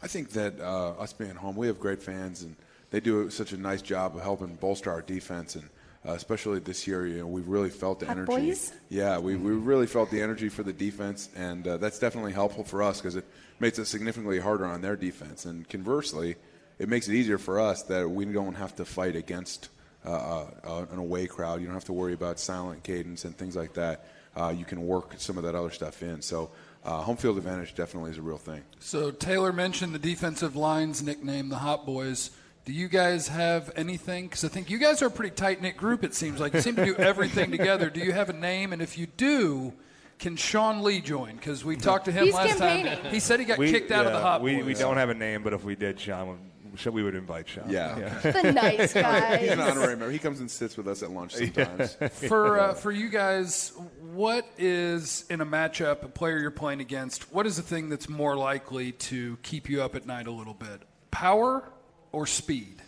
I 0.00 0.06
think 0.06 0.30
that 0.30 0.60
uh, 0.60 0.90
us 0.90 1.12
being 1.12 1.34
home, 1.34 1.56
we 1.56 1.66
have 1.66 1.80
great 1.80 2.02
fans, 2.02 2.42
and 2.42 2.54
they 2.90 3.00
do 3.00 3.30
such 3.30 3.52
a 3.52 3.56
nice 3.56 3.82
job 3.82 4.14
of 4.14 4.22
helping 4.22 4.54
bolster 4.54 4.92
our 4.92 5.02
defense. 5.02 5.56
And 5.56 5.68
uh, 6.06 6.12
especially 6.12 6.58
this 6.58 6.86
year. 6.86 7.06
You 7.06 7.20
know, 7.20 7.26
we've 7.26 7.48
really 7.48 7.70
felt 7.70 8.00
the 8.00 8.06
Hot 8.06 8.12
energy. 8.18 8.30
boys? 8.30 8.72
Yeah, 8.88 9.18
we, 9.18 9.36
we 9.36 9.52
really 9.52 9.86
felt 9.86 10.10
the 10.10 10.20
energy 10.20 10.48
for 10.48 10.62
the 10.62 10.72
defense, 10.72 11.30
and 11.34 11.66
uh, 11.66 11.76
that's 11.78 11.98
definitely 11.98 12.32
helpful 12.32 12.64
for 12.64 12.82
us 12.82 13.00
because 13.00 13.16
it 13.16 13.24
makes 13.60 13.78
it 13.78 13.86
significantly 13.86 14.38
harder 14.38 14.66
on 14.66 14.80
their 14.80 14.96
defense. 14.96 15.44
And 15.44 15.68
conversely, 15.68 16.36
it 16.78 16.88
makes 16.88 17.08
it 17.08 17.14
easier 17.14 17.38
for 17.38 17.60
us 17.60 17.82
that 17.84 18.08
we 18.08 18.24
don't 18.24 18.54
have 18.54 18.74
to 18.76 18.84
fight 18.84 19.16
against 19.16 19.68
uh, 20.04 20.46
uh, 20.64 20.86
an 20.90 20.98
away 20.98 21.26
crowd. 21.26 21.60
You 21.60 21.66
don't 21.66 21.74
have 21.74 21.84
to 21.86 21.92
worry 21.92 22.12
about 22.12 22.38
silent 22.38 22.82
cadence 22.82 23.24
and 23.24 23.36
things 23.36 23.56
like 23.56 23.74
that. 23.74 24.06
Uh, 24.36 24.52
you 24.56 24.64
can 24.64 24.86
work 24.86 25.14
some 25.18 25.38
of 25.38 25.44
that 25.44 25.54
other 25.54 25.70
stuff 25.70 26.02
in. 26.02 26.20
So, 26.20 26.50
uh, 26.84 27.00
home 27.00 27.16
field 27.16 27.38
advantage 27.38 27.74
definitely 27.74 28.10
is 28.10 28.18
a 28.18 28.22
real 28.22 28.36
thing. 28.36 28.62
So 28.78 29.10
Taylor 29.10 29.52
mentioned 29.52 29.94
the 29.94 29.98
defensive 29.98 30.54
line's 30.54 31.02
nickname, 31.02 31.48
the 31.48 31.56
Hot 31.56 31.86
Boys. 31.86 32.30
Do 32.66 32.72
you 32.72 32.88
guys 32.88 33.28
have 33.28 33.70
anything? 33.76 34.26
Because 34.26 34.44
I 34.44 34.48
think 34.48 34.68
you 34.68 34.78
guys 34.78 35.00
are 35.00 35.06
a 35.06 35.10
pretty 35.10 35.34
tight 35.34 35.62
knit 35.62 35.76
group. 35.76 36.04
It 36.04 36.14
seems 36.14 36.40
like 36.40 36.52
you 36.52 36.60
seem 36.60 36.76
to 36.76 36.84
do 36.84 36.94
everything 36.96 37.50
together. 37.50 37.88
Do 37.88 38.00
you 38.00 38.12
have 38.12 38.28
a 38.28 38.34
name? 38.34 38.72
And 38.72 38.82
if 38.82 38.98
you 38.98 39.06
do, 39.06 39.72
can 40.18 40.36
Sean 40.36 40.82
Lee 40.82 41.00
join? 41.00 41.36
Because 41.36 41.64
we 41.64 41.76
talked 41.90 42.04
to 42.06 42.12
him 42.12 42.24
He's 42.26 42.34
last 42.34 42.58
campaigning. 42.58 43.02
time. 43.02 43.12
He 43.12 43.20
said 43.20 43.40
he 43.40 43.46
got 43.46 43.58
We- 43.58 43.70
kicked 43.70 43.90
out 43.90 44.06
of 44.06 44.12
the 44.12 44.18
yeah, 44.18 44.22
Hot 44.24 44.42
we, 44.42 44.56
Boys. 44.56 44.64
We 44.66 44.74
don't 44.74 44.96
have 44.96 45.10
a 45.10 45.14
name, 45.14 45.42
but 45.42 45.52
if 45.52 45.64
we 45.64 45.74
did, 45.76 45.98
Sean 46.00 46.28
would. 46.28 46.38
should- 46.80 46.94
We 46.94 47.02
would 47.02 47.14
invite 47.14 47.48
Sean. 47.48 47.68
Yeah. 47.68 48.20
The 48.22 48.52
nice 48.52 48.92
guy. 48.94 49.36
He's 49.38 49.50
an 49.50 49.58
guys. 49.58 49.70
honorary 49.70 49.96
member. 49.96 50.10
He 50.10 50.18
comes 50.18 50.40
and 50.40 50.50
sits 50.50 50.76
with 50.76 50.88
us 50.88 51.02
at 51.02 51.10
lunch 51.10 51.34
sometimes. 51.34 51.96
for 52.12 52.58
uh, 52.58 52.74
for 52.74 52.90
you 52.92 53.08
guys, 53.08 53.72
what 54.12 54.46
is 54.58 55.24
in 55.30 55.40
a 55.40 55.46
matchup, 55.46 56.02
a 56.04 56.08
player 56.08 56.38
you're 56.38 56.50
playing 56.50 56.80
against? 56.80 57.32
What 57.32 57.46
is 57.46 57.56
the 57.56 57.62
thing 57.62 57.88
that's 57.88 58.08
more 58.08 58.36
likely 58.36 58.92
to 58.92 59.36
keep 59.42 59.68
you 59.68 59.82
up 59.82 59.94
at 59.94 60.06
night 60.06 60.26
a 60.26 60.32
little 60.32 60.54
bit? 60.54 60.82
Power 61.10 61.68
or 62.12 62.26
speed? 62.26 62.80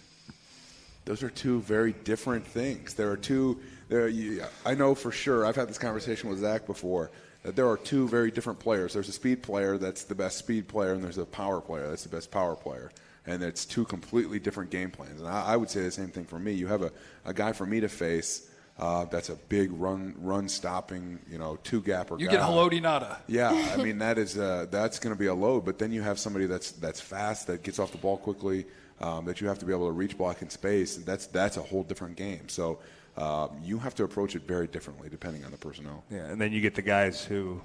Those 1.05 1.23
are 1.23 1.31
two 1.31 1.61
very 1.61 1.93
different 1.93 2.47
things. 2.47 2.95
There 2.95 3.11
are 3.11 3.17
two. 3.17 3.61
There, 3.89 4.09
you, 4.09 4.43
I 4.65 4.75
know 4.75 4.95
for 4.95 5.13
sure. 5.13 5.47
I've 5.47 5.57
had 5.57 5.69
this 5.69 5.79
conversation 5.79 6.29
with 6.29 6.41
Zach 6.41 6.67
before. 6.67 7.11
That 7.43 7.55
there 7.55 7.69
are 7.69 7.77
two 7.77 8.09
very 8.09 8.31
different 8.31 8.59
players. 8.59 8.95
There's 8.95 9.09
a 9.09 9.13
speed 9.13 9.43
player 9.43 9.79
that's 9.79 10.05
the 10.05 10.15
best 10.15 10.39
speed 10.39 10.67
player, 10.67 10.95
and 10.95 11.05
there's 11.05 11.19
a 11.19 11.25
power 11.25 11.61
player 11.61 11.89
that's 11.89 12.03
the 12.03 12.09
best 12.09 12.31
power 12.31 12.57
player. 12.57 12.91
And 13.27 13.43
it's 13.43 13.65
two 13.65 13.85
completely 13.85 14.39
different 14.39 14.71
game 14.71 14.91
plans. 14.91 15.21
And 15.21 15.29
I, 15.29 15.53
I 15.53 15.57
would 15.57 15.71
say 15.71 15.83
the 15.83 15.91
same 15.91 16.09
thing 16.09 16.25
for 16.25 16.39
me. 16.39 16.53
You 16.53 16.67
have 16.69 16.83
a, 16.83 16.93
a 17.25 17.33
guy 17.33 17.53
for 17.53 17.67
me 17.67 17.81
to 17.81 17.89
face 17.89 18.49
uh, 18.79 19.07
that's 19.07 19.31
a 19.31 19.37
big 19.49 19.73
run 19.73 20.15
run 20.19 20.49
stopping, 20.49 21.19
you 21.31 21.39
know, 21.39 21.57
two 21.65 21.81
gapper. 21.81 22.19
You 22.19 22.27
guy. 22.27 22.33
get 22.33 22.43
Haloti 22.43 22.81
Ngata. 22.83 23.17
Yeah, 23.27 23.51
I 23.73 23.77
mean 23.83 23.99
that 23.99 24.19
is 24.19 24.37
uh, 24.37 24.67
that's 24.71 24.99
going 24.99 25.15
to 25.15 25.19
be 25.19 25.27
a 25.27 25.35
load. 25.35 25.65
But 25.65 25.79
then 25.79 25.93
you 25.93 26.03
have 26.03 26.19
somebody 26.19 26.47
that's 26.47 26.73
that's 26.73 27.01
fast, 27.01 27.47
that 27.47 27.63
gets 27.63 27.79
off 27.79 27.93
the 27.93 27.99
ball 27.99 28.19
quickly, 28.19 28.67
um, 29.01 29.25
that 29.25 29.41
you 29.41 29.49
have 29.49 29.59
to 29.61 29.65
be 29.65 29.73
able 29.73 29.87
to 29.87 29.93
reach 29.93 30.19
block 30.19 30.43
in 30.43 30.51
space. 30.51 30.99
And 30.99 31.07
that's 31.07 31.27
that's 31.27 31.57
a 31.57 31.63
whole 31.63 31.85
different 31.85 32.17
game. 32.17 32.49
So 32.49 32.79
uh, 33.17 33.49
you 33.63 33.79
have 33.79 33.95
to 33.97 34.05
approach 34.05 34.37
it 34.37 34.43
very 34.43 34.67
differently 34.67 35.09
depending 35.09 35.45
on 35.45 35.51
the 35.51 35.57
personnel. 35.57 36.05
Yeah, 36.11 36.27
and 36.27 36.41
then 36.41 36.53
you 36.53 36.61
get 36.61 36.75
the 36.75 36.83
guys 36.83 37.25
who 37.25 37.61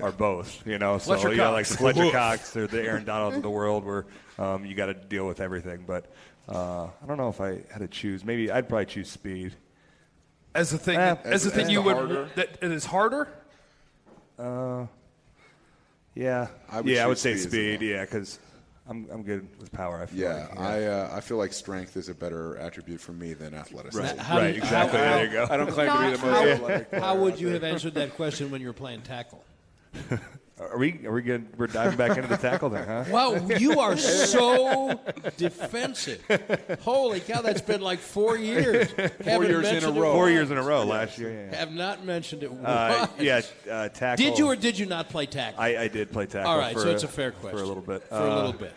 are 0.00 0.12
both, 0.12 0.66
you 0.66 0.78
know. 0.78 0.98
So 0.98 1.14
Fletcher 1.14 1.30
you 1.32 1.36
know, 1.36 1.52
like 1.52 1.66
the 1.66 1.76
Fletcher 1.76 2.10
Cox 2.10 2.56
or 2.56 2.66
the 2.66 2.82
Aaron 2.82 3.04
Donalds 3.12 3.36
of 3.36 3.42
the 3.42 3.50
world, 3.50 3.84
where 3.84 4.06
um, 4.38 4.64
you 4.64 4.74
got 4.74 4.86
to 4.86 4.94
deal 4.94 5.26
with 5.26 5.40
everything. 5.40 5.84
But 5.86 6.06
uh, 6.48 6.84
I 6.84 7.06
don't 7.06 7.16
know 7.18 7.28
if 7.28 7.40
I 7.40 7.60
had 7.70 7.80
to 7.80 7.88
choose. 7.88 8.24
Maybe 8.24 8.50
I'd 8.50 8.68
probably 8.68 8.86
choose 8.86 9.10
speed. 9.10 9.54
As 10.54 10.72
a 10.72 10.78
thing, 10.78 10.96
Eh, 10.98 11.16
as 11.24 11.44
a 11.44 11.48
as- 11.48 11.54
thing 11.54 11.64
as 11.66 11.70
you 11.70 11.78
the 11.80 11.82
would 11.86 11.96
harder- 11.96 12.28
that 12.36 12.58
it 12.62 12.70
is 12.72 12.84
harder. 12.86 13.28
Yeah, 16.14 16.46
I 16.70 16.80
would 16.80 16.86
yeah, 16.90 17.04
I 17.04 17.06
would 17.08 17.18
say 17.18 17.36
speed 17.36 17.50
speed. 17.50 17.80
well. 17.80 17.88
Yeah, 17.90 18.04
because 18.04 18.38
I'm 18.86 19.08
I'm 19.10 19.22
good 19.22 19.48
with 19.58 19.72
power. 19.72 20.00
I 20.02 20.06
feel 20.06 20.20
Yeah, 20.20 20.46
like, 20.50 20.58
I 20.60 20.86
uh, 20.86 21.10
I 21.14 21.20
feel 21.20 21.38
like 21.38 21.52
strength 21.54 21.96
is 21.96 22.08
a 22.10 22.14
better 22.14 22.56
attribute 22.58 23.00
for 23.00 23.12
me 23.12 23.32
than 23.32 23.54
athleticism. 23.54 24.02
right, 24.02 24.18
How 24.18 24.36
right, 24.38 24.56
exactly. 24.56 24.98
how- 24.98 25.04
there 25.04 25.24
you 25.26 25.32
go. 25.32 25.46
I 25.48 25.56
don't 25.56 25.70
claim 25.70 25.90
to 25.90 26.10
be 26.10 26.16
the 26.16 26.26
most 26.26 26.46
athletic. 26.46 26.92
How 26.92 27.16
would 27.16 27.40
you 27.40 27.46
there. 27.46 27.54
have 27.54 27.64
answered 27.64 27.94
that 27.94 28.14
question 28.14 28.50
when 28.50 28.60
you 28.60 28.66
were 28.66 28.72
playing 28.74 29.00
tackle? 29.02 29.42
Are 30.70 30.78
we 30.78 31.06
are 31.06 31.12
we 31.12 31.22
good? 31.22 31.46
We're 31.58 31.66
diving 31.66 31.96
back 31.96 32.16
into 32.16 32.28
the 32.28 32.36
tackle 32.36 32.70
thing, 32.70 32.84
huh? 32.84 33.04
Wow, 33.10 33.34
you 33.58 33.80
are 33.80 33.96
so 34.28 35.00
defensive. 35.36 36.22
Holy 36.80 37.20
cow, 37.20 37.42
that's 37.42 37.60
been 37.60 37.80
like 37.80 37.98
four 37.98 38.36
years. 38.36 38.90
Haven't 39.24 39.48
years 39.48 39.68
in 39.70 39.84
a 39.84 39.90
row. 39.92 40.12
Four 40.12 40.30
years 40.30 40.50
in 40.50 40.58
a 40.58 40.62
row 40.62 40.84
last 40.84 41.18
year. 41.18 41.32
Yeah. 41.32 41.50
yeah. 41.50 41.56
Have 41.58 41.72
not 41.72 42.04
mentioned 42.04 42.42
it 42.42 42.52
once. 42.52 42.66
Uh, 42.66 43.06
yeah, 43.18 43.40
uh, 43.70 43.88
tackle. 43.88 44.24
Did 44.24 44.38
you 44.38 44.46
or 44.46 44.56
did 44.56 44.78
you 44.78 44.86
not 44.86 45.08
play 45.10 45.26
tackle? 45.26 45.60
I, 45.60 45.76
I 45.76 45.88
did 45.88 46.10
play 46.12 46.26
tackle. 46.26 46.50
All 46.50 46.58
right, 46.58 46.74
for, 46.74 46.80
so 46.80 46.90
it's 46.90 47.04
a 47.04 47.08
fair 47.08 47.30
question. 47.32 47.58
for 47.58 47.64
a 47.64 47.66
little 47.66 47.82
bit. 47.82 48.02
For 48.08 48.14
a 48.16 48.30
Uh, 48.30 48.34
little 48.36 48.52
bit. 48.52 48.72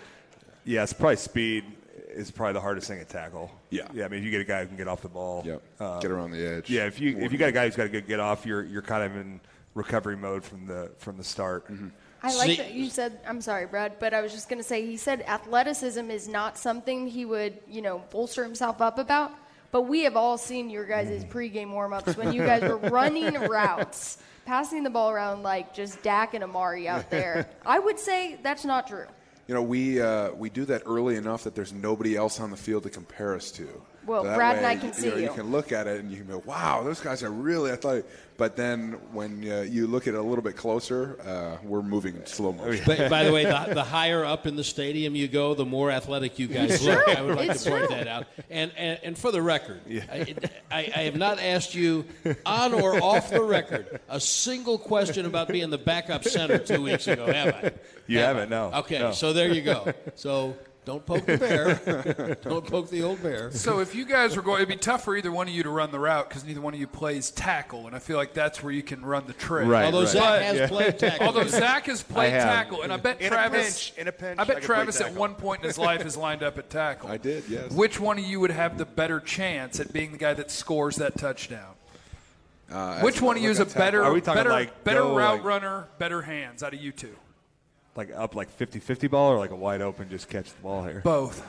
Yeah, 0.66 0.84
it's 0.84 0.94
probably 0.94 1.16
speed 1.16 1.64
is 2.10 2.32
probably 2.32 2.54
the 2.54 2.62
hardest 2.62 2.88
thing 2.88 3.00
at 3.00 3.10
tackle. 3.10 3.52
Yeah. 3.70 3.88
yeah. 3.94 4.06
I 4.06 4.08
mean, 4.08 4.20
if 4.20 4.26
you 4.26 4.32
get 4.32 4.42
a 4.42 4.46
guy 4.46 4.62
who 4.62 4.68
can 4.68 4.78
get 4.78 4.88
off 4.88 5.02
the 5.02 5.08
ball. 5.10 5.44
Yep. 5.46 5.62
uh, 5.80 6.00
Get 6.00 6.12
around 6.12 6.32
the 6.32 6.46
edge. 6.46 6.70
Yeah, 6.70 6.88
if 6.88 7.00
you 7.00 7.18
if 7.20 7.32
you 7.32 7.38
got 7.38 7.50
a 7.50 7.52
guy 7.52 7.66
who's 7.66 7.76
got 7.76 7.84
to 7.84 7.90
get, 7.90 8.08
get 8.08 8.20
off, 8.20 8.46
you're 8.46 8.64
you're 8.64 8.82
kind 8.82 9.04
of 9.04 9.16
in 9.16 9.40
recovery 9.78 10.18
mode 10.18 10.44
from 10.44 10.66
the 10.66 10.92
from 10.98 11.18
the 11.18 11.24
start. 11.24 11.72
Mm-hmm. 11.72 11.88
I 12.24 12.36
like 12.36 12.58
that 12.58 12.74
you 12.74 12.90
said. 12.90 13.20
I'm 13.28 13.42
sorry, 13.42 13.68
Brad, 13.68 14.00
but 14.00 14.14
I 14.14 14.22
was 14.22 14.34
just 14.34 14.50
going 14.50 14.58
to 14.58 14.68
say 14.68 14.86
he 14.86 14.98
said 14.98 15.22
athleticism 15.22 16.10
is 16.10 16.28
not 16.28 16.58
something 16.58 17.08
he 17.08 17.26
would, 17.26 17.60
you 17.68 17.82
know, 17.82 18.04
bolster 18.10 18.44
himself 18.44 18.82
up 18.82 18.98
about. 18.98 19.32
But 19.72 19.84
we 19.84 20.04
have 20.04 20.16
all 20.16 20.38
seen 20.38 20.70
your 20.70 20.86
guys' 20.86 21.26
pregame 21.26 21.72
warm-ups 21.72 22.18
when 22.18 22.34
you 22.34 22.42
guys 22.42 22.62
were 22.62 22.78
running 22.78 23.34
routes, 23.50 24.18
passing 24.46 24.84
the 24.84 24.90
ball 24.90 25.12
around 25.12 25.44
like 25.44 25.74
just 25.74 26.02
Dak 26.02 26.34
and 26.34 26.44
Amari 26.44 26.88
out 26.88 27.10
there. 27.10 27.48
I 27.66 27.78
would 27.78 28.00
say 28.00 28.40
that's 28.42 28.66
not 28.66 28.88
true. 28.88 29.06
You 29.48 29.54
know, 29.54 29.62
we 29.62 30.02
uh, 30.02 30.32
we 30.32 30.50
do 30.50 30.66
that 30.66 30.84
early 30.86 31.16
enough 31.16 31.44
that 31.44 31.54
there's 31.54 31.72
nobody 31.72 32.16
else 32.16 32.40
on 32.40 32.50
the 32.50 32.58
field 32.58 32.84
to 32.84 32.90
compare 32.90 33.36
us 33.36 33.52
to. 33.52 33.68
Well, 34.08 34.24
that 34.24 34.36
Brad 34.36 34.58
and 34.58 34.66
I 34.66 34.76
can 34.76 34.94
see 34.94 35.10
know, 35.10 35.16
you. 35.18 35.24
You 35.24 35.30
can 35.34 35.52
look 35.52 35.72
at 35.72 35.86
it 35.86 36.00
and 36.00 36.10
you 36.10 36.18
can 36.18 36.28
go, 36.28 36.42
"Wow, 36.46 36.82
those 36.84 37.00
guys 37.00 37.22
are 37.24 37.30
really 37.30 37.72
athletic." 37.72 38.06
But 38.38 38.56
then 38.56 38.94
when 39.12 39.50
uh, 39.52 39.62
you 39.62 39.88
look 39.88 40.08
at 40.08 40.14
it 40.14 40.18
a 40.18 40.22
little 40.22 40.44
bit 40.44 40.56
closer, 40.56 41.20
uh, 41.26 41.58
we're 41.64 41.82
moving 41.82 42.16
in 42.16 42.26
slow 42.28 42.54
motion. 42.54 42.84
But, 42.86 43.10
by 43.10 43.24
the 43.24 43.34
way, 43.34 43.46
the, 43.46 43.70
the 43.74 43.84
higher 43.84 44.24
up 44.24 44.46
in 44.46 44.56
the 44.56 44.64
stadium 44.64 45.16
you 45.16 45.28
go, 45.28 45.56
the 45.56 45.66
more 45.66 45.90
athletic 45.90 46.38
you 46.38 46.48
guys 46.48 46.86
look. 46.86 47.08
I 47.08 47.24
would 47.24 47.36
like 47.36 47.50
It's 47.50 47.64
to 47.64 47.72
point 47.72 47.86
true. 47.88 47.96
that 47.96 48.08
out. 48.08 48.28
And, 48.52 48.72
and, 48.78 49.00
and 49.02 49.18
for 49.18 49.32
the 49.32 49.42
record, 49.42 49.82
I, 49.90 50.36
I, 50.70 50.92
I 50.96 51.00
have 51.02 51.16
not 51.16 51.40
asked 51.40 51.74
you, 51.74 52.06
on 52.46 52.76
or 52.76 53.02
off 53.02 53.32
the 53.32 53.42
record, 53.42 54.00
a 54.08 54.20
single 54.20 54.78
question 54.78 55.26
about 55.26 55.48
being 55.48 55.72
the 55.72 55.80
backup 55.80 56.24
center 56.24 56.60
two 56.60 56.84
weeks 56.84 57.08
ago, 57.08 57.26
have 57.26 57.56
I? 57.56 57.72
You 58.06 58.20
Have 58.20 58.36
haven't, 58.38 58.54
I? 58.54 58.70
no. 58.70 58.78
Okay, 58.82 59.00
No. 59.00 59.12
so 59.14 59.34
there 59.34 59.52
you 59.52 59.64
go. 59.64 59.92
So 60.14 60.56
don't 60.88 61.06
poke 61.06 61.26
the 61.26 61.38
bear. 61.38 62.38
don't 62.44 62.66
poke 62.66 62.90
the 62.90 63.04
old 63.04 63.22
bear. 63.22 63.52
So 63.52 63.80
if 63.80 63.94
you 63.94 64.06
guys 64.06 64.38
were 64.38 64.42
going, 64.42 64.60
it'd 64.60 64.70
be 64.70 64.78
tough 64.78 65.04
for 65.04 65.18
either 65.18 65.30
one 65.34 65.50
of 65.50 65.54
you 65.54 65.62
to 65.64 65.70
run 65.70 65.92
the 65.92 66.00
route 66.00 66.30
because 66.30 66.46
neither 66.46 66.62
one 66.62 66.74
of 66.74 66.80
you 66.80 66.88
plays 66.88 67.30
tackle, 67.30 67.88
and 67.88 67.96
I 67.96 68.00
feel 68.00 68.16
like 68.16 68.34
that's 68.34 68.64
where 68.64 68.72
you 68.72 68.82
can 68.82 69.06
run 69.06 69.28
the 69.28 69.34
trick. 69.34 69.68
Right. 69.68 69.84
Although 69.84 70.06
Zach 70.06 70.22
But- 70.24 70.42
has 70.44 70.70
played 70.70 70.98
tackle. 70.98 71.28
Although 71.28 71.48
Zach 71.48 71.88
has 71.88 72.02
played 72.04 72.32
have. 72.32 72.44
tackle, 72.44 72.84
and 72.84 72.94
I 72.94 72.98
bet 72.98 73.20
In 73.20 73.28
a 73.28 73.30
Travis, 73.30 73.90
pinch, 73.90 74.00
in 74.00 74.08
a 74.08 74.12
pinch, 74.14 74.40
I 74.40 74.44
I 74.44 74.46
bet 74.46 74.56
could 74.58 74.64
Travis 74.66 75.02
at 75.02 75.14
one 75.14 75.36
point 75.36 75.62
in 75.62 75.68
his 75.68 75.78
life 75.78 76.04
has 76.04 76.16
lined 76.16 76.42
up 76.42 76.58
at 76.58 76.70
tackle. 76.70 77.10
I 77.12 77.18
did, 77.18 77.44
yes. 77.50 77.70
Which 77.74 78.00
one 78.00 78.18
of 78.18 78.24
you 78.24 78.40
would 78.40 78.52
have 78.52 78.78
the 78.78 78.86
better 78.86 79.20
chance 79.20 79.82
at 79.82 79.92
being 79.92 80.14
the 80.14 80.18
guy 80.18 80.34
that 80.36 80.50
scores 80.52 80.96
that 80.96 81.18
touchdown? 81.18 81.74
Uh, 82.72 83.02
Which 83.02 83.22
one 83.22 83.36
of 83.36 83.44
you 83.44 83.50
look 83.50 83.60
is 83.68 83.74
a 83.74 83.78
better, 83.78 84.04
Are 84.04 84.14
we 84.14 84.22
talking 84.22 84.40
better, 84.40 84.50
like 84.52 84.86
better 84.86 85.02
go, 85.02 85.18
route 85.18 85.36
like- 85.36 85.44
runner, 85.44 85.88
better 86.00 86.22
hands 86.22 86.64
out 86.64 86.74
of 86.74 86.82
you 86.82 86.94
two? 86.94 87.14
Like 87.98 88.12
up 88.16 88.36
like 88.36 88.56
50-50 88.56 89.10
ball 89.10 89.32
or 89.34 89.40
like 89.40 89.50
a 89.50 89.56
wide 89.56 89.82
open 89.82 90.08
just 90.08 90.30
catch 90.30 90.54
the 90.54 90.62
ball 90.62 90.84
here. 90.84 91.02
Both. 91.04 91.44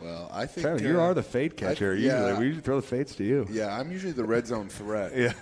Well, 0.00 0.30
I 0.32 0.46
think 0.46 0.64
Travis, 0.64 0.82
uh, 0.82 0.88
you 0.88 1.00
are 1.00 1.12
the 1.14 1.22
fade 1.24 1.54
I- 1.54 1.56
catcher. 1.56 1.96
yeah. 1.96 2.26
usually. 2.26 2.38
We 2.38 2.44
usually 2.46 2.62
throw 2.62 2.76
the 2.80 2.86
fades 2.86 3.16
to 3.16 3.24
you. 3.24 3.48
Yeah, 3.50 3.76
I'm 3.76 3.90
usually 3.90 4.12
the 4.12 4.22
red 4.24 4.46
zone 4.46 4.68
threat. 4.68 5.12
Yeah. 5.16 5.32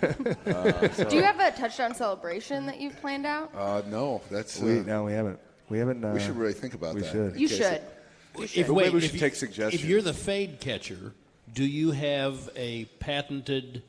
Do 1.09 1.15
you 1.15 1.21
have 1.21 1.39
a 1.39 1.51
touchdown 1.51 1.93
celebration 1.93 2.65
that 2.65 2.79
you've 2.79 2.99
planned 2.99 3.27
out? 3.27 3.53
Uh, 3.55 3.83
no, 3.87 4.21
that's. 4.31 4.59
Uh, 4.59 4.65
we 4.65 4.71
no, 4.79 5.03
we 5.03 5.11
haven't. 5.11 5.39
We 5.69 5.77
haven't. 5.77 6.03
Uh, 6.03 6.13
we 6.13 6.19
should 6.19 6.37
really 6.37 6.53
think 6.53 6.73
about 6.73 6.95
that. 6.95 6.95
we 6.95 7.01
that. 7.01 7.11
should. 7.11 7.33
in 7.35 7.39
You 7.39 7.47
should. 7.49 7.61
it- 7.73 7.83
If, 8.55 8.69
Well, 8.69 8.77
maybe 8.85 8.91
we 8.93 8.97
if 8.99 9.03
should 9.05 9.13
you- 9.15 9.19
take 9.19 9.35
suggestions. 9.35 9.83
If 9.83 9.87
you're 9.87 10.01
the 10.01 10.13
fade 10.13 10.59
catcher, 10.59 11.13
do 11.53 11.63
you 11.65 11.91
have 11.91 12.49
a 12.55 12.85
patented 12.99 13.83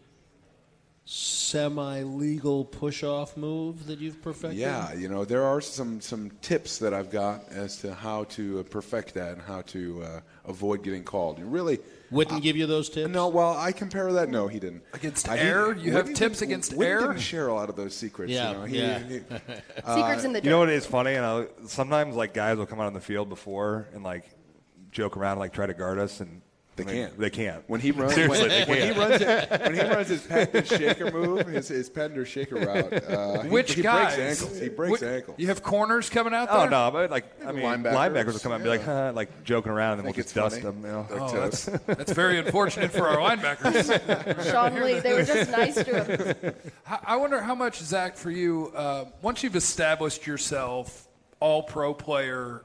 semi-legal 1.10 2.64
push-off 2.66 3.36
move 3.36 3.86
that 3.86 3.98
you've 3.98 4.20
perfected? 4.20 4.58
Yeah, 4.58 4.92
you 4.92 5.08
know, 5.08 5.24
there 5.24 5.42
are 5.44 5.60
some, 5.60 6.00
some 6.00 6.30
tips 6.42 6.78
that 6.78 6.92
I've 6.92 7.10
got 7.10 7.48
as 7.50 7.78
to 7.78 7.94
how 7.94 8.24
to 8.24 8.60
uh, 8.60 8.62
perfect 8.64 9.14
that 9.14 9.32
and 9.32 9.42
how 9.42 9.62
to 9.62 10.02
uh, 10.02 10.20
avoid 10.46 10.82
getting 10.82 11.04
called. 11.04 11.38
You 11.38 11.46
really. 11.46 11.78
Wouldn't 12.10 12.42
give 12.42 12.56
you 12.56 12.66
those 12.66 12.88
tips. 12.88 13.10
No, 13.10 13.28
well, 13.28 13.56
I 13.56 13.70
compare 13.72 14.10
that. 14.14 14.28
No, 14.30 14.48
he 14.48 14.58
didn't. 14.58 14.82
Against 14.94 15.28
Uh, 15.28 15.32
he- 15.32 15.40
air? 15.40 15.74
You 15.74 15.92
have 15.92 16.12
tips 16.14 16.40
against 16.42 16.72
Whitney 16.72 16.86
air? 16.92 17.00
didn't 17.00 17.18
share 17.20 17.48
a 17.48 17.54
lot 17.54 17.68
of 17.68 17.76
those 17.76 17.94
secrets. 17.94 18.32
Yeah, 18.32 18.50
you 18.52 18.56
know. 18.58 18.64
He- 18.64 18.78
yeah. 18.78 18.98
he- 19.00 19.18
Secrets 19.94 20.24
in 20.24 20.32
the 20.32 20.40
dirt. 20.40 20.44
You 20.44 20.50
know 20.50 20.58
what 20.60 20.70
is 20.70 20.86
funny? 20.86 21.14
And 21.14 21.24
I'll, 21.24 21.46
sometimes 21.66 22.14
like 22.16 22.32
guys 22.34 22.56
will 22.56 22.66
come 22.66 22.80
out 22.80 22.86
on 22.86 22.94
the 22.94 23.00
field 23.00 23.28
before 23.28 23.88
and 23.94 24.02
like 24.02 24.24
joke 24.90 25.16
around, 25.18 25.38
like 25.38 25.52
try 25.52 25.66
to 25.66 25.74
guard 25.74 25.98
us, 25.98 26.20
and 26.20 26.40
They 26.78 26.84
I 26.84 26.86
mean, 26.86 26.96
can't. 27.08 27.18
They 27.18 27.30
can't. 27.30 27.64
When 27.66 27.80
he 27.80 27.90
runs, 27.90 28.14
Seriously, 28.14 28.40
when, 28.40 28.48
they 28.48 28.64
when 28.64 28.78
he 28.78 28.94
can't. 28.94 28.98
runs, 28.98 29.20
it, 29.20 29.60
when 29.62 29.74
he 29.74 29.80
runs 29.82 30.08
his 30.08 30.22
pender 30.22 30.64
shaker 30.64 31.10
move, 31.10 31.46
his, 31.48 31.68
his 31.68 31.90
pender 31.90 32.24
shaker 32.24 32.54
route, 32.56 32.92
uh, 33.10 33.42
he- 33.42 33.48
Which 33.48 33.74
he, 33.74 33.82
guys? 33.82 34.16
breaks 34.16 34.40
ankles. 34.42 34.60
He 34.60 34.68
breaks 34.68 34.90
What- 34.90 35.02
ankles. 35.02 35.38
You 35.38 35.48
have 35.48 35.62
corners 35.62 36.08
coming 36.08 36.32
out 36.34 36.48
Oh 36.50 36.60
there? 36.60 36.70
no, 36.70 36.90
but 36.90 37.10
like 37.10 37.24
I 37.46 37.52
mean, 37.52 37.64
Linebackers, 37.64 37.92
linebackers, 37.92 38.32
will 38.32 38.38
come 38.40 38.52
out 38.52 38.56
and 38.56 38.64
be 38.64 38.70
like, 38.70 38.84
huh, 38.84 39.12
like 39.14 39.44
joking 39.44 39.72
around, 39.72 39.92
and 39.92 39.98
then 40.00 40.04
we'll 40.06 40.14
Think 40.14 40.26
just 40.26 40.34
dust 40.34 40.60
funny. 40.62 40.80
them. 40.80 40.82
You 40.84 40.88
know? 40.92 41.06
Oh, 41.10 41.40
that's, 41.40 41.64
that's 41.86 42.12
very 42.12 42.38
unfortunate 42.38 42.92
for 42.92 43.08
our 43.08 43.16
linebackers. 43.16 44.50
Sean 44.52 44.74
Lee, 44.82 45.00
they 45.00 45.14
were 45.14 45.24
just 45.24 45.50
nice 45.50 45.74
to 45.74 46.04
him. 46.04 46.54
I 46.86 46.98
I 47.04 47.16
wonder 47.16 47.40
how 47.40 47.54
much, 47.54 47.78
Zach, 47.80 48.16
for 48.16 48.30
you, 48.30 48.72
uh, 48.76 49.06
once 49.22 49.42
you've 49.42 49.56
established 49.56 50.26
yourself 50.26 51.08
all 51.40 51.62
pro 51.62 51.94
player, 51.94 52.62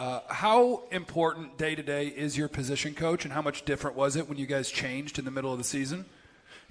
uh, 0.00 0.20
how 0.28 0.82
important 0.90 1.58
day 1.58 1.74
to 1.74 1.82
day 1.82 2.06
is 2.06 2.36
your 2.36 2.48
position 2.48 2.94
coach, 2.94 3.24
and 3.24 3.32
how 3.34 3.42
much 3.42 3.64
different 3.66 3.96
was 3.96 4.16
it 4.16 4.28
when 4.28 4.38
you 4.38 4.46
guys 4.46 4.70
changed 4.70 5.18
in 5.18 5.24
the 5.26 5.30
middle 5.30 5.52
of 5.52 5.58
the 5.58 5.64
season? 5.64 6.06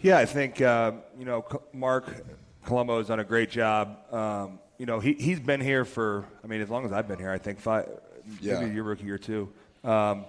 Yeah, 0.01 0.17
I 0.17 0.25
think 0.25 0.59
uh, 0.61 0.93
you 1.17 1.25
know 1.25 1.43
Co- 1.43 1.61
Marc 1.71 2.05
Colombo 2.65 2.97
has 2.97 3.07
done 3.07 3.19
a 3.19 3.23
great 3.23 3.51
job. 3.51 3.97
Um, 4.13 4.59
you 4.79 4.85
know, 4.87 4.99
he 4.99 5.13
he's 5.13 5.39
been 5.39 5.61
here 5.61 5.85
for 5.85 6.25
I 6.43 6.47
mean, 6.47 6.61
as 6.61 6.69
long 6.69 6.85
as 6.85 6.91
I've 6.91 7.07
been 7.07 7.19
here, 7.19 7.31
I 7.31 7.37
think 7.37 7.59
five, 7.59 7.87
Yeah. 8.41 8.61
maybe 8.61 8.73
your 8.73 8.83
rookie 8.85 9.03
year 9.05 9.17
too. 9.19 9.49
Um, 9.83 10.25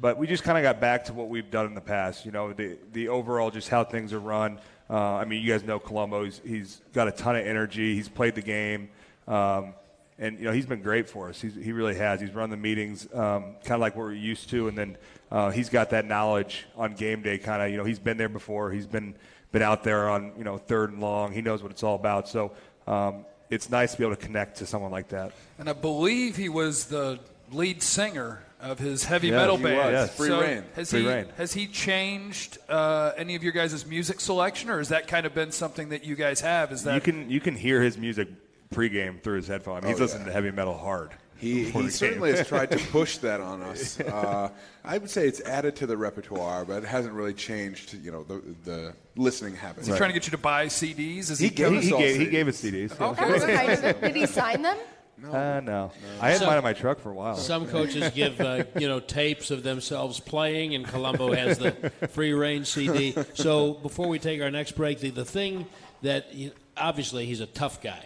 but 0.00 0.18
we 0.18 0.26
just 0.26 0.42
kind 0.42 0.58
of 0.58 0.62
got 0.62 0.80
back 0.80 1.04
to 1.06 1.12
what 1.14 1.28
we've 1.28 1.50
done 1.50 1.66
in 1.66 1.74
the 1.74 1.80
past. 1.80 2.26
You 2.26 2.32
know, 2.32 2.52
the 2.52 2.76
the 2.92 3.08
overall 3.08 3.50
just 3.50 3.68
how 3.70 3.82
things 3.84 4.12
are 4.12 4.20
run. 4.20 4.58
Uh, 4.90 4.98
I 5.14 5.24
mean, 5.24 5.42
you 5.42 5.50
guys 5.50 5.64
know 5.64 5.78
Colombo. 5.78 6.24
He's, 6.24 6.40
he's 6.44 6.80
got 6.92 7.08
a 7.08 7.12
ton 7.12 7.34
of 7.36 7.46
energy. 7.46 7.94
He's 7.94 8.10
played 8.10 8.34
the 8.34 8.42
game. 8.42 8.90
Um, 9.26 9.72
and 10.18 10.38
you 10.38 10.44
know 10.44 10.52
he's 10.52 10.66
been 10.66 10.82
great 10.82 11.08
for 11.08 11.28
us. 11.28 11.40
He's, 11.40 11.54
he 11.54 11.72
really 11.72 11.94
has. 11.96 12.20
He's 12.20 12.32
run 12.32 12.50
the 12.50 12.56
meetings 12.56 13.06
um, 13.14 13.54
kind 13.64 13.72
of 13.72 13.80
like 13.80 13.96
what 13.96 14.02
we're 14.04 14.12
used 14.14 14.50
to, 14.50 14.68
and 14.68 14.76
then 14.76 14.96
uh, 15.30 15.50
he's 15.50 15.68
got 15.68 15.90
that 15.90 16.06
knowledge 16.06 16.66
on 16.76 16.94
game 16.94 17.22
day. 17.22 17.38
Kind 17.38 17.62
of 17.62 17.70
you 17.70 17.76
know 17.76 17.84
he's 17.84 17.98
been 17.98 18.16
there 18.16 18.28
before. 18.28 18.70
He's 18.70 18.86
been 18.86 19.14
been 19.52 19.62
out 19.62 19.84
there 19.84 20.08
on 20.08 20.32
you 20.38 20.44
know 20.44 20.58
third 20.58 20.92
and 20.92 21.00
long. 21.00 21.32
He 21.32 21.42
knows 21.42 21.62
what 21.62 21.72
it's 21.72 21.82
all 21.82 21.94
about. 21.96 22.28
So 22.28 22.52
um, 22.86 23.24
it's 23.50 23.68
nice 23.70 23.92
to 23.92 23.98
be 23.98 24.04
able 24.04 24.16
to 24.16 24.22
connect 24.22 24.58
to 24.58 24.66
someone 24.66 24.90
like 24.90 25.08
that. 25.08 25.32
And 25.58 25.68
I 25.68 25.72
believe 25.72 26.36
he 26.36 26.48
was 26.48 26.86
the 26.86 27.18
lead 27.50 27.82
singer 27.82 28.42
of 28.60 28.78
his 28.78 29.04
heavy 29.04 29.28
Yeah, 29.28 29.36
metal 29.38 29.56
he 29.56 29.64
band. 29.64 29.76
was. 29.76 29.92
Yes. 29.92 30.16
Free 30.16 30.28
so 30.28 30.40
reign. 30.40 30.64
Has 30.76 30.90
Free 30.90 31.00
he 31.02 31.08
reign. 31.08 31.26
has 31.36 31.52
he 31.52 31.66
changed 31.66 32.58
uh, 32.68 33.12
any 33.16 33.34
of 33.34 33.42
your 33.42 33.52
guys' 33.52 33.84
music 33.86 34.20
selection, 34.20 34.70
or 34.70 34.78
has 34.78 34.88
that 34.90 35.08
kind 35.08 35.26
of 35.26 35.34
been 35.34 35.50
something 35.52 35.88
that 35.90 36.04
you 36.04 36.14
guys 36.14 36.40
have? 36.42 36.70
Is 36.72 36.84
that 36.84 36.94
you 36.94 37.00
can 37.00 37.28
you 37.30 37.40
can 37.40 37.56
hear 37.56 37.82
his 37.82 37.98
music 37.98 38.28
pregame 38.72 39.20
through 39.22 39.36
his 39.36 39.48
headphone. 39.48 39.78
I 39.78 39.80
mean, 39.80 39.90
he's 39.90 40.00
Oh, 40.00 40.04
listening 40.04 40.22
yeah. 40.22 40.26
to 40.28 40.32
heavy 40.32 40.50
metal 40.50 40.76
hard. 40.76 41.10
He, 41.36 41.64
he 41.64 41.90
certainly 41.90 42.30
has 42.36 42.46
tried 42.46 42.70
to 42.70 42.78
push 42.92 43.18
that 43.18 43.40
on 43.40 43.62
us. 43.62 43.98
Uh, 43.98 44.48
I 44.84 44.98
would 44.98 45.10
say 45.10 45.26
it's 45.26 45.40
added 45.40 45.74
to 45.76 45.86
the 45.88 45.96
repertoire, 45.96 46.64
but 46.64 46.84
it 46.84 46.86
hasn't 46.86 47.14
really 47.14 47.34
changed, 47.34 47.94
you 47.94 48.12
know, 48.12 48.22
the, 48.22 48.40
the 48.64 48.94
listening 49.16 49.56
habits. 49.56 49.88
is 49.88 49.92
he 49.94 49.98
trying 49.98 50.10
to 50.10 50.14
get 50.14 50.24
you 50.26 50.30
to 50.30 50.38
buy 50.38 50.66
CDs? 50.66 51.30
Is 51.32 51.40
he, 51.40 51.48
He 51.48 51.54
gave 51.54 51.72
He, 51.72 51.78
us 51.78 51.84
he 51.86 51.92
all 51.92 51.98
gave, 51.98 52.16
he 52.20 52.26
CDs. 52.26 52.30
gave 52.30 52.48
us 52.48 52.62
CDs. 52.62 52.96
That 52.96 53.28
was 53.28 53.44
kind 53.44 53.72
of 53.72 53.84
it. 53.84 54.00
Did 54.00 54.14
he 54.16 54.26
sign 54.26 54.62
them? 54.62 54.76
Uh, 55.24 55.60
no. 55.64 55.90
I 56.20 56.30
had 56.30 56.38
So- 56.40 56.46
mine 56.46 56.58
in 56.58 56.64
my 56.64 56.72
truck 56.72 57.00
for 57.00 57.10
a 57.10 57.14
while. 57.14 57.36
Some 57.36 57.66
coaches 57.66 58.10
give 58.14 58.40
uh, 58.40 58.64
you 58.78 58.88
know 58.88 58.98
tapes 59.00 59.50
of 59.52 59.62
themselves 59.64 60.18
playing, 60.20 60.74
and 60.76 60.84
Colombo 60.86 61.32
has 61.32 61.58
the 61.58 61.72
free 62.10 62.32
range 62.32 62.66
CD. 62.68 63.14
So 63.34 63.74
before 63.74 64.08
we 64.08 64.18
take 64.20 64.40
our 64.42 64.50
next 64.50 64.72
break, 64.72 64.98
the, 65.00 65.10
the 65.10 65.24
thing 65.24 65.66
that 66.02 66.26
he, 66.30 66.52
obviously 66.76 67.26
he's 67.26 67.40
a 67.40 67.46
tough 67.46 67.80
guy. 67.82 68.04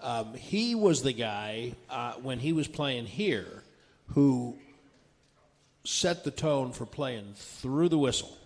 Um, 0.00 0.34
he 0.34 0.74
was 0.74 1.02
the 1.02 1.12
guy 1.12 1.74
uh, 1.88 2.12
when 2.14 2.38
he 2.38 2.52
was 2.52 2.68
playing 2.68 3.06
here 3.06 3.62
who 4.08 4.56
set 5.84 6.24
the 6.24 6.30
tone 6.30 6.72
for 6.72 6.84
playing 6.86 7.32
through 7.34 7.88
the 7.88 7.98
whistle. 7.98 8.36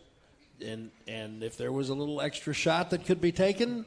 And 0.64 0.90
and 1.08 1.42
if 1.42 1.56
there 1.56 1.72
was 1.72 1.88
a 1.88 1.94
little 1.94 2.20
extra 2.20 2.52
shot 2.52 2.90
that 2.90 3.06
could 3.06 3.20
be 3.20 3.32
taken, 3.32 3.86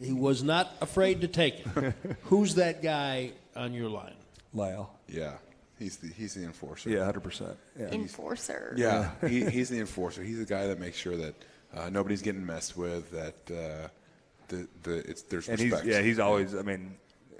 he 0.00 0.12
was 0.12 0.42
not 0.42 0.72
afraid 0.80 1.20
to 1.20 1.28
take 1.28 1.64
it. 1.76 1.94
Who's 2.24 2.54
that 2.54 2.82
guy 2.82 3.32
on 3.54 3.74
your 3.74 3.90
line? 3.90 4.14
La'el. 4.56 4.88
Yeah, 5.06 5.34
he's 5.78 5.98
the, 5.98 6.08
he's 6.08 6.32
the 6.34 6.44
enforcer. 6.44 6.88
Yeah, 6.88 7.04
hundred 7.04 7.24
percent. 7.24 7.56
Yeah. 7.78 7.88
Enforcer. 7.92 8.72
Yeah, 8.76 9.10
he, 9.28 9.44
he's 9.44 9.68
the 9.68 9.78
enforcer. 9.80 10.22
He's 10.22 10.38
the 10.38 10.46
guy 10.46 10.66
that 10.68 10.80
makes 10.80 10.96
sure 10.96 11.16
that 11.16 11.34
uh, 11.76 11.90
nobody's 11.90 12.22
getting 12.22 12.44
messed 12.46 12.74
with. 12.74 13.10
That 13.10 13.34
uh, 13.50 13.88
the 14.48 14.66
the 14.82 14.94
it's 15.10 15.22
there's 15.22 15.48
And 15.50 15.60
respect. 15.60 15.84
he's 15.84 15.94
yeah, 15.94 16.00
he's 16.00 16.18
always. 16.18 16.54
I 16.54 16.62
mean, 16.62 16.96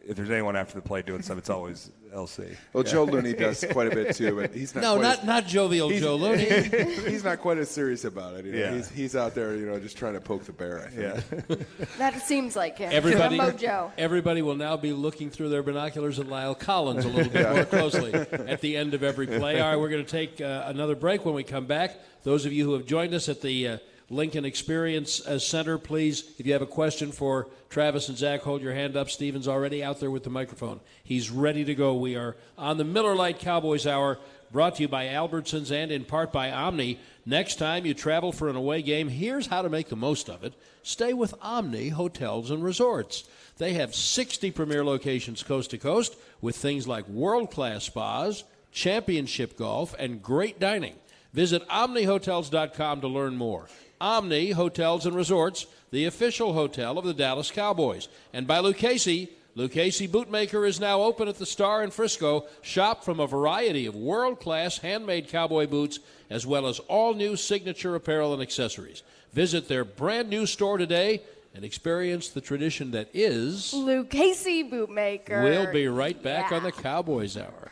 if 0.06 0.16
there's 0.16 0.30
anyone 0.30 0.56
after 0.56 0.74
the 0.74 0.82
play 0.82 1.02
doing 1.02 1.22
stuff, 1.22 1.38
it's 1.38 1.50
always 1.50 1.90
LC. 2.14 2.56
well, 2.72 2.84
Joe 2.84 3.04
Looney 3.04 3.32
does 3.32 3.64
quite 3.70 3.92
a 3.92 3.94
bit 3.94 4.14
too, 4.14 4.36
but 4.36 4.54
he's 4.54 4.74
not. 4.74 4.82
No, 4.82 4.92
quite 4.94 5.02
not 5.02 5.18
as, 5.20 5.24
not 5.24 5.46
jovial 5.46 5.88
he's, 5.88 6.00
Joe 6.00 6.16
Looney. 6.16 6.44
he's 7.08 7.24
not 7.24 7.40
quite 7.40 7.58
as 7.58 7.70
serious 7.70 8.04
about 8.04 8.34
it. 8.34 8.46
You 8.46 8.52
know? 8.52 8.58
Yeah. 8.58 8.74
he's 8.74 8.90
he's 8.90 9.16
out 9.16 9.34
there, 9.34 9.56
you 9.56 9.66
know, 9.66 9.78
just 9.80 9.96
trying 9.96 10.14
to 10.14 10.20
poke 10.20 10.44
the 10.44 10.52
bear. 10.52 10.80
I 10.80 10.88
think. 10.88 11.24
Yeah. 11.48 11.56
That 11.98 12.20
seems 12.22 12.56
like 12.56 12.78
him. 12.78 12.90
Everybody, 12.92 13.38
Joe. 13.56 13.92
everybody 13.96 14.42
will 14.42 14.56
now 14.56 14.76
be 14.76 14.92
looking 14.92 15.30
through 15.30 15.48
their 15.48 15.62
binoculars 15.62 16.18
at 16.18 16.26
La'el 16.26 16.58
Collins 16.58 17.04
a 17.04 17.08
little 17.08 17.32
bit 17.32 17.50
more 17.54 17.64
closely 17.64 18.12
at 18.12 18.60
the 18.60 18.76
end 18.76 18.94
of 18.94 19.02
every 19.02 19.26
play. 19.26 19.60
All 19.60 19.70
right, 19.70 19.76
we're 19.78 19.88
going 19.88 20.04
to 20.04 20.10
take 20.10 20.40
uh, 20.40 20.64
another 20.66 20.96
break. 20.96 21.24
When 21.24 21.34
we 21.34 21.44
come 21.44 21.66
back, 21.66 21.96
those 22.22 22.46
of 22.46 22.52
you 22.52 22.64
who 22.64 22.72
have 22.74 22.84
joined 22.86 23.14
us 23.14 23.28
at 23.28 23.40
the 23.40 23.68
uh, 23.68 23.78
Lincoln 24.10 24.44
Experience 24.44 25.22
Center, 25.38 25.78
please, 25.78 26.24
if 26.38 26.46
you 26.46 26.52
have 26.52 26.62
a 26.62 26.66
question 26.66 27.10
for 27.10 27.48
Travis 27.70 28.08
and 28.08 28.18
Zach, 28.18 28.42
hold 28.42 28.62
your 28.62 28.74
hand 28.74 28.96
up. 28.96 29.10
Steven's 29.10 29.48
already 29.48 29.82
out 29.82 29.98
there 30.00 30.10
with 30.10 30.24
the 30.24 30.30
microphone. 30.30 30.80
He's 31.02 31.30
ready 31.30 31.64
to 31.64 31.74
go. 31.74 31.94
We 31.94 32.14
are 32.14 32.36
on 32.58 32.76
the 32.76 32.84
Miller 32.84 33.14
Lite 33.14 33.38
Cowboys 33.38 33.86
Hour. 33.86 34.18
Brought 34.52 34.76
to 34.76 34.82
you 34.82 34.88
by 34.88 35.06
Albertsons 35.06 35.72
and 35.72 35.90
in 35.90 36.04
part 36.04 36.30
by 36.30 36.52
Omni. 36.52 37.00
Next 37.26 37.56
time 37.56 37.86
you 37.86 37.94
travel 37.94 38.30
for 38.30 38.48
an 38.48 38.54
away 38.54 38.82
game, 38.82 39.08
here's 39.08 39.48
how 39.48 39.62
to 39.62 39.68
make 39.68 39.88
the 39.88 39.96
most 39.96 40.28
of 40.28 40.44
it. 40.44 40.54
Stay 40.84 41.12
with 41.12 41.34
Omni 41.40 41.88
Hotels 41.88 42.52
and 42.52 42.62
Resorts. 42.62 43.24
They 43.56 43.72
have 43.72 43.94
60 43.94 44.50
premier 44.52 44.84
locations 44.84 45.42
coast 45.42 45.70
to 45.70 45.78
coast 45.78 46.14
with 46.40 46.56
things 46.56 46.86
like 46.86 47.08
world 47.08 47.50
class 47.50 47.84
spas, 47.84 48.44
championship 48.70 49.56
golf, 49.56 49.94
and 49.98 50.22
great 50.22 50.60
dining. 50.60 50.94
Visit 51.32 51.66
OmniHotels.com 51.68 53.00
to 53.00 53.08
learn 53.08 53.36
more. 53.36 53.66
Omni 54.00 54.50
Hotels 54.52 55.06
and 55.06 55.14
Resorts, 55.16 55.66
the 55.90 56.04
official 56.06 56.52
hotel 56.52 56.98
of 56.98 57.04
the 57.04 57.14
Dallas 57.14 57.50
Cowboys. 57.50 58.08
And 58.32 58.46
by 58.46 58.58
Lucchese, 58.58 59.30
Lucchese 59.54 60.08
Bootmaker 60.08 60.66
is 60.66 60.80
now 60.80 61.02
open 61.02 61.28
at 61.28 61.38
the 61.38 61.46
Star 61.46 61.82
in 61.84 61.90
Frisco. 61.90 62.46
Shop 62.62 63.04
from 63.04 63.20
a 63.20 63.26
variety 63.26 63.86
of 63.86 63.94
world 63.94 64.40
class 64.40 64.78
handmade 64.78 65.28
cowboy 65.28 65.66
boots, 65.66 66.00
as 66.28 66.44
well 66.46 66.66
as 66.66 66.80
all 66.80 67.14
new 67.14 67.36
signature 67.36 67.94
apparel 67.94 68.32
and 68.32 68.42
accessories. 68.42 69.02
Visit 69.32 69.68
their 69.68 69.84
brand 69.84 70.28
new 70.28 70.46
store 70.46 70.76
today 70.78 71.22
and 71.54 71.64
experience 71.64 72.28
the 72.30 72.40
tradition 72.40 72.90
that 72.90 73.08
is. 73.14 73.72
Lucchese 73.72 74.64
Bootmaker. 74.64 75.44
We'll 75.44 75.72
be 75.72 75.86
right 75.86 76.20
back 76.20 76.50
Yeah. 76.50 76.56
on 76.56 76.62
the 76.64 76.72
Cowboys 76.72 77.36
Hour. 77.36 77.70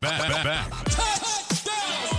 Back, 0.00 0.20
back, 0.28 0.44
back 0.44 0.84
Touchdown! 0.84 1.07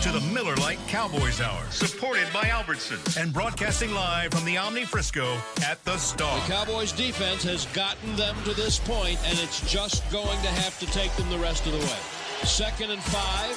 To 0.04 0.12
the 0.14 0.22
Miller 0.34 0.56
Lite 0.56 0.80
Cowboys 0.88 1.42
Hour, 1.42 1.62
supported 1.72 2.26
by 2.34 2.44
Albertsons 2.44 3.22
and 3.22 3.34
broadcasting 3.34 3.94
live 3.94 4.32
from 4.32 4.46
the 4.46 4.58
Omni 4.58 4.86
Frisco 4.86 5.36
at 5.68 5.84
the 5.84 5.98
Star. 5.98 6.40
The 6.48 6.54
Cowboys 6.54 6.94
defense 6.94 7.44
has 7.44 7.66
gotten 7.76 8.16
them 8.16 8.34
to 8.46 8.54
this 8.54 8.80
point, 8.80 9.20
and 9.28 9.38
it's 9.40 9.60
just 9.70 10.10
going 10.10 10.40
to 10.40 10.48
have 10.48 10.80
to 10.80 10.86
take 10.88 11.12
them 11.18 11.30
the 11.30 11.38
rest 11.38 11.66
of 11.68 11.74
the 11.74 11.80
way. 11.80 12.00
Second 12.48 12.92
and 12.92 13.02
five, 13.12 13.52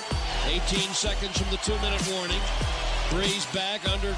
18 0.51 0.90
seconds 0.90 1.38
from 1.38 1.49
the 1.55 1.62
two 1.62 1.78
minute 1.78 2.03
warning. 2.11 2.43
Brees 3.14 3.47
back 3.55 3.86
under 3.86 4.11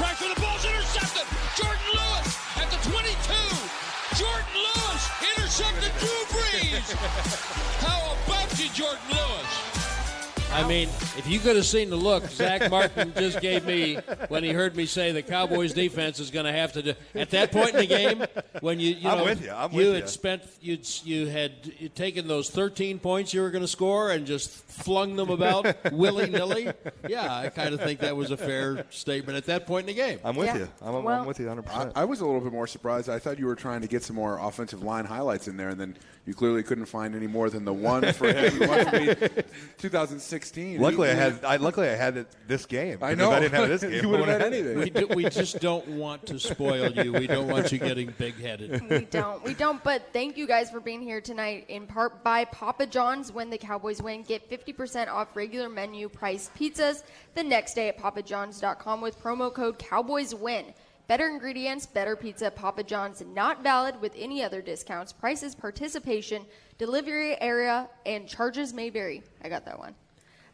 pressure. 0.00 0.32
The 0.32 0.40
ball's 0.40 0.64
intercepted. 0.64 1.28
Jourdan 1.52 1.84
Lewis 1.92 2.28
at 2.56 2.72
the 2.72 2.80
22. 2.88 3.12
Jourdan 4.16 4.56
Lewis 4.56 5.04
intercepted 5.36 5.92
Drew 6.00 6.22
Brees. 6.32 6.96
How 7.84 8.16
about 8.24 8.48
you, 8.56 8.72
Jourdan 8.72 9.04
Lewis? 9.12 9.67
I 10.50 10.66
mean, 10.66 10.88
if 11.16 11.26
you 11.28 11.38
could 11.38 11.56
have 11.56 11.66
seen 11.66 11.90
the 11.90 11.96
look 11.96 12.26
Zach 12.30 12.70
Martin 12.70 13.12
just 13.16 13.40
gave 13.40 13.64
me 13.64 13.96
when 14.28 14.42
he 14.42 14.50
heard 14.50 14.74
me 14.76 14.86
say 14.86 15.12
the 15.12 15.22
Cowboys 15.22 15.72
defense 15.72 16.18
is 16.20 16.30
going 16.30 16.46
to 16.46 16.52
have 16.52 16.72
to 16.72 16.82
do 16.82 16.94
at 17.14 17.30
that 17.30 17.52
point 17.52 17.70
in 17.70 17.76
the 17.80 17.86
game 17.86 18.24
when 18.60 18.80
you 18.80 18.94
you 18.94 19.08
I'm 19.08 19.18
know 19.18 19.24
with 19.24 19.42
you. 19.44 19.50
I'm 19.52 19.70
you 19.72 19.78
with 19.78 19.94
had 19.94 20.02
you. 20.04 20.08
spent 20.08 20.42
you 20.60 20.78
you 21.04 21.26
had 21.26 21.52
you'd 21.78 21.94
taken 21.94 22.26
those 22.26 22.50
13 22.50 22.98
points 22.98 23.32
you 23.34 23.42
were 23.42 23.50
going 23.50 23.62
to 23.62 23.68
score 23.68 24.10
and 24.10 24.26
just 24.26 24.48
flung 24.50 25.16
them 25.16 25.28
about 25.30 25.92
willy 25.92 26.28
nilly. 26.30 26.72
Yeah, 27.08 27.32
I 27.32 27.50
kind 27.50 27.74
of 27.74 27.80
think 27.80 28.00
that 28.00 28.16
was 28.16 28.30
a 28.30 28.36
fair 28.36 28.86
statement 28.90 29.36
at 29.36 29.46
that 29.46 29.66
point 29.66 29.88
in 29.88 29.94
the 29.94 30.00
game. 30.02 30.18
I'm 30.24 30.34
with 30.34 30.46
Yeah. 30.48 30.58
you. 30.58 30.68
I'm, 30.82 31.06
I'm 31.06 31.26
with 31.26 31.38
you 31.38 31.46
100. 31.46 31.94
I, 31.96 32.02
I 32.02 32.04
was 32.04 32.20
a 32.20 32.26
little 32.26 32.40
bit 32.40 32.52
more 32.52 32.66
surprised. 32.66 33.08
I 33.08 33.18
thought 33.18 33.38
you 33.38 33.46
were 33.46 33.54
trying 33.54 33.82
to 33.82 33.86
get 33.86 34.02
some 34.02 34.16
more 34.16 34.38
offensive 34.38 34.82
line 34.82 35.04
highlights 35.04 35.46
in 35.46 35.56
there, 35.56 35.68
and 35.68 35.78
then 35.80 35.96
you 36.28 36.34
clearly 36.34 36.62
couldn't 36.62 36.84
find 36.84 37.16
any 37.16 37.26
more 37.26 37.48
than 37.48 37.64
the 37.64 37.72
one 37.72 38.12
for 38.12 38.30
him. 38.30 38.68
one 38.68 38.84
for 38.84 39.00
me. 39.00 40.18
16. 40.18 40.78
Luckily, 40.78 41.08
He- 41.08 41.12
I 41.14 41.16
had. 41.16 41.42
I 41.42 41.56
luckily 41.56 41.88
I 41.88 41.94
had 41.96 42.18
it, 42.18 42.26
this 42.46 42.66
game. 42.66 42.98
I 43.00 43.14
know. 43.14 43.32
If 43.32 43.36
I 43.36 43.40
didn't 43.40 43.54
have 43.54 43.68
this 43.70 43.80
game, 43.90 43.92
I 43.92 43.94
would've 44.06 44.10
wouldn't 44.10 44.28
had 44.28 44.40
have 44.42 44.52
anything. 44.52 44.78
We, 44.78 44.90
do, 44.90 45.06
we 45.14 45.24
just 45.30 45.58
don't 45.60 45.88
want 45.88 46.26
to 46.26 46.38
spoil 46.38 46.92
you. 46.92 47.14
We 47.14 47.26
don't 47.26 47.48
want 47.48 47.72
you 47.72 47.78
getting 47.78 48.12
big 48.18 48.38
headed. 48.38 48.86
we 48.90 49.06
don't. 49.06 49.42
We 49.42 49.54
don't. 49.54 49.82
But 49.82 50.02
thank 50.12 50.36
you 50.36 50.46
guys 50.46 50.70
for 50.70 50.80
being 50.80 51.00
here 51.00 51.22
tonight. 51.22 51.64
In 51.68 51.86
part 51.86 52.22
by 52.22 52.44
Papa 52.44 52.86
John's. 52.86 53.32
When 53.32 53.48
the 53.48 53.56
Cowboys 53.58 54.02
win, 54.02 54.22
get 54.22 54.50
50% 54.50 55.08
off 55.08 55.34
regular 55.34 55.70
menu 55.70 56.10
price 56.10 56.50
pizzas 56.60 57.04
the 57.36 57.42
next 57.42 57.72
day 57.72 57.88
at 57.88 57.98
papajohns.com 57.98 59.00
with 59.00 59.18
promo 59.18 59.50
code 59.52 59.78
Cowboys 59.78 60.34
Win. 60.34 60.74
Better 61.08 61.26
ingredients, 61.26 61.86
better 61.86 62.16
pizza. 62.16 62.50
Papa 62.50 62.82
John's 62.82 63.24
not 63.34 63.62
valid 63.62 63.98
with 63.98 64.12
any 64.14 64.44
other 64.44 64.60
discounts. 64.60 65.10
Prices, 65.10 65.54
participation, 65.54 66.44
delivery 66.76 67.40
area, 67.40 67.88
and 68.04 68.28
charges 68.28 68.74
may 68.74 68.90
vary. 68.90 69.22
I 69.42 69.48
got 69.48 69.64
that 69.64 69.78
one. 69.78 69.94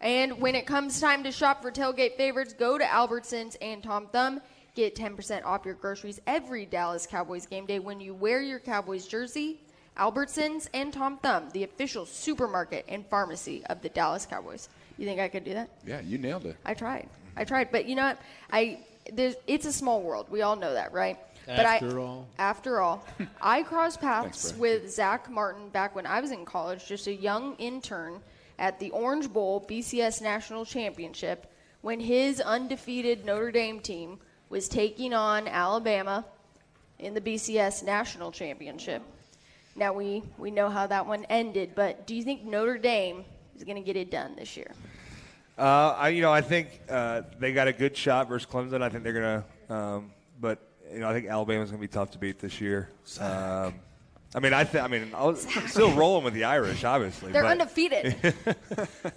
And 0.00 0.40
when 0.40 0.54
it 0.54 0.64
comes 0.64 1.00
time 1.00 1.24
to 1.24 1.32
shop 1.32 1.60
for 1.60 1.72
tailgate 1.72 2.16
favorites, 2.16 2.52
go 2.52 2.78
to 2.78 2.84
Albertsons 2.84 3.56
and 3.60 3.82
Tom 3.82 4.06
Thumb. 4.12 4.40
Get 4.76 4.94
10% 4.94 5.44
off 5.44 5.64
your 5.64 5.74
groceries 5.74 6.20
every 6.24 6.66
Dallas 6.66 7.04
Cowboys 7.04 7.46
game 7.46 7.66
day 7.66 7.80
when 7.80 7.98
you 7.98 8.14
wear 8.14 8.40
your 8.40 8.60
Cowboys 8.60 9.08
jersey. 9.08 9.60
Albertsons 9.98 10.68
and 10.72 10.92
Tom 10.92 11.18
Thumb, 11.18 11.48
the 11.52 11.64
official 11.64 12.06
supermarket 12.06 12.84
and 12.88 13.04
pharmacy 13.06 13.64
of 13.66 13.82
the 13.82 13.88
Dallas 13.88 14.24
Cowboys. 14.24 14.68
You 14.98 15.04
think 15.04 15.18
I 15.18 15.28
could 15.28 15.42
do 15.42 15.54
that? 15.54 15.68
Yeah, 15.84 16.00
you 16.00 16.16
nailed 16.16 16.46
it. 16.46 16.56
I 16.64 16.74
tried. 16.74 17.08
I 17.36 17.44
tried, 17.44 17.72
but 17.72 17.86
you 17.86 17.96
know 17.96 18.04
what? 18.04 18.18
I 18.52 18.78
it's 19.06 19.66
a 19.66 19.72
small 19.72 20.02
world. 20.02 20.26
We 20.30 20.42
all 20.42 20.56
know 20.56 20.74
that, 20.74 20.92
right? 20.92 21.18
but 21.46 21.60
After 21.60 22.00
I, 22.00 22.02
all. 22.02 22.28
after 22.38 22.80
all, 22.80 23.04
I 23.42 23.62
crossed 23.62 24.00
paths 24.00 24.52
Brian. 24.52 24.60
with 24.60 24.90
Zach 24.90 25.30
Martin 25.30 25.68
back 25.68 25.94
when 25.94 26.06
I 26.06 26.20
was 26.20 26.30
in 26.30 26.44
college, 26.44 26.86
just 26.86 27.06
a 27.06 27.14
young 27.14 27.54
intern 27.56 28.20
at 28.58 28.78
the 28.78 28.90
Orange 28.90 29.30
Bowl 29.32 29.64
BCS 29.68 30.22
National 30.22 30.64
Championship 30.64 31.52
when 31.82 32.00
his 32.00 32.40
undefeated 32.40 33.26
Notre 33.26 33.50
Dame 33.50 33.80
team 33.80 34.18
was 34.48 34.68
taking 34.68 35.12
on 35.12 35.46
Alabama 35.48 36.24
in 36.98 37.12
the 37.12 37.20
BCS 37.20 37.82
National 37.82 38.32
Championship. 38.32 39.02
Now 39.76 39.92
we 39.92 40.22
we 40.38 40.50
know 40.50 40.70
how 40.70 40.86
that 40.86 41.06
one 41.06 41.26
ended, 41.28 41.72
but 41.74 42.06
do 42.06 42.14
you 42.14 42.22
think 42.22 42.44
Notre 42.44 42.78
Dame 42.78 43.24
is 43.56 43.64
going 43.64 43.76
to 43.76 43.82
get 43.82 43.96
it 43.96 44.10
done 44.10 44.36
this 44.36 44.56
year? 44.56 44.70
Uh, 45.56 45.94
I, 45.96 46.08
you 46.08 46.22
know, 46.22 46.32
I 46.32 46.40
think 46.40 46.80
uh, 46.88 47.22
they 47.38 47.52
got 47.52 47.68
a 47.68 47.72
good 47.72 47.96
shot 47.96 48.28
versus 48.28 48.48
Clemson. 48.50 48.82
I 48.82 48.88
think 48.88 49.04
they're 49.04 49.12
gonna, 49.12 49.44
um, 49.70 50.12
but 50.40 50.58
you 50.92 50.98
know, 50.98 51.08
I 51.08 51.12
think 51.12 51.26
Alabama's 51.26 51.70
gonna 51.70 51.80
be 51.80 51.88
tough 51.88 52.10
to 52.12 52.18
beat 52.18 52.40
this 52.40 52.60
year. 52.60 52.90
Um, 53.20 53.74
I 54.34 54.40
mean, 54.40 54.52
I, 54.52 54.64
th- 54.64 54.82
I 54.82 54.88
mean, 54.88 55.12
I 55.14 55.24
was 55.24 55.46
still 55.68 55.92
rolling 55.92 56.24
with 56.24 56.34
the 56.34 56.44
Irish, 56.44 56.82
obviously. 56.82 57.30
They're 57.30 57.42
but, 57.42 57.52
undefeated. 57.52 58.16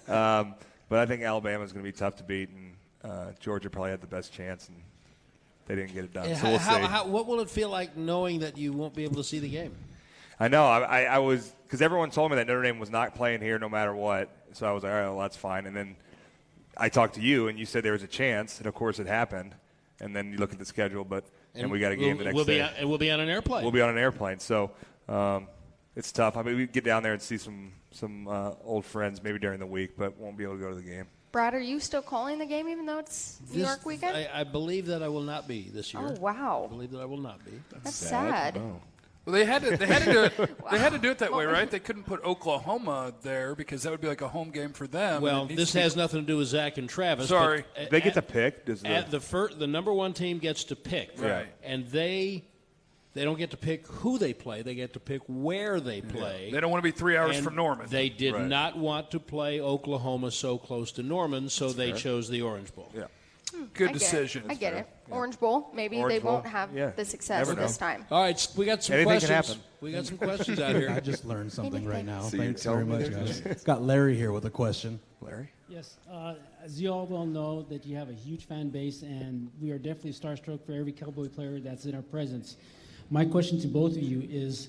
um, 0.08 0.54
but 0.88 1.00
I 1.00 1.06
think 1.06 1.22
Alabama's 1.22 1.72
gonna 1.72 1.82
be 1.82 1.92
tough 1.92 2.16
to 2.16 2.22
beat, 2.22 2.50
and 2.50 2.74
uh, 3.02 3.32
Georgia 3.40 3.68
probably 3.68 3.90
had 3.90 4.00
the 4.00 4.06
best 4.06 4.32
chance, 4.32 4.68
and 4.68 4.80
they 5.66 5.74
didn't 5.74 5.92
get 5.92 6.04
it 6.04 6.12
done. 6.12 6.36
So 6.36 6.50
we'll 6.50 6.58
how, 6.58 6.76
see. 6.76 6.86
how, 6.86 7.06
what 7.06 7.26
will 7.26 7.40
it 7.40 7.50
feel 7.50 7.68
like 7.68 7.96
knowing 7.96 8.40
that 8.40 8.56
you 8.56 8.72
won't 8.72 8.94
be 8.94 9.02
able 9.02 9.16
to 9.16 9.24
see 9.24 9.40
the 9.40 9.50
game? 9.50 9.74
I 10.38 10.46
know. 10.46 10.66
I, 10.66 10.80
I, 10.80 11.02
I 11.02 11.18
was 11.18 11.52
because 11.64 11.82
everyone 11.82 12.10
told 12.10 12.30
me 12.30 12.36
that 12.36 12.46
Notre 12.46 12.62
Dame 12.62 12.78
was 12.78 12.90
not 12.90 13.16
playing 13.16 13.40
here 13.40 13.58
no 13.58 13.68
matter 13.68 13.92
what. 13.92 14.30
So 14.52 14.68
I 14.68 14.72
was 14.72 14.84
like, 14.84 14.92
all 14.92 14.98
right, 14.98 15.08
well, 15.08 15.18
that's 15.18 15.36
fine. 15.36 15.66
And 15.66 15.76
then 15.76 15.96
I 16.76 16.88
talked 16.88 17.14
to 17.14 17.20
you, 17.20 17.48
and 17.48 17.58
you 17.58 17.66
said 17.66 17.82
there 17.82 17.92
was 17.92 18.02
a 18.02 18.08
chance, 18.08 18.58
and 18.58 18.66
of 18.66 18.74
course 18.74 18.98
it 18.98 19.06
happened. 19.06 19.54
And 20.00 20.14
then 20.14 20.30
you 20.32 20.38
look 20.38 20.52
at 20.52 20.58
the 20.60 20.64
schedule, 20.64 21.04
but 21.04 21.24
and, 21.54 21.70
we 21.70 21.80
got 21.80 21.90
a 21.90 21.96
game 21.96 22.08
we'll, 22.10 22.18
the 22.18 22.24
next 22.24 22.34
we'll 22.34 22.44
day. 22.44 22.58
Be 22.58 22.62
on, 22.62 22.70
and 22.78 22.88
we'll 22.88 22.98
be 22.98 23.10
on 23.10 23.20
an 23.20 23.28
airplane. 23.28 23.62
we'll 23.64 23.72
be 23.72 23.80
on 23.80 23.90
an 23.90 23.98
airplane, 23.98 24.38
so 24.38 24.70
um, 25.08 25.48
it's 25.96 26.12
tough. 26.12 26.36
I 26.36 26.42
mean, 26.42 26.56
we 26.56 26.66
get 26.66 26.84
down 26.84 27.02
there 27.02 27.12
and 27.12 27.20
see 27.22 27.36
some 27.36 27.72
some 27.90 28.28
uh, 28.28 28.52
old 28.64 28.84
friends 28.84 29.22
maybe 29.22 29.38
during 29.38 29.58
the 29.58 29.66
week, 29.66 29.92
but 29.98 30.16
won't 30.18 30.36
be 30.36 30.44
able 30.44 30.54
to 30.54 30.60
go 30.60 30.68
to 30.68 30.76
the 30.76 30.82
game. 30.82 31.06
Brad, 31.32 31.52
are 31.54 31.60
you 31.60 31.78
still 31.80 32.00
calling 32.00 32.38
the 32.38 32.46
game 32.46 32.68
even 32.68 32.86
though 32.86 32.98
it's 32.98 33.38
New 33.50 33.58
This- 33.58 33.66
York 33.68 33.84
weekend? 33.84 34.16
I, 34.16 34.28
I 34.32 34.44
believe 34.44 34.86
that 34.86 35.02
I 35.02 35.08
will 35.08 35.22
not 35.22 35.46
be 35.48 35.68
this 35.70 35.92
year. 35.92 36.02
oh 36.02 36.14
I 36.14 36.18
wow, 36.18 36.66
believe 36.70 36.90
that 36.92 37.00
I 37.00 37.04
will 37.04 37.18
not 37.18 37.44
be. 37.44 37.52
that's 37.82 37.96
sad. 37.96 38.60
Well, 39.28 39.34
they 39.36 39.44
had 39.44 39.62
to 39.62 39.76
they 39.76 39.86
had 39.86 40.04
to 40.04 40.12
do 40.12 40.22
it, 40.24 40.36
they 40.70 40.78
had 40.78 40.92
to 40.92 40.98
do 40.98 41.10
it 41.10 41.18
that 41.18 41.32
way, 41.34 41.44
right? 41.44 41.70
They 41.70 41.80
couldn't 41.80 42.04
put 42.04 42.24
Oklahoma 42.24 43.12
there 43.20 43.54
because 43.54 43.82
that 43.82 43.90
would 43.90 44.00
be 44.00 44.08
like 44.08 44.22
a 44.22 44.28
home 44.28 44.50
game 44.50 44.72
for 44.72 44.86
them. 44.86 45.20
Well, 45.20 45.42
and 45.42 45.50
it 45.50 45.54
needs 45.56 45.60
this 45.64 45.70
to 45.72 45.78
be- 45.78 45.82
has 45.82 45.96
nothing 45.96 46.20
to 46.22 46.26
do 46.26 46.38
with 46.38 46.48
Zach 46.48 46.78
and 46.78 46.88
Travis. 46.88 47.28
Sorry. 47.28 47.64
but 47.76 47.90
They 47.90 48.00
get 48.00 48.14
to 48.14 48.22
pick. 48.22 48.64
Does 48.64 48.80
the, 48.80 48.88
At 48.88 49.10
the 49.10 49.20
fir- 49.20 49.52
the 49.52 49.66
number 49.66 49.92
one 49.92 50.14
team 50.14 50.38
gets 50.38 50.64
to 50.64 50.76
pick, 50.76 51.10
Right. 51.18 51.46
And 51.62 51.86
they 51.88 52.44
they 53.14 53.24
don't 53.24 53.38
get 53.38 53.50
to 53.50 53.56
pick 53.58 53.86
who 53.86 54.16
they 54.16 54.32
play; 54.32 54.62
they 54.62 54.74
get 54.74 54.92
to 54.94 55.00
pick 55.00 55.20
where 55.26 55.78
they 55.80 56.00
play. 56.00 56.50
They 56.52 56.60
don't 56.60 56.70
want 56.70 56.82
to 56.82 56.90
be 56.90 56.96
three 56.96 57.16
hours 57.16 57.36
And 57.36 57.44
from 57.44 57.56
Norman. 57.56 57.86
They 57.90 58.08
did 58.08 58.32
Right. 58.32 58.46
not 58.46 58.78
want 58.78 59.10
to 59.10 59.20
play 59.20 59.60
Oklahoma 59.60 60.30
so 60.30 60.56
close 60.56 60.92
to 60.92 61.02
Norman, 61.02 61.48
so 61.50 61.70
they 61.70 61.90
fair. 61.90 61.98
chose 62.00 62.28
the 62.30 62.42
Orange 62.42 62.74
Bowl. 62.74 62.90
yeah. 62.94 63.04
Good 63.74 63.90
I 63.90 63.92
decision. 63.92 64.44
It. 64.44 64.52
I 64.52 64.54
get 64.54 64.74
it. 64.74 64.86
Orange 65.10 65.38
Bowl. 65.38 65.70
Maybe 65.74 65.98
Orange 65.98 66.12
they 66.14 66.18
Bowl. 66.22 66.34
won't 66.34 66.46
have 66.46 66.74
Yeah. 66.74 66.90
the 66.90 67.04
success 67.04 67.46
Never 67.46 67.58
know. 67.58 67.66
this 67.66 67.76
time. 67.76 68.04
All 68.10 68.22
right, 68.22 68.48
we 68.56 68.64
got 68.66 68.82
some 68.82 68.94
Anything 68.94 69.20
can 69.20 69.28
questions. 69.28 69.48
happen. 69.48 69.62
We 69.80 69.92
got 69.92 70.06
some 70.06 70.18
questions 70.18 70.60
out 70.60 70.74
here. 70.76 70.90
I 70.94 71.00
just 71.00 71.24
learned 71.24 71.52
something 71.52 71.84
right 71.86 72.04
now. 72.04 72.22
So 72.22 72.36
you're 72.36 72.46
Thanks 72.46 72.64
very 72.64 72.84
telling 72.84 72.88
me 72.90 73.08
much, 73.08 73.44
guys. 73.44 73.62
Got 73.64 73.82
Larry 73.82 74.16
here 74.16 74.32
with 74.32 74.44
a 74.44 74.50
question. 74.50 75.00
Larry. 75.20 75.50
Yes, 75.68 75.96
uh, 76.10 76.34
as 76.64 76.80
you 76.80 76.90
all 76.90 77.06
well 77.06 77.26
know, 77.26 77.62
that 77.62 77.84
you 77.84 77.94
have 77.96 78.08
a 78.08 78.12
huge 78.14 78.46
fan 78.46 78.68
base, 78.70 79.02
and 79.02 79.50
we 79.60 79.70
are 79.70 79.78
definitely 79.78 80.12
starstruck 80.12 80.64
for 80.64 80.72
every 80.72 80.92
Cowboy 80.92 81.28
player 81.28 81.60
that's 81.60 81.84
in 81.84 81.94
our 81.94 82.02
presence. 82.02 82.56
My 83.10 83.24
question 83.24 83.60
to 83.60 83.68
both 83.68 83.92
of 83.92 84.02
you 84.02 84.26
is, 84.30 84.68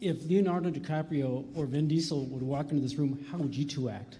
if 0.00 0.24
Leonardo 0.26 0.70
DiCaprio 0.70 1.44
or 1.54 1.66
Vin 1.66 1.86
Diesel 1.88 2.26
would 2.26 2.42
walk 2.42 2.70
into 2.70 2.82
this 2.82 2.96
room, 2.96 3.24
how 3.30 3.38
would 3.38 3.54
you 3.54 3.64
two 3.64 3.88
act? 3.88 4.18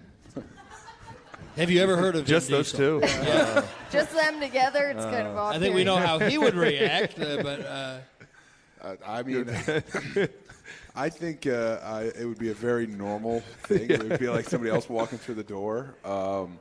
Have 1.55 1.69
you 1.69 1.81
ever 1.81 1.95
heard 1.97 2.15
of 2.15 2.25
Vin 2.25 2.35
Just 2.35 2.49
those 2.49 2.71
Diesel? 2.71 3.01
two. 3.01 3.07
Just 3.91 4.13
them 4.15 4.39
together. 4.39 4.89
It's 4.89 5.05
kind 5.05 5.27
of 5.27 5.37
odd. 5.37 5.55
I 5.55 5.59
think 5.59 5.75
we 5.75 5.83
know 5.83 5.97
how 5.97 6.17
he 6.19 6.37
would 6.37 6.55
react, 6.55 7.19
uh, 7.19 7.41
but 7.43 7.65
uh, 7.65 7.97
Uh, 8.81 8.95
I 9.05 9.23
mean, 9.23 9.47
I 10.95 11.09
think 11.09 11.47
uh, 11.47 11.79
I, 11.83 12.01
it 12.19 12.25
would 12.25 12.39
be 12.39 12.49
a 12.49 12.53
very 12.53 12.85
normal 12.87 13.39
thing. 13.63 13.89
It 13.89 14.03
would 14.03 14.19
be 14.19 14.27
like 14.29 14.49
somebody 14.49 14.71
else 14.71 14.89
walking 14.89 15.17
through 15.19 15.35
the 15.35 15.43
door. 15.43 15.95
Um, 16.03 16.59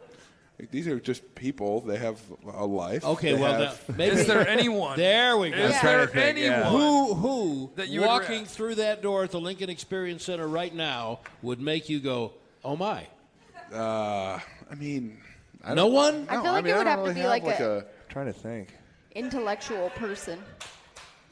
these 0.70 0.86
are 0.86 1.00
just 1.00 1.34
people. 1.34 1.80
They 1.80 1.96
have 1.98 2.20
a 2.54 2.64
life. 2.64 3.04
okay. 3.04 3.32
They 3.34 3.40
Well, 3.40 3.60
have- 3.60 3.88
now, 3.88 3.94
maybe 3.96 4.16
Is 4.16 4.26
there 4.28 4.46
anyone? 4.46 4.96
there 4.98 5.36
we 5.36 5.50
go. 5.50 5.56
Is 5.56 5.70
trying 5.80 5.96
there 5.96 6.06
to 6.06 6.12
think, 6.12 6.38
yeah. 6.38 6.62
anyone? 6.66 6.72
Who 6.80 7.14
who 7.14 7.70
That 7.74 7.88
you 7.88 8.00
would 8.02 8.06
walking 8.06 8.30
react. 8.42 8.50
through 8.50 8.74
that 8.76 9.02
door 9.02 9.24
at 9.24 9.32
the 9.32 9.40
Lincoln 9.40 9.68
Experience 9.70 10.22
Center 10.24 10.46
right 10.46 10.72
now 10.74 11.20
would 11.42 11.60
make 11.60 11.88
you 11.88 11.98
go, 11.98 12.34
"Oh 12.64 12.76
my"? 12.76 13.08
uh, 13.74 14.38
I 14.72 14.74
mean, 14.74 15.18
I 15.62 15.74
No 15.74 15.84
don't- 15.84 15.92
one? 15.92 16.26
I 16.30 16.36
no, 16.36 16.42
feel 16.42 16.52
like 16.52 16.64
mean, 16.64 16.74
it 16.74 16.78
would 16.78 16.86
have 16.86 16.96
don't 17.00 17.04
to 17.14 17.20
really 17.20 17.40
be 17.40 17.46
like, 17.46 17.60
a, 17.60 17.78
a 17.78 17.84
trying 18.12 18.26
to 18.26 18.32
think. 18.32 18.74
intellectual 19.14 19.90
person. 19.90 20.38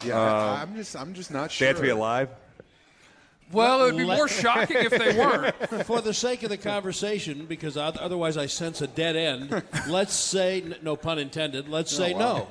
yeah. 0.05 0.19
I, 0.21 0.61
I'm 0.63 0.77
just 0.77 0.95
I'm 0.95 1.15
just 1.15 1.31
not 1.33 1.51
sure 1.51 1.67
They 1.67 1.73
sure. 1.73 1.75
have 1.75 1.77
to 1.79 1.83
be 1.83 1.89
alive. 1.89 2.29
Well, 3.53 3.83
it 3.83 3.87
would 3.87 3.97
be 3.99 4.05
Let- 4.05 4.17
more 4.19 4.29
shocking 4.29 4.77
if 4.77 4.91
they 4.91 5.19
weren't. 5.19 5.57
For 5.87 6.01
the 6.01 6.15
sake 6.15 6.45
of 6.45 6.51
the 6.51 6.57
conversation, 6.57 7.47
because 7.47 7.77
oth- 7.77 7.97
otherwise 7.97 8.37
I 8.37 8.47
sense 8.47 8.81
a 8.81 8.87
dead 8.87 9.17
end. 9.17 9.65
let's 9.89 10.15
say, 10.15 10.63
n- 10.63 10.77
no 10.83 10.95
pun 10.95 11.19
intended. 11.19 11.69
Let's 11.69 11.91
say 11.91 12.15
no. 12.15 12.49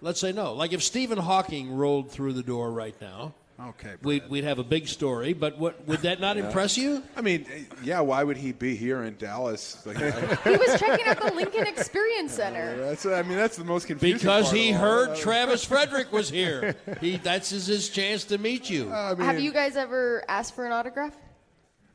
Let's 0.00 0.18
say 0.20 0.32
no. 0.32 0.54
Like 0.54 0.72
if 0.72 0.82
Stephen 0.82 1.18
Hawking 1.18 1.70
rolled 1.76 2.10
through 2.10 2.32
the 2.34 2.42
door 2.42 2.70
right 2.70 2.94
now, 3.02 3.34
Okay. 3.60 3.94
we'd, 4.02 4.28
we'd 4.30 4.44
have 4.44 4.60
a 4.60 4.64
big 4.64 4.86
story. 4.86 5.32
But 5.32 5.58
what, 5.58 5.84
would 5.88 6.00
that 6.00 6.20
not 6.20 6.36
impress 6.36 6.78
you? 6.78 7.02
I 7.16 7.22
mean, 7.22 7.44
yeah. 7.82 8.00
Why 8.00 8.22
would 8.22 8.36
he 8.36 8.52
be 8.52 8.76
here 8.76 9.02
in 9.02 9.16
Dallas? 9.16 9.84
Like, 9.84 9.96
I, 10.00 10.10
He 10.50 10.56
was 10.56 10.78
checking 10.78 11.06
out 11.06 11.20
the 11.20 11.32
Lincoln 11.34 11.66
Experience 11.66 12.32
Center. 12.32 12.76
that's 12.84 13.04
I 13.04 13.22
mean, 13.22 13.36
that's 13.36 13.56
the 13.56 13.64
most 13.64 13.88
confusing. 13.88 14.18
Because 14.18 14.44
part 14.44 14.56
he 14.56 14.70
of 14.70 14.76
heard 14.76 15.08
Uh, 15.10 15.16
Travis 15.16 15.64
Frederick 15.72 16.12
was 16.12 16.30
here. 16.30 16.76
He 17.00 17.16
that's 17.16 17.50
his, 17.50 17.66
his 17.66 17.88
chance 17.88 18.24
to 18.26 18.38
meet 18.38 18.70
you. 18.70 18.92
I 18.92 19.14
mean, 19.14 19.26
Have 19.26 19.40
you 19.40 19.52
guys 19.52 19.76
ever 19.76 20.24
asked 20.28 20.54
for 20.54 20.64
an 20.64 20.70
autograph? 20.72 21.16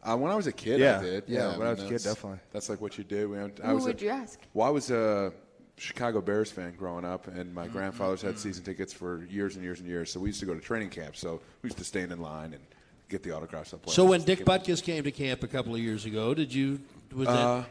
Uh, 0.03 0.17
when 0.17 0.33
I 0.33 0.35
was 0.35 0.47
a 0.47 0.51
kid, 0.51 0.81
Yeah. 0.81 0.99
I 0.99 1.01
did. 1.01 1.23
Yeah, 1.27 1.51
Yeah, 1.51 1.57
when 1.57 1.65
I 1.67 1.69
was 1.71 1.83
a 1.83 1.87
kid, 1.87 2.03
definitely. 2.03 2.39
That's 2.51 2.67
like 2.67 2.81
what 2.81 2.97
you 2.97 3.05
do. 3.05 3.29
We 3.29 3.37
went, 3.37 3.61
I 3.63 3.67
Who 3.69 3.75
was 3.75 3.85
would 3.85 4.01
a, 4.01 4.03
you 4.03 4.09
ask? 4.11 4.37
Well, 4.53 4.67
I 4.67 4.71
was 4.71 4.91
a 4.91 5.31
Chicago 5.83 6.21
Bears 6.21 6.49
fan 6.49 6.73
growing 6.77 7.03
up, 7.05 7.27
and 7.27 7.35
Mm-hmm. 7.37 7.53
my 7.55 7.67
grandfathers 7.67 8.21
had 8.21 8.39
season 8.39 8.63
tickets 8.63 8.93
for 8.93 9.25
years 9.29 9.55
and 9.55 9.63
years 9.63 9.79
and 9.81 9.87
years. 9.89 10.11
So 10.11 10.19
we 10.19 10.29
used 10.29 10.39
to 10.39 10.45
go 10.45 10.53
to 10.53 10.61
training 10.61 10.89
camp. 10.89 11.15
So 11.17 11.41
we 11.61 11.67
used 11.67 11.77
to 11.77 11.83
stand 11.83 12.11
in 12.13 12.21
line 12.21 12.53
and 12.53 12.63
get 13.09 13.21
the 13.21 13.31
autographs 13.35 13.73
up. 13.73 13.89
So 13.89 14.05
when 14.05 14.21
Dick 14.23 14.45
Butkus 14.45 14.81
came 14.81 15.03
to 15.03 15.11
camp 15.11 15.43
a 15.43 15.47
couple 15.47 15.75
of 15.75 15.81
years 15.81 16.05
ago, 16.05 16.33
did 16.33 16.53
you 16.53 16.79
was 17.13 17.27
that 17.27 17.35
uh, 17.35 17.63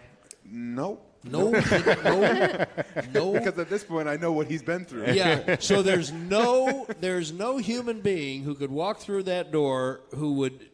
nope. 0.45 1.05
no 1.25 1.51
no 1.51 2.67
no 3.15 3.33
Because 3.33 3.59
at 3.59 3.71
this 3.71 3.83
point, 3.83 4.09
I 4.09 4.17
know 4.17 4.33
what 4.33 4.47
he's 4.47 4.63
been 4.63 4.85
through. 4.85 5.07
yeah. 5.13 5.57
So 5.59 5.83
there's 5.83 6.13
no 6.37 6.87
there's 7.01 7.33
no 7.33 7.57
human 7.57 8.03
being 8.03 8.43
who 8.45 8.55
could 8.55 8.71
walk 8.71 8.99
through 8.99 9.23
that 9.25 9.51
door 9.53 10.01
who 10.15 10.35
would 10.35 10.69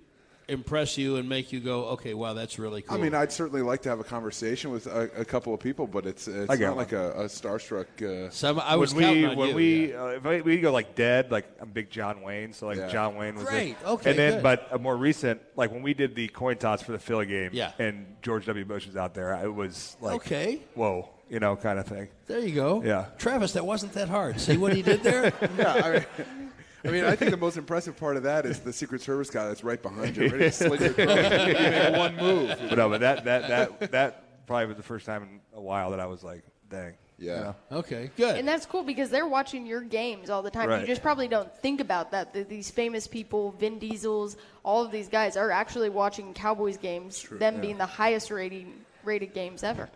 impress 0.48 0.96
you 0.96 1.16
and 1.16 1.28
make 1.28 1.52
you 1.52 1.60
go, 1.60 1.84
okay, 1.88 2.14
wow, 2.14 2.32
that's 2.32 2.58
really 2.58 2.80
cool? 2.82 2.96
I 2.96 3.00
mean, 3.00 3.14
I'd 3.14 3.30
certainly 3.30 3.60
like 3.62 3.82
to 3.82 3.90
have 3.90 4.00
a 4.00 4.04
conversation 4.04 4.70
with 4.70 4.86
a, 4.86 5.10
a 5.16 5.24
couple 5.24 5.52
of 5.52 5.60
people, 5.60 5.86
but 5.86 6.06
it's 6.06 6.26
it's 6.26 6.50
I 6.50 6.54
not 6.54 6.58
got 6.60 6.76
like 6.76 6.92
a, 6.92 7.12
a 7.12 7.24
starstruck. 7.24 7.86
Uh, 8.02 8.30
Some 8.30 8.58
I 8.58 8.76
was 8.76 8.94
when 8.94 9.04
counting 9.04 9.22
we 9.22 9.28
on 9.28 9.36
when 9.36 9.48
you, 9.50 9.54
we 9.54 9.90
yeah. 9.92 10.02
uh, 10.02 10.06
if 10.06 10.26
I, 10.26 10.40
we 10.40 10.58
go 10.60 10.72
like 10.72 10.94
dead, 10.94 11.30
like 11.30 11.46
I'm 11.60 11.70
big 11.70 11.90
John 11.90 12.22
Wayne, 12.22 12.52
so 12.52 12.66
like 12.66 12.78
Yeah. 12.78 12.88
John 12.88 13.16
Wayne 13.16 13.34
was 13.34 13.44
Great. 13.44 13.72
it. 13.72 13.76
Okay, 13.86 14.10
And 14.10 14.18
then, 14.18 14.32
good. 14.34 14.42
but 14.42 14.68
a 14.72 14.78
more 14.78 14.96
recent, 14.96 15.40
like 15.56 15.70
when 15.70 15.82
we 15.82 15.92
did 15.94 16.14
the 16.14 16.28
coin 16.28 16.56
toss 16.56 16.82
for 16.82 16.92
the 16.92 16.98
Philly 16.98 17.26
game, 17.26 17.50
Yeah. 17.52 17.72
and 17.78 18.16
George 18.22 18.46
W. 18.46 18.64
Bush 18.64 18.86
was 18.86 18.96
out 18.96 19.14
there, 19.14 19.34
it 19.44 19.52
was 19.54 19.96
like 20.00 20.16
Okay. 20.16 20.60
whoa, 20.74 21.08
you 21.28 21.40
know, 21.40 21.56
kind 21.56 21.78
of 21.78 21.86
thing. 21.86 22.08
There 22.26 22.38
you 22.40 22.54
go. 22.54 22.82
Yeah. 22.82 23.06
Travis, 23.18 23.52
that 23.52 23.66
wasn't 23.66 23.92
that 23.92 24.08
hard. 24.08 24.40
See 24.40 24.56
what 24.56 24.72
he 24.74 24.80
did 24.82 25.02
there? 25.02 25.32
yeah, 25.58 25.72
I 25.72 25.92
mean, 25.92 26.47
I 26.88 26.90
mean, 26.90 27.04
I 27.04 27.14
think 27.14 27.30
the 27.30 27.36
most 27.48 27.56
impressive 27.56 27.96
part 27.96 28.16
of 28.16 28.22
that 28.24 28.46
is 28.46 28.60
the 28.60 28.72
Secret 28.72 29.02
Service 29.02 29.30
guy 29.30 29.46
that's 29.46 29.62
right 29.62 29.80
behind 29.80 30.16
you, 30.16 30.28
ready 30.28 30.38
to 30.44 30.52
slit 30.52 30.80
your 30.80 30.92
throat. 30.92 31.08
You 31.48 31.52
make 31.54 31.96
one 31.96 32.16
move. 32.16 32.58
But 32.68 32.78
no, 32.78 32.88
but 32.88 33.00
that 33.00 33.24
that 33.24 33.48
that 33.48 33.92
that 33.92 34.46
probably 34.46 34.66
was 34.66 34.76
the 34.76 34.82
first 34.82 35.06
time 35.06 35.22
in 35.22 35.40
a 35.54 35.60
while 35.60 35.90
that 35.90 36.00
I 36.00 36.06
was 36.06 36.24
like, 36.24 36.42
dang. 36.70 36.94
Yeah. 37.18 37.34
You 37.34 37.40
know? 37.40 37.54
okay, 37.78 38.10
good. 38.16 38.36
And 38.36 38.46
that's 38.46 38.64
cool 38.64 38.84
because 38.84 39.10
they're 39.10 39.26
watching 39.26 39.66
your 39.66 39.80
games 39.80 40.30
all 40.30 40.42
the 40.42 40.50
time. 40.50 40.80
You 40.80 40.86
just 40.86 41.02
probably 41.02 41.26
don't 41.28 41.52
think 41.58 41.80
about 41.80 42.12
that. 42.12 42.32
that 42.32 42.48
these 42.48 42.70
famous 42.70 43.06
people, 43.06 43.52
Vin 43.58 43.78
Diesels, 43.78 44.36
all 44.64 44.84
of 44.84 44.92
these 44.92 45.08
guys 45.08 45.36
are 45.36 45.50
actually 45.50 45.90
watching 45.90 46.32
Cowboys 46.32 46.76
games, 46.76 47.26
them 47.30 47.60
being 47.60 47.76
the 47.76 47.86
highest 47.86 48.30
rating, 48.30 48.72
rated 49.04 49.34
games 49.34 49.64
ever. 49.64 49.88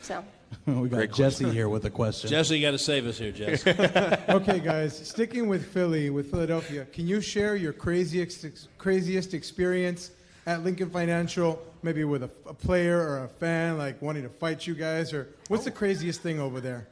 So, 0.00 0.22
we 0.66 0.88
got 0.88 1.10
Jesse 1.10 1.48
here 1.50 1.68
with 1.68 1.84
a 1.84 1.90
question. 1.90 2.30
Jesse, 2.30 2.56
you 2.56 2.66
got 2.66 2.72
to 2.72 2.78
save 2.78 3.06
us 3.06 3.18
here, 3.18 3.32
Jesse. 3.32 3.70
okay, 4.28 4.60
guys, 4.60 4.96
sticking 4.96 5.48
with 5.48 5.66
Philly, 5.72 6.10
with 6.10 6.30
Philadelphia, 6.30 6.84
can 6.86 7.06
you 7.06 7.20
share 7.20 7.56
your 7.56 7.72
craziest 7.72 8.68
craziest 8.78 9.34
experience 9.34 10.10
at 10.46 10.62
Lincoln 10.62 10.90
Financial, 10.90 11.60
maybe 11.82 12.04
with 12.04 12.22
a, 12.22 12.30
a 12.46 12.54
player 12.54 12.98
or 12.98 13.24
a 13.24 13.28
fan, 13.28 13.78
like 13.78 14.00
wanting 14.00 14.22
to 14.22 14.28
fight 14.28 14.66
you 14.66 14.74
guys, 14.74 15.12
or 15.12 15.28
what's 15.48 15.64
the 15.64 15.70
oh. 15.70 15.74
craziest 15.74 16.20
thing 16.22 16.40
over 16.40 16.60
there? 16.60 16.86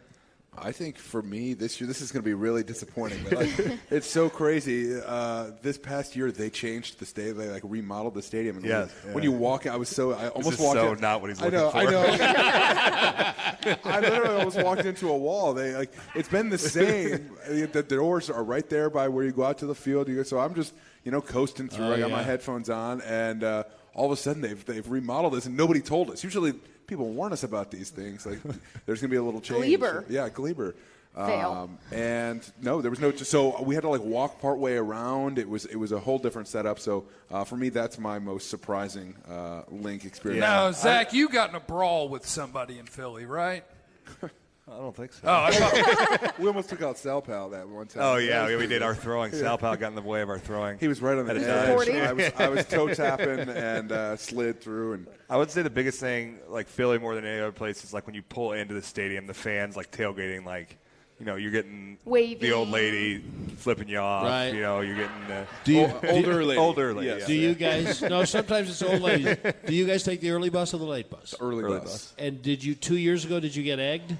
I 0.57 0.73
think 0.73 0.99
for 0.99 1.21
me 1.23 1.55
this 1.55 1.81
year, 1.81 1.89
this 1.89 2.01
is 2.01 2.13
going 2.13 2.23
to 2.23 2.25
be 2.25 2.35
really 2.35 2.63
disappointing. 2.63 3.25
But 3.25 3.39
like, 3.39 3.79
it's 3.91 4.07
so 4.07 4.29
crazy. 4.31 5.01
Uh, 5.05 5.51
this 5.63 5.77
past 5.79 6.15
year, 6.17 6.31
they 6.31 6.51
changed 6.51 6.99
the 7.01 7.07
stadium. 7.07 7.37
They 7.39 7.49
like 7.49 7.63
remodeled 7.65 8.15
the 8.15 8.23
stadium. 8.23 8.57
And 8.57 8.65
Yes, 8.65 8.91
when, 9.03 9.09
yeah. 9.09 9.15
when 9.15 9.25
you 9.25 9.33
walk, 9.33 9.67
in, 9.67 9.73
I 9.73 9.77
was 9.77 9.89
so 9.89 10.13
I 10.13 10.29
almost 10.29 10.61
walked. 10.61 10.79
so 10.79 10.93
in- 10.93 11.01
not 11.01 11.21
what 11.21 11.31
he's 11.31 11.43
I 11.43 11.49
know. 11.49 11.67
looking 11.67 11.81
I 11.81 11.91
know. 11.91 13.77
I 13.85 14.01
literally 14.01 14.37
almost 14.39 14.63
walked 14.63 14.85
into 14.85 15.09
a 15.11 15.17
wall. 15.17 15.55
They 15.55 15.75
like 15.75 15.93
it's 16.15 16.29
been 16.29 16.49
the 16.51 16.59
same. 16.59 17.31
the 17.49 17.83
doors 17.83 18.31
are 18.31 18.45
right 18.45 18.69
there 18.69 18.91
by 18.91 19.09
where 19.09 19.25
you 19.25 19.33
go 19.33 19.45
out 19.45 19.59
to 19.59 19.67
the 19.67 19.75
field. 19.75 20.09
You 20.09 20.17
go, 20.17 20.23
so 20.23 20.39
I'm 20.39 20.55
just 20.55 20.75
you 21.05 21.11
know 21.13 21.21
coasting 21.21 21.69
through. 21.69 21.87
Oh, 21.87 21.93
I 21.95 21.99
got 21.99 22.11
my 22.11 22.23
headphones 22.23 22.71
on, 22.71 23.01
and 23.03 23.43
uh, 23.45 23.65
all 23.95 24.07
of 24.07 24.13
a 24.13 24.17
sudden 24.17 24.43
they've 24.43 24.65
they've 24.65 24.89
remodeled 24.89 25.35
this, 25.35 25.47
and 25.47 25.57
nobody 25.57 25.81
told 25.81 26.11
us. 26.11 26.23
Usually 26.25 26.53
people 26.87 27.09
warn 27.09 27.33
us 27.33 27.43
about 27.43 27.71
these 27.71 27.91
things. 27.91 28.27
Like 28.27 28.41
there's 28.87 29.01
going 29.01 29.09
to 29.11 29.15
be 29.15 29.17
a 29.17 29.23
little 29.23 29.41
change. 29.41 29.65
Gleber. 29.65 30.05
Yeah, 30.09 30.29
Gleber. 30.29 30.75
Fail. 31.15 31.53
Um, 31.53 31.79
and 31.93 32.43
no, 32.61 32.83
there 32.83 32.91
was 32.91 32.99
no. 32.99 33.13
So 33.13 33.63
we 33.63 33.77
had 33.77 33.83
to 33.83 33.89
like 33.89 34.03
walk 34.03 34.41
part 34.41 34.59
way 34.59 34.77
around. 34.77 35.39
It 35.39 35.49
was 35.49 35.65
it 35.65 35.77
was 35.77 35.93
a 35.93 36.01
whole 36.01 36.19
different 36.19 36.49
setup. 36.49 36.81
So 36.81 37.07
uh, 37.31 37.45
for 37.45 37.57
me, 37.57 37.69
that's 37.69 37.99
my 37.99 38.19
most 38.19 38.51
surprising 38.51 39.15
uh, 39.29 39.63
link 39.69 40.05
experience. 40.05 40.41
Now, 40.41 40.73
Zach, 40.73 41.13
you 41.13 41.29
got 41.29 41.51
in 41.51 41.55
a 41.55 41.61
brawl 41.61 42.09
with 42.09 42.27
somebody 42.27 42.81
in 42.81 42.87
Philly, 42.87 43.27
right? 43.27 43.65
I 44.67 44.79
don't 44.79 44.97
think 44.97 45.13
so. 45.13 45.21
Oh, 45.25 45.43
I 45.45 45.51
thought, 45.51 46.39
we 46.39 46.47
almost 46.49 46.71
took 46.71 46.81
out 46.81 46.97
Sal 46.97 47.21
Pal 47.21 47.51
that 47.51 47.69
one 47.69 47.87
time. 47.87 48.03
Oh 48.03 48.15
That 48.17 48.25
yeah, 48.51 48.57
we 48.57 48.67
did 48.67 48.81
our 48.83 48.95
throwing. 48.95 49.31
Sal 49.31 49.59
Pal 49.59 49.77
got 49.77 49.89
in 49.89 49.95
the 49.95 50.01
way 50.01 50.23
of 50.23 50.31
our 50.31 50.39
throwing. 50.39 50.79
He 50.79 50.89
was 50.89 51.03
right 51.03 51.19
on 51.19 51.27
the 51.27 51.35
Had 51.35 51.43
a 51.43 51.61
edge. 51.69 51.69
Forty. 51.75 52.01
I 52.01 52.13
was, 52.13 52.33
I 52.39 52.49
was 52.49 52.65
toe 52.67 52.89
tapping 52.95 53.41
and 53.51 53.93
uh, 53.93 54.17
slid 54.17 54.63
through. 54.63 54.95
And 54.95 55.07
I 55.29 55.37
would 55.37 55.51
say 55.51 55.61
the 55.61 55.69
biggest 55.69 56.01
thing, 56.01 56.39
like 56.49 56.69
Philly 56.69 56.99
more 56.99 57.15
than 57.15 57.27
any 57.27 57.41
other 57.41 57.53
place, 57.53 57.85
is 57.85 57.93
like 57.93 58.07
when 58.07 58.15
you 58.15 58.23
pull 58.23 58.53
into 58.53 58.73
the 58.73 58.81
stadium, 58.81 59.27
the 59.27 59.35
fans 59.35 59.77
like 59.77 59.91
tailgating, 59.91 60.47
like 60.47 60.79
you 61.21 61.27
know, 61.27 61.37
you're 61.37 61.53
getting 61.53 61.99
Waving. 62.07 62.41
the 62.41 62.53
old 62.53 62.71
lady 62.71 63.23
flipping 63.59 63.89
you 63.89 63.99
off. 63.99 64.25
Right. 64.25 64.49
You 64.49 64.63
know, 64.63 64.81
you're 64.81 64.97
getting 64.97 65.29
the 65.29 65.47
Do 65.65 65.73
you- 65.75 65.81
o- 65.85 66.01
older 66.09 66.43
lady. 66.43 66.59
Older 66.59 66.95
lady. 66.95 67.09
Yes. 67.09 67.21
yeah. 67.21 67.27
Do 67.27 67.35
you 67.35 67.55
guys? 67.55 68.01
No, 68.03 68.25
sometimes 68.25 68.71
it's 68.71 68.83
old 68.83 69.03
ladies. 69.03 69.37
Do 69.67 69.75
you 69.75 69.87
guys 69.87 70.03
take 70.05 70.23
the 70.23 70.31
early 70.31 70.49
bus 70.49 70.73
or 70.73 70.79
the 70.79 70.85
late 70.85 71.11
bus? 71.11 71.35
early, 71.39 71.63
Early 71.63 71.81
bus. 71.81 71.85
bus. 71.85 72.15
And 72.19 72.41
did 72.41 72.65
you 72.65 72.75
two 72.75 72.97
years 72.97 73.27
ago? 73.27 73.39
Did 73.41 73.55
you 73.55 73.63
get 73.63 73.79
egged? 73.79 74.17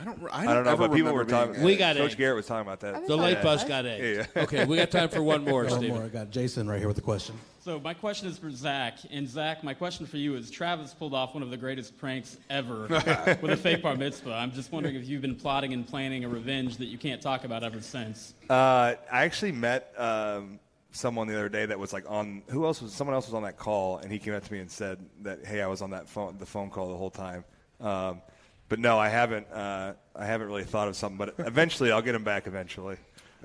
I 0.00 0.04
don't. 0.04 0.18
I 0.18 0.20
don't, 0.20 0.32
I 0.48 0.54
don't 0.54 0.64
know, 0.64 0.70
ever 0.70 0.88
but 0.88 0.94
people 0.94 1.12
were 1.12 1.20
remember 1.20 1.44
being 1.44 1.54
talking. 1.54 1.64
We 1.64 1.76
got 1.76 1.96
Coach 1.96 2.10
egged. 2.12 2.18
Garrett 2.18 2.36
was 2.36 2.46
talking 2.46 2.66
about 2.66 2.80
that. 2.80 3.06
The 3.06 3.16
late 3.16 3.38
Yeah. 3.38 3.42
bus 3.42 3.64
got 3.64 3.84
egged. 3.86 4.28
Yeah. 4.34 4.42
Okay, 4.44 4.64
we 4.64 4.76
got 4.76 4.90
time 4.90 5.08
for 5.08 5.22
one 5.22 5.44
more, 5.44 5.64
One 5.66 5.86
more. 5.88 6.02
I 6.04 6.08
got 6.08 6.30
Jason 6.30 6.68
right 6.68 6.78
here 6.78 6.88
with 6.88 6.98
a 6.98 7.02
question. 7.02 7.34
So 7.62 7.78
my 7.78 7.92
question 7.92 8.26
is 8.26 8.38
for 8.38 8.50
Zach, 8.50 8.98
and 9.10 9.28
Zach, 9.28 9.62
my 9.62 9.74
question 9.74 10.06
for 10.06 10.16
you 10.16 10.34
is: 10.36 10.50
Travis 10.50 10.94
pulled 10.94 11.12
off 11.12 11.34
one 11.34 11.42
of 11.42 11.50
the 11.50 11.56
greatest 11.58 11.98
pranks 11.98 12.38
ever 12.48 12.86
with 13.42 13.50
a 13.50 13.56
fake 13.56 13.82
bar 13.82 13.96
mitzvah. 13.96 14.32
I'm 14.32 14.52
just 14.52 14.72
wondering 14.72 14.94
if 14.96 15.06
you've 15.06 15.20
been 15.22 15.36
plotting 15.36 15.74
and 15.74 15.86
planning 15.86 16.24
a 16.24 16.28
revenge 16.28 16.78
that 16.78 16.86
you 16.86 16.96
can't 16.96 17.20
talk 17.20 17.44
about 17.44 17.62
ever 17.62 17.80
since. 17.82 18.34
Uh, 18.48 18.94
I 19.12 19.24
actually 19.24 19.52
met 19.52 19.92
um, 19.98 20.58
someone 20.92 21.26
the 21.28 21.34
other 21.34 21.50
day 21.50 21.66
that 21.66 21.78
was 21.78 21.92
like 21.92 22.04
on. 22.08 22.42
Who 22.48 22.64
else 22.64 22.80
was? 22.80 22.94
Someone 22.94 23.14
else 23.14 23.26
was 23.26 23.34
on 23.34 23.42
that 23.42 23.58
call, 23.58 23.98
and 23.98 24.10
he 24.10 24.18
came 24.18 24.32
up 24.34 24.42
to 24.44 24.52
me 24.52 24.60
and 24.60 24.70
said 24.70 24.98
that, 25.20 25.44
"Hey, 25.44 25.60
I 25.60 25.66
was 25.66 25.82
on 25.82 25.90
that 25.90 26.08
phone, 26.08 26.38
the 26.38 26.46
phone 26.46 26.70
call 26.70 26.88
the 26.88 26.96
whole 26.96 27.10
time." 27.10 27.44
Um, 27.78 28.22
but 28.70 28.78
no, 28.78 28.98
I 28.98 29.10
haven't. 29.10 29.46
Uh, 29.52 29.92
I 30.16 30.24
haven't 30.24 30.46
really 30.46 30.64
thought 30.64 30.88
of 30.88 30.96
something. 30.96 31.18
But 31.18 31.34
eventually, 31.46 31.92
I'll 31.92 32.00
get 32.00 32.14
him 32.14 32.24
back 32.24 32.46
eventually. 32.46 32.96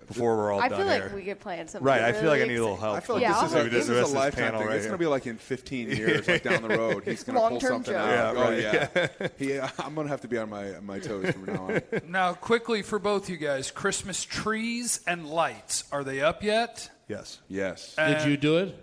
Before 0.07 0.38
we're 0.38 0.51
all 0.53 0.59
done. 0.59 0.65
I 0.65 0.69
done 0.69 0.80
feel 0.82 0.88
here. 0.93 1.03
like 1.05 1.15
we 1.15 1.23
could 1.23 1.39
plan 1.39 1.67
something. 1.67 1.84
right, 1.84 2.03
I 2.03 2.13
feel 2.13 2.30
like 2.30 2.39
I 2.39 2.45
need 2.45 2.57
a 2.57 2.61
little 2.61 2.78
help. 2.78 2.95
I 2.97 2.99
feel 2.99 3.15
like 3.15 3.23
Yeah, 3.23 3.34
this 3.41 3.43
is 3.49 3.53
a, 3.53 3.57
help 3.57 3.71
this 3.71 3.88
The 3.88 3.93
is 3.93 3.97
rest 3.97 3.97
a 3.97 4.01
of 4.03 4.07
this 4.09 4.13
lifetime 4.13 4.43
panel 4.43 4.59
thing. 4.59 4.67
right 4.67 4.76
it's 4.78 4.86
going 4.86 4.97
to 4.99 5.03
be 5.03 5.07
like 5.07 5.26
in 5.26 5.38
15 5.38 5.89
years, 5.97 6.28
like 6.28 6.43
down 6.43 6.61
the 6.61 6.69
road. 6.78 7.03
He's 7.05 7.23
going 7.23 7.34
to 7.36 7.39
pull 7.41 7.49
Long-term 7.49 7.69
something 7.69 7.93
joke. 7.93 8.01
out. 8.03 8.36
Yeah, 8.36 8.41
oh 8.43 8.51
right. 8.51 9.17
yeah. 9.19 9.28
he, 9.39 9.59
I'm 9.84 9.95
going 9.95 10.05
to 10.05 10.11
have 10.11 10.21
to 10.21 10.28
be 10.28 10.38
on 10.38 10.47
my 10.51 10.80
my 10.82 10.99
toes 10.99 11.32
from 11.32 11.45
now 11.45 11.69
on. 11.69 11.82
now, 12.07 12.34
quickly 12.34 12.84
for 12.84 12.99
both 12.99 13.30
you 13.32 13.38
guys, 13.38 13.71
Christmas 13.71 14.23
trees 14.23 14.99
and 15.07 15.26
lights, 15.28 15.86
are 15.91 16.03
they 16.03 16.21
up 16.21 16.43
yet? 16.43 16.88
yes. 17.07 17.39
Yes, 17.47 17.95
Did 17.95 18.26
you 18.30 18.38
do 18.38 18.57
it? 18.57 18.78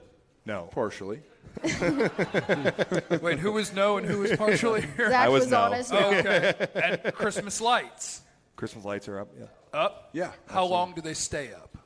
No. 0.44 0.68
partially. 0.72 1.20
Wait, 3.22 3.38
who 3.38 3.52
was 3.52 3.72
no 3.72 3.96
and 3.98 4.06
who 4.06 4.18
was 4.20 4.34
partially 4.36 4.80
here? 4.96 5.10
Zach 5.10 5.26
I 5.26 5.28
was 5.28 5.48
no. 5.48 5.58
honest. 5.60 5.92
Oh, 5.92 6.14
okay. 6.14 6.54
And 6.74 7.14
Christmas 7.14 7.60
lights 7.60 8.22
Christmas 8.56 8.84
lights 8.84 9.08
are 9.08 9.20
up. 9.20 9.28
Yeah. 9.38 9.46
up. 9.72 10.10
Yeah. 10.12 10.32
How 10.46 10.64
long 10.64 10.92
do 10.94 11.00
they 11.00 11.14
stay 11.14 11.50
up? 11.52 11.76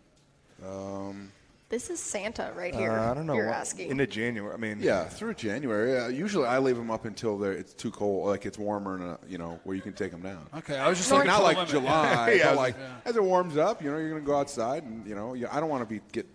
This 1.69 1.91
is 1.91 1.99
Santa 2.01 2.53
right 2.55 2.73
here. 2.75 2.93
Uh, 2.93 3.11
I 3.11 3.15
don't 3.15 3.27
know. 3.27 3.35
You're 3.35 3.47
what- 3.47 3.57
asking. 3.57 3.91
Into 3.91 4.07
January. 4.07 4.55
I 4.55 4.57
mean. 4.57 4.79
Yeah, 4.81 5.05
through 5.05 5.35
January. 5.35 5.99
Uh, 5.99 6.07
usually, 6.09 6.47
I 6.47 6.59
leave 6.59 6.77
them 6.77 6.93
up 6.93 7.05
until 7.07 7.39
they're, 7.39 7.53
it's 7.53 7.75
too 7.75 7.91
cold, 7.91 8.29
like 8.29 8.47
it's 8.47 8.57
warmer, 8.57 8.95
and 8.95 9.03
uh, 9.03 9.17
you 9.29 9.37
know 9.37 9.59
where 9.65 9.75
you 9.75 9.83
can 9.83 9.93
take 9.93 10.13
them 10.13 10.23
down. 10.23 10.47
Okay, 10.59 10.79
I 10.79 10.89
was 10.89 10.97
just 10.99 11.11
North- 11.11 11.27
looking 11.27 11.37
Not 11.37 11.43
like 11.43 11.57
limit. 11.57 11.71
July, 11.71 12.31
Yeah. 12.39 12.51
but 12.51 12.57
like 12.57 12.77
as 13.05 13.17
it 13.17 13.23
warms 13.23 13.57
up, 13.57 13.83
you 13.83 13.91
know, 13.91 13.99
you're 13.99 14.11
going 14.11 14.23
to 14.23 14.27
go 14.27 14.37
outside, 14.39 14.85
and 14.85 15.05
you 15.09 15.17
know, 15.17 15.35
you, 15.35 15.49
I 15.51 15.59
don't 15.59 15.69
want 15.69 15.83
to 15.83 15.93
be 15.93 16.01
get 16.13 16.27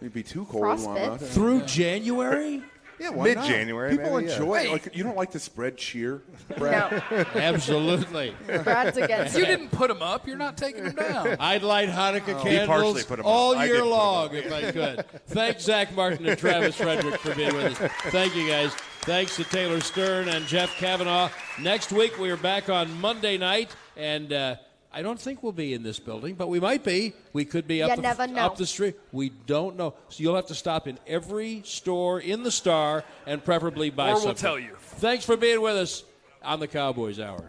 it'd 0.00 0.12
be 0.14 0.22
too 0.22 0.44
cold. 0.46 0.62
Frostbite. 0.62 1.02
out 1.08 1.18
there. 1.20 1.28
Through 1.28 1.62
January? 1.62 2.62
Yeah, 2.98 3.10
why 3.10 3.34
not? 3.34 3.44
Mid-January, 3.44 3.90
People 3.90 4.14
maybe, 4.16 4.28
yeah. 4.28 4.32
enjoy. 4.36 4.46
Wait. 4.52 4.66
it. 4.68 4.72
Like, 4.72 4.96
you 4.96 5.04
don't 5.04 5.18
like 5.18 5.32
to 5.32 5.38
spread 5.38 5.76
cheer, 5.76 6.22
Brad? 6.56 6.90
no, 7.10 7.24
Absolutely. 7.34 8.34
Brad's 8.46 8.96
against 8.96 9.36
You 9.36 9.42
it. 9.44 9.48
didn't 9.48 9.68
put 9.68 9.88
them 9.88 10.00
up. 10.00 10.26
You're 10.26 10.38
not 10.38 10.56
taking 10.56 10.84
them 10.84 10.94
down. 10.94 11.36
I'd 11.38 11.62
light 11.62 11.90
Hanukkah 11.90 12.28
He 12.48 12.64
partially 12.66 12.66
candles 12.66 13.04
put 13.04 13.18
'em 13.18 13.26
all 13.26 13.52
up. 13.52 13.58
I 13.58 13.64
year 13.66 13.80
put 13.80 13.84
'em 13.84 13.90
long 13.90 14.34
if 14.34 14.50
I 14.50 14.72
could. 14.72 15.04
Thanks, 15.26 15.64
Zach 15.64 15.94
Martin 15.94 16.26
and 16.26 16.38
Travis 16.38 16.74
Frederick, 16.76 17.20
for 17.20 17.34
being 17.34 17.54
with 17.54 17.78
us. 17.78 17.90
Thank 18.06 18.34
you, 18.34 18.48
guys. 18.48 18.72
Thanks 19.02 19.36
to 19.36 19.44
Taylor 19.44 19.80
Stern 19.82 20.28
and 20.30 20.46
Jeff 20.46 20.74
Kavanaugh. 20.78 21.28
Next 21.60 21.92
week, 21.92 22.18
we 22.18 22.30
are 22.30 22.38
back 22.38 22.70
on 22.70 22.98
Monday 22.98 23.36
night, 23.36 23.76
and 23.98 24.32
uh, 24.32 24.56
I 24.96 25.02
don't 25.02 25.20
think 25.20 25.42
we'll 25.42 25.52
be 25.52 25.74
in 25.74 25.82
this 25.82 25.98
building, 25.98 26.36
but 26.36 26.48
we 26.48 26.58
might 26.58 26.82
be. 26.82 27.12
We 27.34 27.44
could 27.44 27.68
be 27.68 27.82
up, 27.82 27.90
You 27.90 27.96
the, 27.96 28.02
never 28.02 28.26
know. 28.26 28.46
up 28.46 28.56
the 28.56 28.64
street. 28.64 28.96
We 29.12 29.28
don't 29.28 29.76
know. 29.76 29.92
So 30.08 30.22
you'll 30.22 30.36
have 30.36 30.46
to 30.46 30.54
stop 30.54 30.88
in 30.88 30.98
every 31.06 31.60
store 31.66 32.18
in 32.18 32.42
the 32.42 32.50
Star 32.50 33.04
and 33.26 33.44
preferably 33.44 33.90
buy 33.90 34.12
Or 34.12 34.24
we'll 34.24 34.32
tell 34.32 34.58
you. 34.58 34.74
Thanks 34.80 35.26
for 35.26 35.36
being 35.36 35.60
with 35.60 35.76
us 35.76 36.02
on 36.42 36.60
the 36.60 36.66
Cowboys 36.66 37.20
Hour. 37.20 37.44